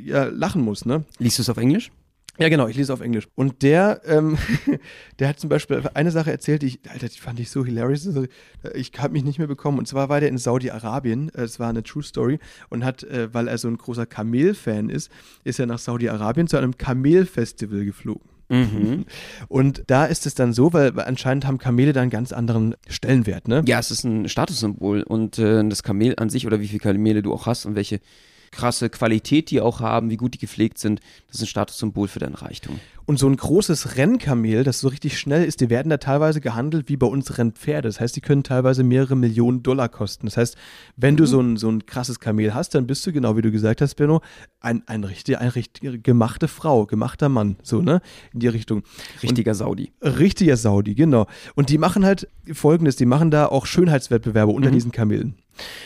ja, 0.06 0.26
lachen 0.26 0.62
muss, 0.62 0.86
ne? 0.86 1.04
Liest 1.20 1.38
du 1.40 1.42
es 1.42 1.50
auf 1.50 1.58
Englisch? 1.58 1.92
Ja, 2.40 2.50
genau, 2.50 2.68
ich 2.68 2.76
lese 2.76 2.94
auf 2.94 3.02
Englisch. 3.02 3.28
Und 3.36 3.64
der, 3.64 4.02
ähm, 4.06 4.38
der 5.20 5.30
hat 5.30 5.40
zum 5.40 5.50
Beispiel 5.50 5.84
eine 5.94 6.12
Sache 6.12 6.32
erzählt, 6.32 6.62
die 6.62 6.68
ich, 6.68 6.80
Alter, 6.90 7.08
die 7.08 7.20
fand 7.20 7.40
ich 7.40 7.50
so 7.50 7.66
hilarious. 7.66 8.08
Also, 8.08 8.26
ich 8.74 8.92
habe 8.98 9.14
mich 9.14 9.24
nicht 9.24 9.40
mehr 9.40 9.48
bekommen. 9.48 9.80
Und 9.80 9.88
zwar 9.88 10.10
war 10.10 10.20
der 10.20 10.30
in 10.30 10.38
Saudi-Arabien, 10.38 11.30
äh, 11.34 11.42
es 11.42 11.60
war 11.60 11.70
eine 11.70 11.84
True 11.84 12.04
Story, 12.04 12.40
und 12.70 12.84
hat, 12.84 13.04
äh, 13.04 13.34
weil 13.34 13.48
er 13.48 13.58
so 13.58 13.68
ein 13.68 13.78
großer 13.78 14.06
Kamel-Fan 14.06 14.90
ist, 14.90 15.12
ist 15.44 15.60
er 15.60 15.66
nach 15.66 15.80
Saudi-Arabien 15.80 16.48
zu 16.48 16.58
einem 16.58 16.78
Kamel-Festival 16.78 17.86
geflogen. 17.86 18.28
Mhm. 18.50 19.06
Und 19.50 19.84
da 19.88 20.06
ist 20.06 20.26
es 20.26 20.36
dann 20.36 20.54
so, 20.54 20.74
weil 20.74 20.96
weil 20.96 21.06
anscheinend 21.06 21.46
haben 21.46 21.58
Kamele 21.58 21.94
da 21.94 22.02
einen 22.02 22.10
ganz 22.10 22.32
anderen 22.32 22.76
Stellenwert, 22.88 23.48
ne? 23.48 23.64
Ja, 23.66 23.80
es 23.80 23.92
ist 23.92 24.04
ein 24.04 24.30
Statussymbol 24.30 25.04
und 25.04 25.38
äh, 25.38 25.68
das 25.68 25.84
Kamel 25.84 26.14
an 26.18 26.30
sich 26.30 26.48
oder 26.48 26.62
wie 26.62 26.68
viele 26.68 26.80
Kamele 26.80 27.22
du 27.22 27.34
auch 27.34 27.46
hast 27.46 27.66
und 27.66 27.76
welche 27.76 28.00
krasse 28.52 28.90
Qualität 28.90 29.52
die 29.52 29.62
auch 29.62 29.80
haben, 29.80 30.10
wie 30.10 30.18
gut 30.18 30.34
die 30.34 30.40
gepflegt 30.40 30.78
sind, 30.78 31.00
das 31.28 31.38
ist 31.38 31.44
ein 31.44 31.48
Statussymbol 31.48 32.08
für 32.08 32.20
deinen 32.20 32.36
Reichtum. 32.36 32.80
Und 33.06 33.20
so 33.20 33.28
ein 33.28 33.38
großes 33.38 33.96
Rennkamel, 33.96 34.66
das 34.66 34.82
so 34.82 34.90
richtig 34.90 35.18
schnell 35.18 35.46
ist, 35.46 35.62
die 35.62 35.70
werden 35.70 35.90
da 35.90 35.96
teilweise 35.96 36.42
gehandelt 36.42 36.90
wie 36.90 36.98
bei 36.98 37.08
uns 37.08 37.38
Rennpferde. 37.38 37.88
Das 37.88 38.02
heißt, 38.02 38.14
die 38.18 38.22
können 38.22 38.44
teilweise 38.44 38.84
mehrere 38.84 39.16
Millionen 39.16 39.64
Dollar 39.64 39.88
kosten. 39.88 40.26
Das 40.26 40.36
heißt, 40.36 40.58
wenn 40.98 41.16
du 41.16 41.26
so 41.26 41.40
ein, 41.40 41.56
so 41.56 41.70
ein 41.70 41.86
krasses 41.86 42.20
Kamel 42.20 42.54
hast, 42.54 42.76
dann 42.76 42.86
bist 42.86 43.08
du, 43.08 43.14
genau 43.14 43.38
wie 43.38 43.42
du 43.42 43.50
gesagt 43.50 43.80
hast, 43.80 43.96
Benno, 43.96 44.20
ein, 44.60 44.84
ein 44.88 45.06
richtig, 45.06 45.38
ein 45.38 45.48
richtig 45.48 46.04
gemachte 46.04 46.50
Frau, 46.50 46.86
gemachter 46.86 47.30
Mann, 47.30 47.56
so, 47.64 47.82
ne? 47.82 48.02
In 48.34 48.42
die 48.42 48.50
Richtung. 48.50 48.84
Richtiger 49.24 49.56
Saudi. 49.56 49.94
Richtiger 50.02 50.58
Saudi, 50.58 50.94
genau. 50.94 51.28
Und 51.56 51.70
die 51.70 51.78
machen 51.78 52.04
halt 52.04 52.28
folgendes, 52.52 52.98
die 52.98 53.06
machen 53.06 53.32
da 53.32 53.46
auch 53.46 53.66
Schönheitswettbewerbe 53.68 54.52
unter 54.52 54.70
diesen 54.70 54.92
Kamelen. 54.92 55.36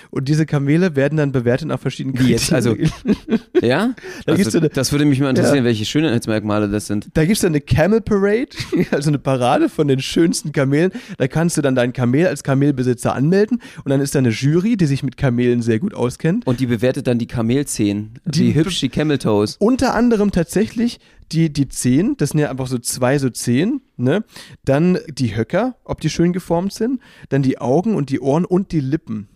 Und 0.09 0.27
diese 0.27 0.45
Kamele 0.45 0.95
werden 0.95 1.17
dann 1.17 1.31
bewertet 1.31 1.67
nach 1.67 1.79
verschiedenen 1.79 2.19
Wie 2.19 2.31
jetzt? 2.31 2.51
Also- 2.53 2.75
Ja? 3.61 3.93
Da 4.25 4.33
Also, 4.33 4.57
eine- 4.57 4.69
das 4.69 4.91
würde 4.91 5.05
mich 5.05 5.19
mal 5.19 5.29
interessieren, 5.29 5.63
welche 5.63 5.85
Schönheitsmerkmale 5.85 6.67
das 6.69 6.87
sind. 6.87 7.09
Da 7.13 7.21
gibt 7.25 7.35
es 7.35 7.41
dann 7.41 7.51
eine 7.51 7.61
Camel 7.61 8.01
Parade, 8.01 8.47
also 8.91 9.09
eine 9.09 9.19
Parade 9.19 9.69
von 9.69 9.87
den 9.87 9.99
schönsten 10.01 10.51
Kamelen. 10.51 10.91
Da 11.17 11.27
kannst 11.27 11.57
du 11.57 11.61
dann 11.61 11.75
dein 11.75 11.93
Kamel 11.93 12.27
als 12.27 12.43
Kamelbesitzer 12.43 13.13
anmelden 13.13 13.61
und 13.83 13.89
dann 13.89 14.01
ist 14.01 14.15
da 14.15 14.19
eine 14.19 14.29
Jury, 14.29 14.77
die 14.77 14.85
sich 14.87 15.03
mit 15.03 15.17
Kamelen 15.17 15.61
sehr 15.61 15.79
gut 15.79 15.93
auskennt. 15.93 16.47
Und 16.47 16.59
die 16.59 16.65
bewertet 16.65 17.07
dann 17.07 17.19
die 17.19 17.27
Kamelzehen. 17.27 18.13
Die- 18.25 18.53
Wie 18.53 18.55
hübsch 18.55 18.79
die 18.79 18.89
Camel 18.89 19.17
Toes. 19.19 19.57
Unter 19.59 19.93
anderem 19.93 20.31
tatsächlich 20.31 20.99
die, 21.31 21.53
die 21.53 21.67
Zehen, 21.69 22.15
das 22.17 22.31
sind 22.31 22.39
ja 22.39 22.49
einfach 22.49 22.67
so 22.67 22.77
zwei 22.79 23.17
so 23.17 23.29
Zehen, 23.29 23.81
ne? 23.95 24.23
Dann 24.65 24.97
die 25.07 25.35
Höcker, 25.35 25.75
ob 25.85 26.01
die 26.01 26.09
schön 26.09 26.33
geformt 26.33 26.73
sind, 26.73 26.99
dann 27.29 27.41
die 27.41 27.59
Augen 27.59 27.95
und 27.95 28.09
die 28.09 28.19
Ohren 28.19 28.43
und 28.43 28.71
die 28.73 28.81
Lippen. 28.81 29.27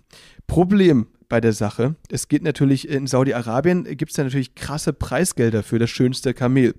Problem 0.47 1.07
bei 1.27 1.41
der 1.41 1.53
Sache, 1.53 1.95
es 2.09 2.27
geht 2.27 2.43
natürlich 2.43 2.87
in 2.87 3.07
Saudi-Arabien, 3.07 3.83
gibt 3.83 4.11
es 4.11 4.15
da 4.15 4.23
natürlich 4.23 4.55
krasse 4.55 4.93
Preisgelder 4.93 5.63
für 5.63 5.79
das 5.79 5.89
schönste 5.89 6.33
Kamel. 6.33 6.75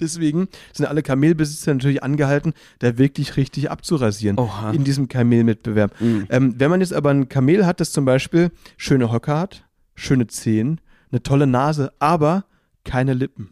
Deswegen 0.00 0.48
sind 0.72 0.86
alle 0.86 1.02
Kamelbesitzer 1.02 1.72
natürlich 1.72 2.02
angehalten, 2.02 2.52
da 2.80 2.98
wirklich 2.98 3.36
richtig 3.36 3.70
abzurasieren 3.70 4.38
Oha. 4.38 4.72
in 4.72 4.84
diesem 4.84 5.08
Kamelwettbewerb. 5.08 5.98
Mhm. 6.00 6.26
Ähm, 6.28 6.54
wenn 6.58 6.70
man 6.70 6.80
jetzt 6.80 6.92
aber 6.92 7.10
ein 7.10 7.28
Kamel 7.28 7.64
hat, 7.64 7.80
das 7.80 7.92
zum 7.92 8.04
Beispiel 8.04 8.50
schöne 8.76 9.10
Hocker 9.10 9.38
hat, 9.38 9.64
schöne 9.94 10.26
Zehen, 10.26 10.80
eine 11.10 11.22
tolle 11.22 11.46
Nase, 11.46 11.92
aber 11.98 12.44
keine 12.84 13.14
Lippen. 13.14 13.50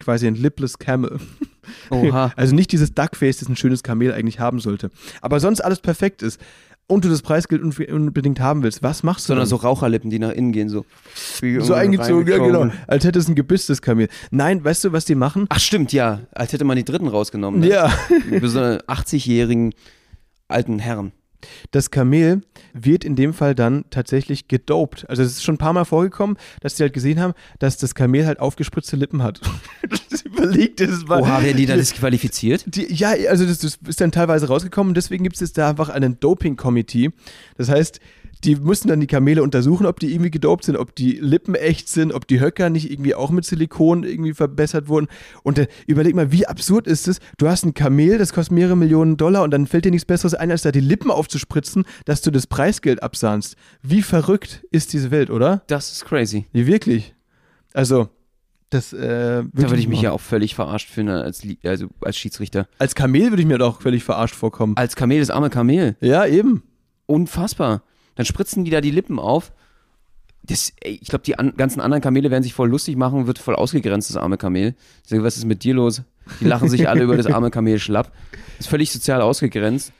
Quasi 0.00 0.26
ein 0.26 0.34
lipless 0.34 0.78
Camel. 0.78 1.20
Oha. 1.90 2.32
Also 2.36 2.54
nicht 2.54 2.72
dieses 2.72 2.94
Duckface, 2.94 3.38
das 3.38 3.48
ein 3.48 3.56
schönes 3.56 3.82
Kamel 3.82 4.12
eigentlich 4.12 4.40
haben 4.40 4.58
sollte. 4.58 4.90
Aber 5.20 5.40
sonst 5.40 5.60
alles 5.60 5.80
perfekt 5.80 6.22
ist 6.22 6.40
und 6.90 7.04
du 7.04 7.08
das 7.08 7.22
Preisgeld 7.22 7.62
unbedingt 7.62 8.40
haben 8.40 8.62
willst, 8.62 8.82
was 8.82 9.02
machst 9.02 9.26
du 9.26 9.28
Sondern 9.28 9.46
so 9.46 9.56
Raucherlippen, 9.56 10.10
die 10.10 10.18
nach 10.18 10.32
innen 10.32 10.52
gehen, 10.52 10.68
so. 10.68 10.84
so 11.60 11.74
eingezogen, 11.74 12.26
ja 12.26 12.38
genau. 12.38 12.70
Als 12.86 13.04
hätte 13.04 13.18
es 13.18 13.28
ein 13.28 13.36
gebisstes 13.36 13.80
Kamel. 13.80 14.08
Nein, 14.30 14.64
weißt 14.64 14.84
du, 14.84 14.92
was 14.92 15.04
die 15.04 15.14
machen? 15.14 15.46
Ach 15.48 15.60
stimmt, 15.60 15.92
ja. 15.92 16.20
Als 16.32 16.52
hätte 16.52 16.64
man 16.64 16.76
die 16.76 16.84
Dritten 16.84 17.06
rausgenommen. 17.06 17.60
Ne? 17.60 17.68
Ja, 17.68 17.88
Für 17.88 18.48
so 18.48 18.58
einen 18.58 18.78
80-jährigen 18.80 19.72
alten 20.48 20.80
Herren. 20.80 21.12
Das 21.70 21.90
Kamel 21.90 22.42
wird 22.72 23.04
in 23.04 23.16
dem 23.16 23.34
Fall 23.34 23.54
dann 23.54 23.84
tatsächlich 23.90 24.48
gedopt. 24.48 25.06
Also 25.08 25.22
es 25.22 25.32
ist 25.32 25.44
schon 25.44 25.56
ein 25.56 25.58
paar 25.58 25.72
Mal 25.72 25.84
vorgekommen, 25.84 26.36
dass 26.60 26.74
die 26.74 26.82
halt 26.82 26.92
gesehen 26.92 27.20
haben, 27.20 27.34
dass 27.58 27.76
das 27.76 27.94
Kamel 27.94 28.26
halt 28.26 28.40
aufgespritzte 28.40 28.96
Lippen 28.96 29.22
hat. 29.22 29.40
das 30.10 30.22
überlegt 30.22 30.80
es 30.80 31.06
mal. 31.06 31.20
Oha, 31.22 31.42
werden 31.42 31.56
die 31.56 31.66
da 31.66 31.76
disqualifiziert? 31.76 32.64
Die, 32.66 32.92
ja, 32.92 33.10
also 33.28 33.46
das, 33.46 33.58
das 33.58 33.78
ist 33.86 34.00
dann 34.00 34.12
teilweise 34.12 34.48
rausgekommen. 34.48 34.94
Deswegen 34.94 35.24
gibt 35.24 35.36
es 35.36 35.40
jetzt 35.40 35.58
da 35.58 35.68
einfach 35.68 35.88
einen 35.88 36.20
Doping-Committee. 36.20 37.10
Das 37.56 37.68
heißt, 37.68 38.00
die 38.44 38.56
mussten 38.56 38.88
dann 38.88 39.00
die 39.00 39.06
Kamele 39.06 39.42
untersuchen, 39.42 39.86
ob 39.86 40.00
die 40.00 40.12
irgendwie 40.12 40.30
gedopt 40.30 40.64
sind, 40.64 40.76
ob 40.76 40.94
die 40.94 41.12
Lippen 41.12 41.54
echt 41.54 41.88
sind, 41.88 42.12
ob 42.12 42.26
die 42.26 42.40
Höcker 42.40 42.70
nicht 42.70 42.90
irgendwie 42.90 43.14
auch 43.14 43.30
mit 43.30 43.44
Silikon 43.44 44.04
irgendwie 44.04 44.32
verbessert 44.32 44.88
wurden. 44.88 45.08
Und 45.42 45.58
äh, 45.58 45.68
überleg 45.86 46.14
mal, 46.14 46.32
wie 46.32 46.46
absurd 46.46 46.86
ist 46.86 47.08
es? 47.08 47.20
Du 47.38 47.48
hast 47.48 47.64
ein 47.64 47.74
Kamel, 47.74 48.18
das 48.18 48.32
kostet 48.32 48.52
mehrere 48.52 48.76
Millionen 48.76 49.16
Dollar 49.16 49.42
und 49.42 49.50
dann 49.50 49.66
fällt 49.66 49.84
dir 49.84 49.90
nichts 49.90 50.06
Besseres 50.06 50.34
ein, 50.34 50.50
als 50.50 50.62
da 50.62 50.72
die 50.72 50.80
Lippen 50.80 51.10
aufzuspritzen, 51.10 51.84
dass 52.04 52.22
du 52.22 52.30
das 52.30 52.46
Preisgeld 52.46 53.02
absahnst. 53.02 53.56
Wie 53.82 54.02
verrückt 54.02 54.64
ist 54.70 54.92
diese 54.92 55.10
Welt, 55.10 55.30
oder? 55.30 55.62
Das 55.66 55.92
ist 55.92 56.04
crazy. 56.06 56.46
Wie 56.52 56.66
wirklich? 56.66 57.14
Also, 57.74 58.08
das, 58.70 58.92
äh, 58.92 59.42
Da 59.42 59.44
würde 59.52 59.76
ich 59.78 59.88
mich 59.88 60.00
ja 60.00 60.12
auch 60.12 60.20
völlig 60.20 60.54
verarscht 60.54 60.88
finden 60.88 61.12
als, 61.12 61.42
also 61.64 61.88
als 62.00 62.16
Schiedsrichter. 62.16 62.68
Als 62.78 62.94
Kamel 62.94 63.30
würde 63.30 63.42
ich 63.42 63.48
mir 63.48 63.58
doch 63.58 63.82
völlig 63.82 64.04
verarscht 64.04 64.34
vorkommen. 64.34 64.76
Als 64.76 64.96
Kamel, 64.96 65.18
das 65.18 65.30
arme 65.30 65.50
Kamel. 65.50 65.96
Ja, 66.00 66.24
eben. 66.24 66.62
Unfassbar. 67.06 67.82
Dann 68.20 68.26
spritzen 68.26 68.66
die 68.66 68.70
da 68.70 68.82
die 68.82 68.90
Lippen 68.90 69.18
auf. 69.18 69.50
Das, 70.42 70.74
ey, 70.82 70.98
ich 71.00 71.08
glaube, 71.08 71.24
die 71.24 71.38
an, 71.38 71.54
ganzen 71.56 71.80
anderen 71.80 72.02
Kamele 72.02 72.30
werden 72.30 72.42
sich 72.42 72.52
voll 72.52 72.68
lustig 72.68 72.94
machen, 72.94 73.26
wird 73.26 73.38
voll 73.38 73.56
ausgegrenzt, 73.56 74.10
das 74.10 74.18
arme 74.18 74.36
Kamel. 74.36 74.74
Ich 75.04 75.08
sage, 75.08 75.24
was 75.24 75.38
ist 75.38 75.46
mit 75.46 75.64
dir 75.64 75.72
los? 75.72 76.02
Die 76.38 76.44
lachen 76.44 76.68
sich 76.68 76.86
alle 76.86 77.04
über 77.04 77.16
das 77.16 77.24
arme 77.24 77.50
Kamel 77.50 77.78
schlapp. 77.78 78.12
Ist 78.58 78.68
völlig 78.68 78.92
sozial 78.92 79.22
ausgegrenzt. 79.22 79.94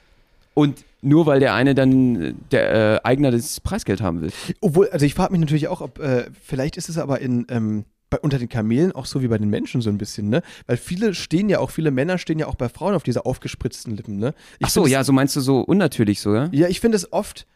Und 0.53 0.85
nur 1.01 1.25
weil 1.25 1.41
der 1.41 1.55
eine 1.55 1.75
dann 1.75 2.35
der 2.51 2.99
äh, 3.05 3.09
Eigner 3.09 3.31
das 3.31 3.59
Preisgeld 3.61 4.03
haben 4.03 4.21
will. 4.21 4.33
Obwohl, 4.61 4.91
also 4.91 5.07
ich 5.07 5.15
frage 5.15 5.33
mich 5.33 5.41
natürlich 5.41 5.69
auch, 5.69 5.81
ob, 5.81 5.99
äh, 5.99 6.27
vielleicht 6.45 6.77
ist 6.77 6.91
es 6.91 6.99
aber 6.99 7.21
in, 7.21 7.47
ähm, 7.49 7.87
bei, 8.11 8.19
unter 8.19 8.39
den 8.39 8.51
Kamelen 8.51 8.93
auch 8.93 9.07
so 9.07 9.23
wie 9.23 9.29
bei 9.29 9.39
den 9.39 9.49
Menschen 9.49 9.81
so 9.81 9.89
ein 9.89 9.97
bisschen, 9.97 10.29
ne? 10.29 10.43
Weil 10.67 10.77
viele 10.77 11.15
stehen 11.15 11.49
ja 11.49 11.61
auch, 11.61 11.71
viele 11.71 11.91
Männer 11.91 12.19
stehen 12.19 12.39
ja 12.39 12.49
auch 12.49 12.57
bei 12.57 12.69
Frauen 12.69 12.95
auf 12.95 13.03
diese 13.03 13.25
aufgespritzten 13.25 13.97
Lippen, 13.97 14.19
ne? 14.19 14.35
Ich 14.59 14.67
Ach 14.67 14.71
so, 14.71 14.87
ja, 14.87 15.05
so 15.05 15.15
meinst 15.15 15.37
du 15.37 15.41
so 15.41 15.61
unnatürlich 15.61 16.21
so, 16.21 16.35
ja? 16.35 16.45
es, 16.45 16.59
ja, 16.59 16.69
ich 16.69 16.81
finde 16.81 16.97
es 16.97 17.13
oft, 17.13 17.47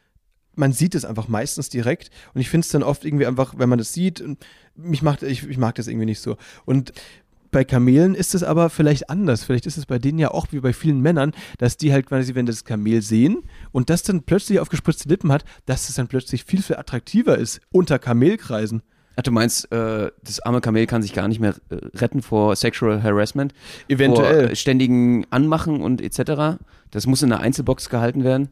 man 0.56 0.72
sieht 0.72 0.94
es 0.94 1.04
einfach 1.04 1.28
meistens 1.28 1.68
direkt 1.68 2.10
und 2.34 2.40
ich 2.40 2.48
finde 2.48 2.64
es 2.64 2.70
dann 2.70 2.82
oft 2.82 3.04
irgendwie 3.04 3.26
einfach, 3.26 3.54
wenn 3.56 3.68
man 3.68 3.78
das 3.78 3.92
sieht, 3.92 4.22
mich 4.76 5.02
macht, 5.02 5.22
ich, 5.22 5.48
ich 5.48 5.58
mag 5.58 5.74
das 5.76 5.86
irgendwie 5.86 6.06
nicht 6.06 6.20
so. 6.20 6.36
Und 6.64 6.92
bei 7.54 7.62
Kamelen 7.62 8.16
ist 8.16 8.34
es 8.34 8.42
aber 8.42 8.68
vielleicht 8.68 9.10
anders. 9.10 9.44
Vielleicht 9.44 9.66
ist 9.66 9.76
es 9.76 9.86
bei 9.86 10.00
denen 10.00 10.18
ja 10.18 10.32
auch 10.32 10.48
wie 10.50 10.58
bei 10.58 10.72
vielen 10.72 11.00
Männern, 11.00 11.30
dass 11.58 11.76
die 11.76 11.92
halt 11.92 12.06
quasi, 12.06 12.34
wenn 12.34 12.46
das 12.46 12.64
Kamel 12.64 13.00
sehen 13.00 13.44
und 13.70 13.90
das 13.90 14.02
dann 14.02 14.24
plötzlich 14.24 14.58
aufgespritzte 14.58 15.08
Lippen 15.08 15.30
hat, 15.30 15.44
dass 15.64 15.88
es 15.88 15.94
dann 15.94 16.08
plötzlich 16.08 16.44
viel, 16.44 16.62
viel 16.62 16.74
attraktiver 16.74 17.38
ist 17.38 17.60
unter 17.70 18.00
Kamelkreisen. 18.00 18.82
Ach, 19.14 19.22
du 19.22 19.30
meinst, 19.30 19.70
äh, 19.70 20.10
das 20.24 20.40
arme 20.40 20.60
Kamel 20.60 20.86
kann 20.86 21.02
sich 21.02 21.12
gar 21.12 21.28
nicht 21.28 21.38
mehr 21.38 21.54
äh, 21.70 21.76
retten 21.94 22.22
vor 22.22 22.56
Sexual 22.56 23.04
Harassment? 23.04 23.54
Eventuell. 23.86 24.42
Vor 24.42 24.50
äh, 24.50 24.56
ständigen 24.56 25.24
Anmachen 25.30 25.80
und 25.80 26.00
etc. 26.00 26.58
Das 26.90 27.06
muss 27.06 27.22
in 27.22 27.32
einer 27.32 27.40
Einzelbox 27.40 27.88
gehalten 27.88 28.24
werden. 28.24 28.48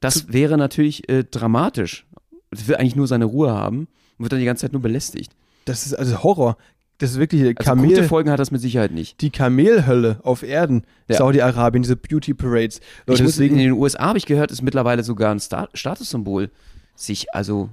Das 0.00 0.32
wäre 0.32 0.56
natürlich 0.56 1.08
äh, 1.08 1.24
dramatisch. 1.24 2.06
Das 2.50 2.66
will 2.66 2.76
eigentlich 2.76 2.96
nur 2.96 3.06
seine 3.06 3.26
Ruhe 3.26 3.52
haben 3.52 3.80
und 4.18 4.24
wird 4.24 4.32
dann 4.32 4.38
die 4.40 4.44
ganze 4.46 4.62
Zeit 4.62 4.72
nur 4.72 4.82
belästigt. 4.82 5.32
Das 5.66 5.86
ist 5.86 5.94
also 5.94 6.22
Horror. 6.22 6.56
Das 6.98 7.12
ist 7.12 7.18
wirklich 7.18 7.42
Also 7.42 7.54
Kamel. 7.70 7.88
gute 7.90 8.04
Folgen 8.04 8.30
hat 8.30 8.38
das 8.40 8.50
mit 8.50 8.60
Sicherheit 8.60 8.92
nicht. 8.92 9.20
die 9.22 9.30
Kamelhölle 9.30 10.20
auf 10.22 10.42
Erden, 10.42 10.84
Ja. 11.08 11.16
Saudi-Arabien, 11.16 11.82
diese 11.82 11.96
Beauty 11.96 12.34
Parades. 12.34 12.80
Leute, 13.06 13.22
muss, 13.22 13.38
in 13.38 13.44
deswegen, 13.44 13.56
den 13.58 13.72
USA 13.72 14.06
habe 14.08 14.18
ich 14.18 14.26
gehört, 14.26 14.50
ist 14.50 14.60
mittlerweile 14.62 15.02
sogar 15.02 15.30
ein 15.30 15.40
Sta 15.40 15.68
Statussymbol, 15.72 16.50
sich 16.94 17.32
also 17.34 17.70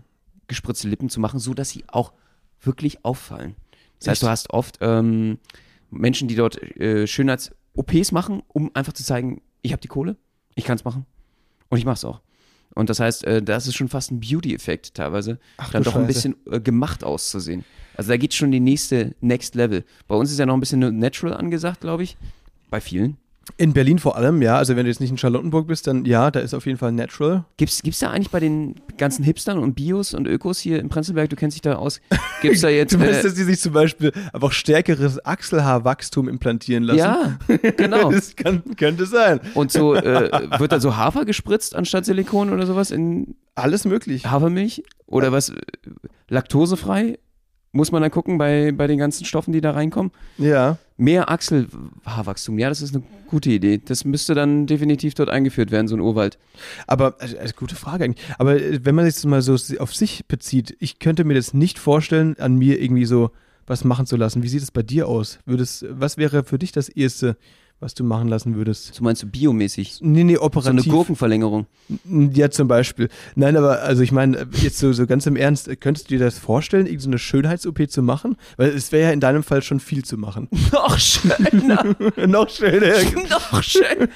gespritzte 0.48 0.88
Lippen 0.88 1.10
zu 1.10 1.20
machen, 1.20 1.40
so 1.40 1.54
dass 1.54 1.70
sie 1.70 1.84
auch 1.88 2.14
wirklich 2.62 3.04
auffallen. 3.04 3.56
Das 4.00 4.08
heißt, 4.10 4.22
Echt? 4.22 4.24
du 4.24 4.30
hast 4.30 4.50
oft 4.52 4.78
ähm, 4.82 5.40
Menschen, 5.92 6.28
die 6.30 6.36
dort 6.36 6.62
äh, 6.80 7.06
Schönheits-OPs 7.08 8.12
machen, 8.14 8.44
um 8.48 8.72
einfach 8.76 8.94
zu 8.94 9.04
zeigen, 9.04 9.42
ich 9.62 9.74
habe 9.74 9.82
die 9.82 9.88
Kohle, 9.90 10.16
ich 10.56 10.64
kann 10.64 10.78
es 10.78 10.86
machen 10.86 11.06
und 11.70 11.78
ich 11.78 11.86
mache 11.86 11.96
es 11.96 12.06
auch. 12.06 12.22
Und 12.76 12.90
das 12.90 13.00
heißt, 13.00 13.24
äh, 13.26 13.42
das 13.42 13.66
ist 13.68 13.76
schon 13.76 13.88
fast 13.90 14.12
ein 14.12 14.20
Beauty-Effekt 14.20 14.94
teilweise, 14.94 15.40
Ach 15.58 15.72
dann 15.72 15.84
doch 15.84 15.96
ein 15.96 16.06
Scheiße. 16.06 16.32
bisschen 16.32 16.36
äh, 16.52 16.60
gemacht 16.60 17.04
auszusehen. 17.04 17.64
Also 17.96 18.10
da 18.10 18.18
geht 18.18 18.34
schon 18.36 18.52
die 18.52 18.60
nächste 18.60 19.16
Next 19.22 19.56
Level. 19.56 19.84
Bei 20.08 20.16
uns 20.16 20.32
ist 20.32 20.38
ja 20.38 20.46
noch 20.46 20.54
ein 20.54 20.60
bisschen 20.60 20.80
Natural 21.00 21.34
angesagt, 21.36 21.82
glaube 21.82 22.04
ich. 22.04 22.18
Bei 22.70 22.80
vielen. 22.80 23.18
In 23.56 23.74
Berlin 23.74 23.98
vor 24.00 24.18
allem, 24.18 24.42
ja. 24.42 24.58
Also 24.58 24.76
wenn 24.76 24.84
du 24.84 24.90
jetzt 24.92 25.00
nicht 25.00 25.10
in 25.10 25.18
Charlottenburg 25.18 25.68
bist, 25.68 25.88
dann 25.88 26.06
ja, 26.06 26.30
da 26.32 26.40
ist 26.42 26.54
auf 26.54 26.66
jeden 26.66 26.78
Fall 26.78 26.92
Natural. 26.92 27.46
Gibt's, 27.58 27.82
gibt's 27.82 28.00
da 28.00 28.10
eigentlich 28.12 28.30
bei 28.30 28.40
den 28.40 28.76
ganzen 28.98 29.24
Hipstern 29.24 29.58
und 29.60 29.74
Bios 29.76 30.14
und 30.14 30.28
Ökos 30.28 30.60
hier 30.60 30.80
im 30.80 30.90
Prenzlberg, 30.90 31.30
du 31.30 31.36
kennst 31.36 31.56
dich 31.56 31.62
da 31.62 31.76
aus, 31.76 32.02
gibt's 32.42 32.62
da 32.62 32.70
jetzt. 32.70 32.94
Du 32.94 32.98
meinst, 32.98 33.22
äh, 33.22 33.24
dass 33.24 33.34
die 33.36 33.44
sich 33.44 33.60
zum 33.60 33.74
Beispiel 33.74 34.12
einfach 34.34 34.52
stärkeres 34.52 35.26
Achselhaarwachstum 35.26 36.28
implantieren 36.28 36.84
lassen? 36.84 36.98
ja, 37.00 37.38
genau. 37.78 38.12
Das 38.18 38.36
kann, 38.36 38.64
könnte 38.76 39.06
sein. 39.06 39.40
Und 39.54 39.72
so 39.72 39.94
äh, 39.96 40.30
wird 40.60 40.72
da 40.72 40.80
so 40.80 40.98
Hafer 40.98 41.26
gespritzt 41.26 41.76
anstatt 41.76 42.06
Silikon 42.06 42.52
oder 42.52 42.66
sowas 42.66 42.92
in 42.92 43.36
Alles 43.56 43.86
möglich. 43.86 44.26
Hafermilch? 44.26 44.84
Oder 45.06 45.32
was? 45.32 45.50
äh, 45.50 45.56
Laktosefrei? 46.30 47.20
Muss 47.72 47.92
man 47.92 48.02
dann 48.02 48.12
gucken 48.12 48.38
bei, 48.38 48.72
bei 48.72 48.88
den 48.88 48.98
ganzen 48.98 49.26
Stoffen, 49.26 49.52
die 49.52 49.62
da 49.62 49.72
reinkommen? 49.72 50.12
Ja. 50.38 50.78
Mehr 50.98 51.30
Achselhaarwachstum, 51.30 52.58
ja, 52.58 52.70
das 52.70 52.82
ist 52.82 52.96
eine 52.96 53.04
gute 53.28 53.52
Idee. 53.52 53.80
Das 53.84 54.04
müsste 54.04 54.34
dann 54.34 54.66
definitiv 54.66 55.14
dort 55.14 55.30
eingeführt 55.30 55.70
werden, 55.70 55.88
so 55.88 55.96
ein 55.96 56.02
Urwald. 56.02 56.40
Aber, 56.88 57.16
also, 57.20 57.38
also 57.38 57.54
gute 57.56 57.76
Frage 57.76 58.06
eigentlich. 58.06 58.26
Aber 58.40 58.60
äh, 58.60 58.80
wenn 58.84 58.96
man 58.96 59.06
sich 59.06 59.16
das 59.16 59.26
mal 59.26 59.42
so 59.42 59.56
auf 59.80 59.96
sich 59.96 60.26
bezieht, 60.28 60.76
ich 60.80 61.00
könnte 61.00 61.24
mir 61.24 61.36
das 61.36 61.54
nicht 61.54 61.78
vorstellen, 61.78 62.36
an 62.40 62.56
mir 62.56 62.82
irgendwie 62.82 63.06
so 63.06 63.32
was 63.68 63.84
machen 63.84 64.06
zu 64.06 64.16
lassen. 64.16 64.42
Wie 64.44 64.48
sieht 64.48 64.64
es 64.64 64.72
bei 64.72 64.82
dir 64.82 65.08
aus? 65.08 65.40
Würdest, 65.46 65.86
was 65.90 66.18
wäre 66.18 66.44
für 66.44 66.58
dich 66.58 66.72
das 66.72 66.90
Erste, 66.90 67.38
was 67.80 67.94
du 67.94 68.04
machen 68.04 68.28
lassen 68.28 68.56
würdest? 68.56 68.96
So 68.96 69.04
meinst 69.04 69.22
du 69.22 69.28
biomäßig? 69.28 70.00
Nee, 70.02 70.24
nee, 70.24 70.34
So 70.36 70.40
eine 70.42 70.46
operativ. 70.48 70.92
Gurkenverlängerung. 70.92 71.68
Ja, 72.34 72.50
zum 72.50 72.68
Beispiel. 72.68 73.08
Nein, 73.36 73.56
aber 73.56 73.84
also 73.84 74.02
ich 74.02 74.12
meine, 74.12 74.48
jetzt 74.62 74.80
so, 74.80 74.92
so 74.94 75.06
ganz 75.06 75.28
im 75.28 75.36
Ernst, 75.36 75.70
könntest 75.80 76.10
du 76.10 76.16
dir 76.18 76.26
das 76.26 76.40
vorstellen, 76.40 76.86
irgendeine 76.88 77.04
so 77.04 77.10
eine 77.10 77.20
Schönheits-OP 77.20 77.90
zu 77.90 78.02
machen? 78.02 78.36
Weil 78.58 78.70
es 78.70 78.92
wäre 78.92 79.10
ja 79.10 79.12
in 79.14 79.20
deinem 79.20 79.44
Fall 79.44 79.62
schon 79.62 79.80
viel 79.80 80.04
zu 80.04 80.18
machen. 80.18 80.48
Noch 80.72 80.98
schöner. 80.98 81.84
Noch 82.28 82.50
schöner. 82.50 82.96
Noch 83.30 83.62
schön. 83.62 84.08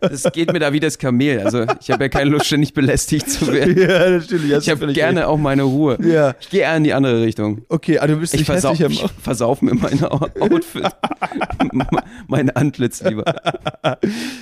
Das 0.00 0.24
geht 0.32 0.52
mir 0.52 0.58
da 0.58 0.72
wie 0.72 0.80
das 0.80 0.98
Kamel. 0.98 1.40
Also 1.42 1.66
ich 1.80 1.90
habe 1.92 2.04
ja 2.04 2.08
keine 2.08 2.30
Lust, 2.30 2.46
ständig 2.46 2.74
belästigt 2.74 3.30
zu 3.30 3.46
werden. 3.52 3.78
ja, 3.78 4.10
natürlich. 4.10 4.52
Ich 4.52 4.68
habe 4.70 4.92
gerne 4.92 5.28
auch 5.28 5.38
meine 5.38 5.62
Ruhe. 5.62 5.98
Ja, 6.02 6.34
Ich 6.40 6.50
gehe 6.50 6.62
eher 6.62 6.76
in 6.76 6.82
die 6.84 6.92
andere 6.94 7.22
Richtung. 7.22 7.62
okay, 7.68 7.98
aber 7.98 8.08
du 8.08 8.16
bist 8.16 8.34
Ich 8.34 8.40
nicht 8.40 8.48
hässlicher 8.50 8.90
ich 8.90 9.02
machen. 9.02 9.14
versauf 9.22 9.62
mir 9.62 9.74
meine 9.74 10.10
Outfit. 10.10 10.84
mein 12.26 12.50
Antlitz 12.56 13.02
lieber. 13.02 13.24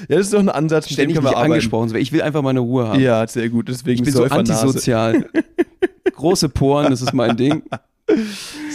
Ja, 0.08 0.16
das 0.16 0.26
ist 0.26 0.32
doch 0.34 0.38
ein 0.38 0.48
Ansatz, 0.48 0.84
mit 0.84 0.90
dem 0.90 0.94
Ständig 0.94 1.16
können 1.16 1.26
wir 1.28 1.36
angesprochen. 1.36 1.90
werden. 1.90 2.02
Ich 2.02 2.12
will 2.12 2.22
einfach 2.22 2.42
meine 2.42 2.60
Ruhe 2.60 2.88
haben. 2.88 3.00
Ja, 3.00 3.26
sehr 3.26 3.48
gut. 3.50 3.68
Deswegen 3.68 3.98
ich 3.98 4.04
bin 4.04 4.12
so 4.14 4.24
antisozial. 4.24 5.26
Große 6.14 6.48
Poren, 6.48 6.90
das 6.90 7.02
ist 7.02 7.12
mein 7.12 7.36
Ding. 7.36 7.62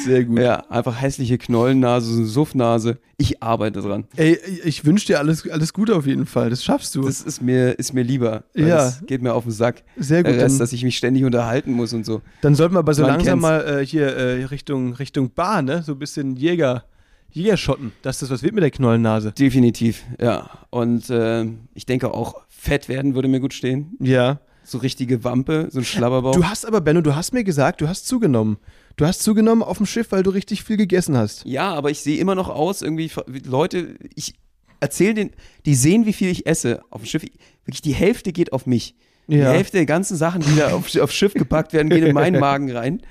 Sehr 0.06 0.24
gut. 0.24 0.40
Ja, 0.40 0.64
einfach 0.70 1.00
hässliche 1.00 1.38
Knollennase, 1.38 2.12
so 2.12 2.18
eine 2.18 2.26
Suffnase. 2.28 2.98
Ich 3.18 3.44
arbeite 3.44 3.82
dran. 3.82 4.06
Ey, 4.16 4.40
ich 4.64 4.86
wünsche 4.86 5.06
dir 5.08 5.20
alles, 5.20 5.48
alles 5.50 5.74
Gute 5.74 5.96
auf 5.96 6.08
jeden 6.08 6.26
Fall. 6.26 6.50
Das 6.50 6.64
schaffst 6.64 6.96
du. 6.96 7.04
Das 7.04 7.22
ist 7.22 7.42
mir, 7.42 7.78
ist 7.78 7.94
mir 7.94 8.04
lieber. 8.04 8.44
Ja. 8.56 8.66
Das 8.78 9.06
geht 9.06 9.22
mir 9.22 9.34
auf 9.34 9.44
den 9.44 9.52
Sack. 9.52 9.84
sehr 9.98 10.24
gut. 10.24 10.34
Der 10.34 10.42
Rest, 10.42 10.60
dass 10.60 10.74
ich 10.74 10.84
mich 10.84 10.98
ständig 10.98 11.26
unterhalten 11.26 11.74
muss 11.74 11.94
und 11.94 12.06
so. 12.06 12.22
dann 12.42 12.56
sollten 12.56 12.76
wir 12.76 12.80
aber 12.80 12.94
so 12.94 13.04
Man 13.04 13.12
langsam 13.12 13.42
kennt's. 13.42 13.42
mal 13.42 13.80
äh, 13.82 13.86
hier 13.86 14.08
äh, 14.16 14.44
Richtung, 14.46 14.94
Richtung 14.94 15.32
Bar, 15.32 15.62
ne? 15.62 15.84
So 15.84 15.92
ein 15.94 16.00
bisschen 16.00 16.36
Jäger, 16.36 16.86
Jägerschotten, 17.32 17.92
dass 18.02 18.20
das 18.20 18.30
was 18.30 18.44
wird 18.44 18.54
mit 18.54 18.64
der 18.64 18.72
Knollennase. 18.72 19.32
Definitiv, 19.34 20.04
ja. 20.20 20.50
Und 20.70 21.10
äh, 21.10 21.46
ich 21.74 21.86
denke 21.86 22.14
auch, 22.14 22.42
fett 22.48 22.90
werden 22.90 23.16
würde 23.16 23.28
mir 23.28 23.40
gut 23.40 23.54
stehen. 23.54 23.96
Ja. 24.00 24.40
So 24.64 24.78
richtige 24.80 25.24
Wampe, 25.24 25.68
so 25.72 25.80
ein 25.80 25.86
Schlabberbauch. 25.86 26.34
Du 26.36 26.44
hast 26.46 26.66
aber, 26.66 26.82
Benno, 26.82 27.02
du 27.02 27.16
hast 27.16 27.34
mir 27.34 27.44
gesagt, 27.44 27.82
du 27.82 27.88
hast 27.88 28.08
zugenommen. 28.08 28.58
Du 28.98 29.06
hast 29.06 29.24
zugenommen 29.24 29.64
auf 29.64 29.78
dem 29.78 29.86
Schiff, 29.86 30.12
weil 30.12 30.24
du 30.24 30.30
richtig 30.32 30.64
viel 30.64 30.78
gegessen 30.78 31.16
hast. 31.18 31.46
ja, 31.46 31.74
aber 31.74 31.90
ich 31.90 32.02
sehe 32.02 32.20
immer 32.20 32.36
noch 32.36 32.50
aus, 32.50 32.82
irgendwie, 32.82 33.10
wie 33.28 33.40
Leute, 33.40 33.96
ich 34.16 34.36
erzähle 34.82 35.14
den, 35.14 35.32
die 35.66 35.76
sehen, 35.76 36.06
wie 36.06 36.14
viel 36.14 36.30
ich 36.30 36.46
esse 36.46 36.82
auf 36.90 37.02
dem 37.02 37.06
Schiff. 37.08 37.24
Wirklich 37.66 37.82
die 37.82 37.94
Hälfte 37.94 38.32
geht 38.32 38.54
auf 38.54 38.66
mich. 38.66 38.96
Die 39.28 39.38
Ja. 39.38 39.52
Hälfte 39.52 39.78
der 39.78 39.86
ganzen 39.86 40.18
Sachen, 40.18 40.42
die 40.42 40.56
da 40.56 40.74
auf, 40.74 40.96
aufs 41.00 41.16
Schiff 41.16 41.34
gepackt 41.34 41.74
werden, 41.74 41.90
gehen 41.90 42.04
in 42.04 42.14
meinen 42.14 42.40
Magen 42.42 42.72
rein. 42.72 43.02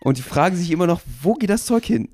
Und 0.00 0.18
die 0.18 0.22
fragen 0.22 0.56
sich 0.56 0.70
immer 0.70 0.86
noch, 0.86 1.00
wo 1.22 1.34
geht 1.34 1.50
das 1.50 1.64
Zeug 1.66 1.84
hin? 1.84 2.08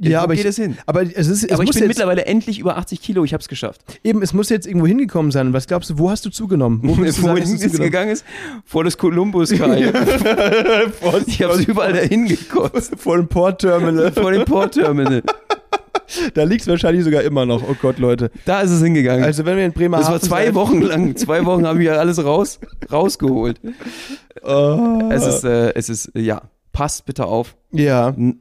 Ja, 0.00 0.20
wo 0.20 0.24
aber 0.24 0.34
geht 0.34 0.44
ich, 0.44 0.50
es 0.50 0.56
hin? 0.56 0.76
aber 0.86 1.02
es 1.02 1.28
ist, 1.28 1.44
es 1.44 1.50
aber 1.50 1.62
ich 1.62 1.70
bin 1.70 1.86
mittlerweile 1.86 2.26
endlich 2.26 2.58
über 2.58 2.76
80 2.76 3.00
Kilo, 3.00 3.24
ich 3.24 3.34
hab's 3.34 3.48
geschafft. 3.48 3.82
eben, 4.02 4.22
es 4.22 4.32
muss 4.32 4.48
jetzt 4.48 4.66
irgendwo 4.66 4.86
hingekommen 4.86 5.32
sein. 5.32 5.52
Was 5.52 5.66
glaubst 5.66 5.90
du, 5.90 5.98
wo 5.98 6.10
hast 6.10 6.24
du 6.24 6.30
zugenommen? 6.30 6.80
Wo 6.82 6.94
sagen, 6.94 7.22
Wohin 7.22 7.42
es 7.42 7.72
gegangen 7.72 8.10
ist? 8.10 8.24
Vor 8.64 8.84
das 8.84 8.96
Columbus-Kai. 8.98 9.92
ich 11.26 11.42
hab's 11.42 11.60
überall 11.60 11.92
dahin 11.92 12.26
gekotzt. 12.26 12.94
Vor 12.98 13.16
dem 13.16 13.28
Port-Terminal. 13.28 14.12
Vor 14.12 14.32
dem 14.32 14.44
Port-Terminal. 14.44 15.22
Da 16.34 16.44
liegt 16.44 16.62
es 16.62 16.68
wahrscheinlich 16.68 17.04
sogar 17.04 17.22
immer 17.22 17.46
noch. 17.46 17.62
Oh 17.68 17.76
Gott, 17.80 17.98
Leute. 17.98 18.30
Da 18.44 18.60
ist 18.60 18.70
es 18.70 18.82
hingegangen. 18.82 19.24
Also 19.24 19.44
wenn 19.44 19.56
wir 19.56 19.64
in 19.64 19.72
Bremerhaven 19.72 20.12
das 20.12 20.22
war 20.22 20.28
zwei 20.28 20.54
Wochen 20.54 20.80
lang. 20.82 21.16
Zwei 21.16 21.44
Wochen 21.44 21.66
habe 21.66 21.80
ich 21.80 21.86
ja 21.86 21.94
alles 21.94 22.22
raus, 22.24 22.60
rausgeholt. 22.90 23.60
Oh. 24.42 25.08
Es 25.10 25.26
ist, 25.26 25.44
äh, 25.44 25.72
es 25.74 25.88
ist, 25.88 26.12
ja, 26.14 26.42
passt 26.72 27.06
bitte 27.06 27.26
auf. 27.26 27.56
Ja, 27.72 28.10
N 28.10 28.40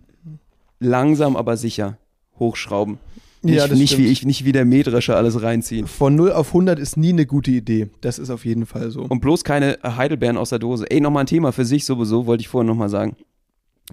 langsam, 0.79 1.35
aber 1.35 1.57
sicher 1.57 1.97
hochschrauben. 2.39 2.99
Nicht, 3.41 3.57
Ja, 3.57 3.67
nicht, 3.67 3.97
wie 3.97 4.07
ich, 4.07 4.25
nicht 4.25 4.43
wie 4.43 4.51
der 4.51 4.65
Mähdrescher 4.65 5.15
alles 5.15 5.41
reinziehen. 5.41 5.85
von 5.87 6.15
0 6.15 6.31
auf 6.31 6.47
100 6.47 6.79
ist 6.79 6.97
nie 6.97 7.09
eine 7.09 7.25
gute 7.25 7.51
Idee. 7.51 7.89
Das 8.01 8.17
ist 8.17 8.29
auf 8.29 8.43
jeden 8.43 8.65
Fall 8.65 8.89
so. 8.89 9.03
Und 9.03 9.19
bloß 9.19 9.43
keine 9.43 9.77
Heidelbeeren 9.83 10.37
aus 10.37 10.49
der 10.49 10.59
Dose. 10.59 10.89
Ey, 10.89 10.99
nochmal 10.99 11.23
ein 11.23 11.27
Thema 11.27 11.51
für 11.51 11.65
sich 11.65 11.85
sowieso, 11.85 12.25
wollte 12.25 12.41
ich 12.41 12.47
vorhin 12.47 12.67
nochmal 12.67 12.89
sagen. 12.89 13.15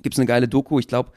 Gibt's 0.03 0.19
eine 0.19 0.27
geile 0.27 0.49
Doku, 0.49 0.79
ich 0.79 0.89
glaube, 0.89 1.11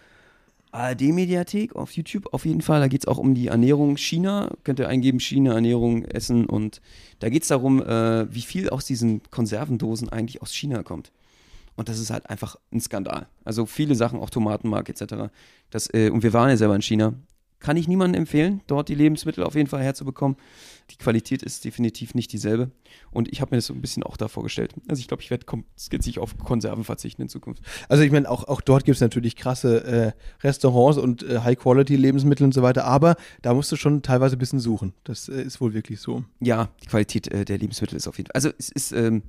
ARD-Mediathek 0.75 1.75
auf 1.75 1.91
YouTube 1.91 2.34
auf 2.34 2.45
jeden 2.45 2.62
Fall. 2.62 2.82
Da 2.82 2.88
geht's 2.89 3.08
auch 3.08 3.17
um 3.17 3.34
die 3.34 3.47
Ernährung 3.47 3.95
China. 3.95 4.51
Könnt 4.65 4.80
ihr 4.80 4.89
eingeben, 4.89 5.21
China, 5.21 5.54
Ernährung, 5.54 6.04
Essen. 6.04 6.45
Und 6.45 6.82
da 7.19 7.30
geht's 7.30 7.47
darum, 7.47 7.82
äh, 7.82 8.34
wie 8.34 8.41
viel 8.41 8.69
aus 8.69 8.86
diesen 8.86 9.21
Konservendosen 9.32 10.10
eigentlich 10.10 10.41
aus 10.41 10.54
China 10.54 10.84
kommt. 10.84 11.12
Und 11.75 11.89
das 11.89 11.99
ist 11.99 12.09
halt 12.09 12.29
einfach 12.29 12.57
ein 12.71 12.79
Skandal. 12.79 13.27
Also 13.43 13.65
viele 13.65 13.95
Sachen, 13.95 14.19
auch 14.19 14.29
Tomatenmark 14.29 14.89
etc. 14.89 15.29
Das, 15.69 15.93
äh, 15.93 16.09
und 16.09 16.23
wir 16.23 16.33
waren 16.33 16.49
ja 16.49 16.57
selber 16.57 16.76
in 16.76 16.82
China. 16.82 17.13
Kann 17.59 17.78
ich 17.78 17.88
niemandem 17.88 18.21
empfehlen, 18.21 18.61
dort 18.67 18.89
die 18.89 18.95
Lebensmittel 18.95 19.43
auf 19.43 19.55
jeden 19.55 19.67
Fall 19.67 19.82
herzubekommen. 19.82 20.38
Die 20.91 20.97
Qualität 20.97 21.41
ist 21.41 21.65
definitiv 21.65 22.13
nicht 22.13 22.32
dieselbe. 22.32 22.69
Und 23.11 23.32
ich 23.32 23.41
habe 23.41 23.51
mir 23.51 23.57
das 23.57 23.65
so 23.65 23.73
ein 23.73 23.82
bisschen 23.82 24.03
auch 24.03 24.17
da 24.17 24.28
vorgestellt. 24.28 24.73
Also 24.88 24.99
ich 24.99 25.07
glaube, 25.07 25.23
ich 25.23 25.32
werde 25.32 25.45
skizzisch 25.78 26.19
auf 26.19 26.38
Konserven 26.38 26.84
verzichten 26.84 27.23
in 27.23 27.30
Zukunft. 27.30 27.63
Also 27.89 28.03
ich 28.03 28.11
meine, 28.11 28.30
auch, 28.30 28.43
auch 28.47 28.61
dort 28.61 28.86
gibt 28.86 28.95
es 28.95 29.01
natürlich 29.01 29.36
krasse 29.36 29.84
äh, 29.84 30.11
Restaurants 30.43 30.99
und 30.99 31.23
äh, 31.23 31.39
High-Quality-Lebensmittel 31.39 32.45
und 32.45 32.53
so 32.53 32.61
weiter, 32.61 32.86
aber 32.86 33.15
da 33.41 33.53
musst 33.53 33.71
du 33.71 33.78
schon 33.78 34.03
teilweise 34.03 34.36
ein 34.36 34.39
bisschen 34.39 34.59
suchen. 34.59 34.93
Das 35.03 35.28
äh, 35.28 35.41
ist 35.41 35.59
wohl 35.59 35.73
wirklich 35.73 36.01
so. 36.01 36.23
Ja, 36.39 36.69
die 36.84 36.88
Qualität 36.88 37.30
äh, 37.30 37.45
der 37.45 37.57
Lebensmittel 37.57 37.95
ist 37.95 38.07
auf 38.07 38.17
jeden 38.17 38.28
Fall. 38.28 38.36
Also 38.36 38.51
es 38.59 38.69
ist 38.69 38.91
ähm, 38.91 39.23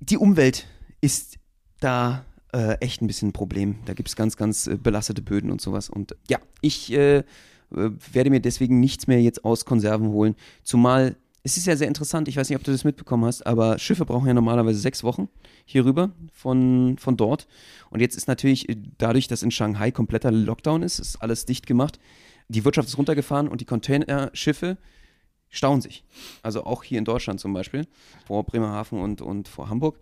die 0.00 0.16
Umwelt 0.16 0.66
ist 1.00 1.38
da 1.80 2.24
äh, 2.52 2.74
echt 2.80 3.02
ein 3.02 3.06
bisschen 3.06 3.30
ein 3.30 3.32
Problem. 3.32 3.76
Da 3.84 3.94
gibt 3.94 4.08
es 4.08 4.16
ganz, 4.16 4.36
ganz 4.36 4.66
äh, 4.66 4.76
belastete 4.76 5.22
Böden 5.22 5.50
und 5.50 5.60
sowas. 5.60 5.90
Und 5.90 6.16
ja, 6.28 6.38
ich 6.60 6.92
äh, 6.92 7.18
äh, 7.18 7.24
werde 7.70 8.30
mir 8.30 8.40
deswegen 8.40 8.80
nichts 8.80 9.06
mehr 9.06 9.20
jetzt 9.20 9.44
aus 9.44 9.64
Konserven 9.64 10.08
holen. 10.08 10.34
Zumal 10.62 11.16
es 11.44 11.56
ist 11.56 11.66
ja 11.66 11.76
sehr 11.76 11.88
interessant, 11.88 12.28
ich 12.28 12.36
weiß 12.36 12.48
nicht, 12.50 12.58
ob 12.58 12.64
du 12.64 12.72
das 12.72 12.84
mitbekommen 12.84 13.24
hast, 13.24 13.46
aber 13.46 13.78
Schiffe 13.78 14.04
brauchen 14.04 14.26
ja 14.26 14.34
normalerweise 14.34 14.78
sechs 14.78 15.02
Wochen 15.02 15.28
hier 15.64 15.84
rüber 15.84 16.10
von, 16.32 16.96
von 16.98 17.16
dort. 17.16 17.46
Und 17.90 18.00
jetzt 18.00 18.16
ist 18.16 18.28
natürlich 18.28 18.68
äh, 18.68 18.76
dadurch, 18.98 19.28
dass 19.28 19.42
in 19.42 19.50
Shanghai 19.50 19.90
kompletter 19.90 20.30
Lockdown 20.30 20.82
ist, 20.82 20.98
ist 20.98 21.16
alles 21.16 21.46
dicht 21.46 21.66
gemacht. 21.66 21.98
Die 22.48 22.64
Wirtschaft 22.64 22.88
ist 22.88 22.98
runtergefahren 22.98 23.48
und 23.48 23.60
die 23.60 23.66
Containerschiffe 23.66 24.78
stauen 25.50 25.80
sich. 25.80 26.04
Also 26.42 26.64
auch 26.64 26.82
hier 26.82 26.98
in 26.98 27.04
Deutschland 27.04 27.40
zum 27.40 27.52
Beispiel, 27.52 27.86
vor 28.26 28.44
Bremerhaven 28.44 29.00
und, 29.00 29.20
und 29.20 29.48
vor 29.48 29.68
Hamburg. 29.68 29.98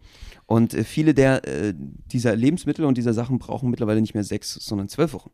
Und 0.46 0.74
äh, 0.74 0.84
viele 0.84 1.14
der, 1.14 1.46
äh, 1.46 1.74
dieser 1.76 2.36
Lebensmittel 2.36 2.84
und 2.84 2.98
dieser 2.98 3.14
Sachen 3.14 3.38
brauchen 3.38 3.70
mittlerweile 3.70 4.00
nicht 4.00 4.14
mehr 4.14 4.24
sechs, 4.24 4.54
sondern 4.54 4.88
zwölf 4.88 5.12
Wochen. 5.12 5.30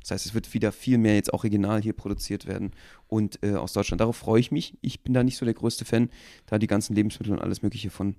Das 0.00 0.10
heißt, 0.10 0.26
es 0.26 0.34
wird 0.34 0.52
wieder 0.52 0.70
viel 0.70 0.98
mehr 0.98 1.14
jetzt 1.14 1.32
auch 1.32 1.44
regional 1.44 1.80
hier 1.80 1.94
produziert 1.94 2.46
werden 2.46 2.72
und 3.08 3.38
äh, 3.42 3.54
aus 3.54 3.72
Deutschland. 3.72 4.02
Darauf 4.02 4.16
freue 4.16 4.38
ich 4.38 4.52
mich. 4.52 4.76
Ich 4.82 5.00
bin 5.00 5.14
da 5.14 5.24
nicht 5.24 5.38
so 5.38 5.46
der 5.46 5.54
größte 5.54 5.86
Fan, 5.86 6.10
da 6.44 6.58
die 6.58 6.66
ganzen 6.66 6.94
Lebensmittel 6.94 7.32
und 7.32 7.40
alles 7.40 7.62
Mögliche 7.62 7.88
von 7.88 8.14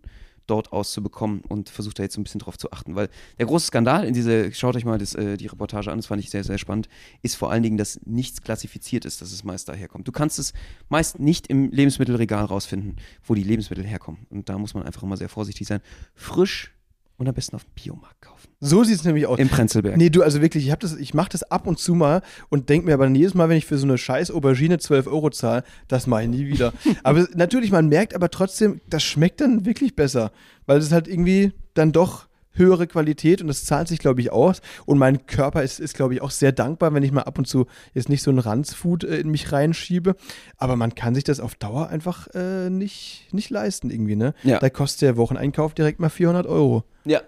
dort 0.47 0.71
aus 0.71 0.91
zu 0.91 1.01
bekommen 1.01 1.41
und 1.47 1.69
versucht 1.69 1.99
da 1.99 2.03
jetzt 2.03 2.15
so 2.15 2.21
ein 2.21 2.23
bisschen 2.23 2.39
drauf 2.39 2.57
zu 2.57 2.71
achten. 2.71 2.95
Weil 2.95 3.09
der 3.37 3.45
große 3.45 3.67
Skandal 3.67 4.05
in 4.05 4.13
diese, 4.13 4.53
schaut 4.53 4.75
euch 4.75 4.85
mal 4.85 4.97
das, 4.97 5.15
äh, 5.15 5.37
die 5.37 5.47
Reportage 5.47 5.91
an, 5.91 5.97
das 5.97 6.07
fand 6.07 6.21
ich 6.21 6.29
sehr, 6.29 6.43
sehr 6.43 6.57
spannend, 6.57 6.89
ist 7.21 7.35
vor 7.35 7.51
allen 7.51 7.63
Dingen, 7.63 7.77
dass 7.77 7.99
nichts 8.05 8.41
klassifiziert 8.41 9.05
ist, 9.05 9.21
dass 9.21 9.31
es 9.31 9.43
meist 9.43 9.69
daherkommt. 9.69 10.07
Du 10.07 10.11
kannst 10.11 10.39
es 10.39 10.53
meist 10.89 11.19
nicht 11.19 11.47
im 11.47 11.71
Lebensmittelregal 11.71 12.45
rausfinden, 12.45 12.97
wo 13.23 13.33
die 13.33 13.43
Lebensmittel 13.43 13.85
herkommen. 13.85 14.25
Und 14.29 14.49
da 14.49 14.57
muss 14.57 14.73
man 14.73 14.83
einfach 14.83 15.03
immer 15.03 15.17
sehr 15.17 15.29
vorsichtig 15.29 15.67
sein. 15.67 15.81
Frisch 16.13 16.73
und 17.17 17.27
am 17.27 17.33
besten 17.33 17.55
auf 17.55 17.63
dem 17.63 17.71
Biomarkt 17.75 18.21
kaufen. 18.21 18.49
So 18.59 18.83
sieht 18.83 18.95
es 18.95 19.03
nämlich 19.03 19.27
aus. 19.27 19.39
Im 19.39 19.49
Prenzlberg. 19.49 19.97
Nee, 19.97 20.09
du, 20.09 20.23
also 20.23 20.41
wirklich, 20.41 20.67
ich, 20.67 20.99
ich 20.99 21.13
mache 21.13 21.29
das 21.29 21.43
ab 21.43 21.67
und 21.67 21.79
zu 21.79 21.93
mal 21.93 22.21
und 22.49 22.69
denke 22.69 22.87
mir 22.87 22.93
aber 22.93 23.07
jedes 23.07 23.33
Mal, 23.33 23.49
wenn 23.49 23.57
ich 23.57 23.65
für 23.65 23.77
so 23.77 23.85
eine 23.85 23.97
scheiß 23.97 24.31
Aubergine 24.31 24.79
12 24.79 25.07
Euro 25.07 25.29
zahle, 25.29 25.63
das 25.87 26.07
mache 26.07 26.23
ich 26.23 26.29
nie 26.29 26.47
wieder. 26.47 26.73
aber 27.03 27.27
natürlich, 27.35 27.71
man 27.71 27.87
merkt 27.87 28.15
aber 28.15 28.29
trotzdem, 28.29 28.81
das 28.89 29.03
schmeckt 29.03 29.41
dann 29.41 29.65
wirklich 29.65 29.95
besser, 29.95 30.31
weil 30.65 30.79
es 30.79 30.91
halt 30.91 31.07
irgendwie 31.07 31.53
dann 31.73 31.91
doch 31.91 32.24
höhere 32.55 32.87
Qualität 32.87 33.41
und 33.41 33.47
das 33.47 33.65
zahlt 33.65 33.87
sich, 33.87 33.99
glaube 33.99 34.21
ich, 34.21 34.31
aus. 34.31 34.61
Und 34.85 34.97
mein 34.97 35.25
Körper 35.27 35.63
ist, 35.63 35.79
ist 35.79 35.95
glaube 35.95 36.13
ich, 36.13 36.21
auch 36.21 36.31
sehr 36.31 36.51
dankbar, 36.51 36.93
wenn 36.93 37.03
ich 37.03 37.11
mal 37.11 37.23
ab 37.23 37.37
und 37.37 37.45
zu 37.45 37.67
jetzt 37.93 38.09
nicht 38.09 38.23
so 38.23 38.31
ein 38.31 38.39
Ranzfood 38.39 39.03
äh, 39.03 39.17
in 39.17 39.29
mich 39.29 39.51
reinschiebe. 39.51 40.15
Aber 40.57 40.75
man 40.75 40.95
kann 40.95 41.15
sich 41.15 41.23
das 41.23 41.39
auf 41.39 41.55
Dauer 41.55 41.89
einfach 41.89 42.27
äh, 42.33 42.69
nicht, 42.69 43.27
nicht 43.31 43.49
leisten 43.49 43.89
irgendwie, 43.89 44.15
ne? 44.15 44.33
Ja. 44.43 44.59
Da 44.59 44.69
kostet 44.69 45.03
der 45.03 45.17
Wocheneinkauf 45.17 45.73
direkt 45.73 45.99
mal 45.99 46.09
400 46.09 46.47
Euro. 46.47 46.83
Ja. 47.05 47.21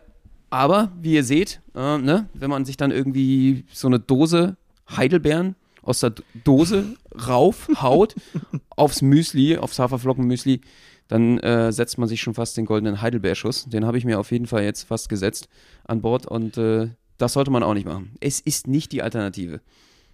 Aber, 0.50 0.94
wie 1.02 1.14
ihr 1.14 1.24
seht, 1.24 1.62
äh, 1.76 1.98
ne, 1.98 2.30
wenn 2.34 2.50
man 2.50 2.64
sich 2.64 2.78
dann 2.78 2.92
irgendwie 2.92 3.66
so 3.72 3.88
eine 3.88 4.00
Dose 4.00 4.56
Heidelbeeren 4.90 5.56
aus 5.82 6.02
der 6.02 6.14
Dose 6.44 6.96
raufhaut 7.28 8.16
aufs 8.70 9.02
Müsli, 9.02 9.58
aufs 9.58 9.80
Haferflockenmüsli, 9.80 10.62
dann 11.08 11.40
äh, 11.40 11.72
setzt 11.72 11.98
man 11.98 12.08
sich 12.08 12.22
schon 12.22 12.34
fast 12.34 12.58
den 12.58 12.66
goldenen 12.66 13.02
Heidelbeerschuss. 13.02 13.66
Den 13.66 13.86
habe 13.86 13.98
ich 13.98 14.06
mir 14.06 14.20
auf 14.20 14.32
jeden 14.32 14.48
Fall 14.48 14.64
jetzt 14.64 14.84
fast 14.84 15.10
gesetzt 15.10 15.48
an 15.86 16.02
Bord 16.02 16.26
und 16.26 16.58
äh, 16.58 16.90
das 17.18 17.34
sollte 17.34 17.52
man 17.52 17.64
auch 17.64 17.74
nicht 17.74 17.88
machen. 17.88 18.12
Es 18.20 18.40
ist 18.40 18.68
nicht 18.68 18.92
die 18.92 19.02
Alternative. 19.02 19.62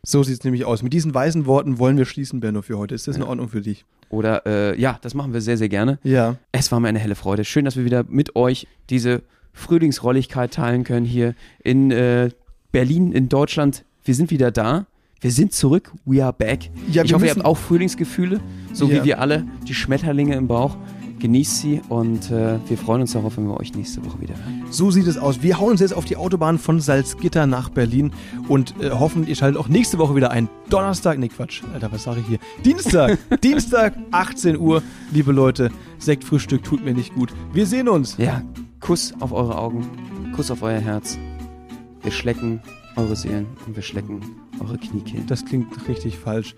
So 0.05 0.21
sieht 0.21 0.39
es 0.39 0.43
nämlich 0.43 0.65
aus. 0.65 0.83
Mit 0.83 0.93
diesen 0.93 1.13
weisen 1.13 1.45
Worten 1.45 1.79
wollen 1.79 1.97
wir 1.97 2.05
schließen, 2.05 2.41
Benno, 2.41 2.61
für 2.61 2.77
heute. 2.77 2.93
Ist 2.93 3.07
das 3.07 3.15
in 3.15 3.23
Ordnung 3.23 3.47
für 3.47 3.61
dich? 3.61 3.85
Oder 4.09 4.45
äh, 4.45 4.79
ja, 4.79 4.99
das 5.01 5.13
machen 5.13 5.33
wir 5.33 5.41
sehr, 5.41 5.57
sehr 5.57 5.69
gerne. 5.69 5.97
Ja. 6.03 6.35
Es 6.51 6.71
war 6.71 6.79
mir 6.79 6.89
eine 6.89 6.99
helle 6.99 7.15
Freude. 7.15 7.45
Schön, 7.45 7.65
dass 7.65 7.77
wir 7.77 7.85
wieder 7.85 8.03
mit 8.07 8.35
euch 8.35 8.67
diese 8.89 9.23
Frühlingsrolligkeit 9.53 10.53
teilen 10.53 10.83
können 10.83 11.05
hier 11.05 11.35
in 11.63 11.91
äh, 11.91 12.29
Berlin, 12.71 13.11
in 13.13 13.29
Deutschland. 13.29 13.85
Wir 14.03 14.13
sind 14.13 14.29
wieder 14.29 14.51
da. 14.51 14.87
Wir 15.23 15.31
sind 15.31 15.53
zurück. 15.53 15.93
We 16.03 16.21
are 16.21 16.33
back. 16.33 16.69
Ja, 16.91 17.01
ich 17.05 17.13
hoffe, 17.13 17.25
ihr 17.27 17.31
habt 17.31 17.45
auch 17.45 17.57
Frühlingsgefühle, 17.57 18.41
so 18.73 18.89
Ja. 18.89 18.95
wie 19.01 19.05
wir 19.07 19.21
alle. 19.21 19.45
Die 19.65 19.73
Schmetterlinge 19.73 20.35
im 20.35 20.47
Bauch. 20.49 20.75
Genießt 21.19 21.59
sie 21.61 21.81
und 21.87 22.29
äh, 22.29 22.59
wir 22.67 22.77
freuen 22.77 22.99
uns 22.99 23.13
darauf, 23.13 23.37
wenn 23.37 23.47
wir 23.47 23.57
euch 23.57 23.73
nächste 23.73 24.03
Woche 24.05 24.19
wieder 24.19 24.33
hören. 24.35 24.65
So 24.69 24.91
sieht 24.91 25.07
es 25.07 25.17
aus. 25.17 25.41
Wir 25.41 25.57
hauen 25.61 25.71
uns 25.71 25.79
jetzt 25.79 25.93
auf 25.93 26.03
die 26.03 26.17
Autobahn 26.17 26.59
von 26.59 26.81
Salzgitter 26.81 27.47
nach 27.47 27.69
Berlin 27.69 28.11
und 28.49 28.75
äh, 28.81 28.89
hoffen, 28.89 29.25
ihr 29.25 29.35
schaltet 29.37 29.57
auch 29.61 29.69
nächste 29.69 29.97
Woche 29.97 30.17
wieder 30.17 30.31
ein. 30.31 30.49
Donnerstag, 30.69 31.17
nee 31.19 31.29
Quatsch, 31.29 31.61
Alter, 31.73 31.89
was 31.93 32.03
sage 32.03 32.19
ich 32.19 32.27
hier? 32.27 32.39
Dienstag, 32.65 33.17
Dienstag, 33.41 33.93
18 34.11 34.57
Uhr. 34.59 34.83
Liebe 35.13 35.31
Leute, 35.31 35.69
Sektfrühstück 35.99 36.65
tut 36.65 36.83
mir 36.83 36.93
nicht 36.93 37.15
gut. 37.15 37.31
Wir 37.53 37.65
sehen 37.65 37.87
uns. 37.87 38.17
Ja, 38.17 38.41
Kuss 38.81 39.13
auf 39.21 39.31
eure 39.31 39.57
Augen, 39.57 39.87
Kuss 40.35 40.51
auf 40.51 40.61
euer 40.61 40.81
Herz. 40.81 41.17
Wir 42.01 42.11
schlecken 42.11 42.59
eure 42.95 43.15
Seelen 43.15 43.47
und 43.65 43.75
wir 43.75 43.83
schlecken 43.83 44.21
eure 44.59 44.77
Kniekehlen. 44.77 45.27
Das 45.27 45.45
klingt 45.45 45.87
richtig 45.87 46.17
falsch. 46.17 46.55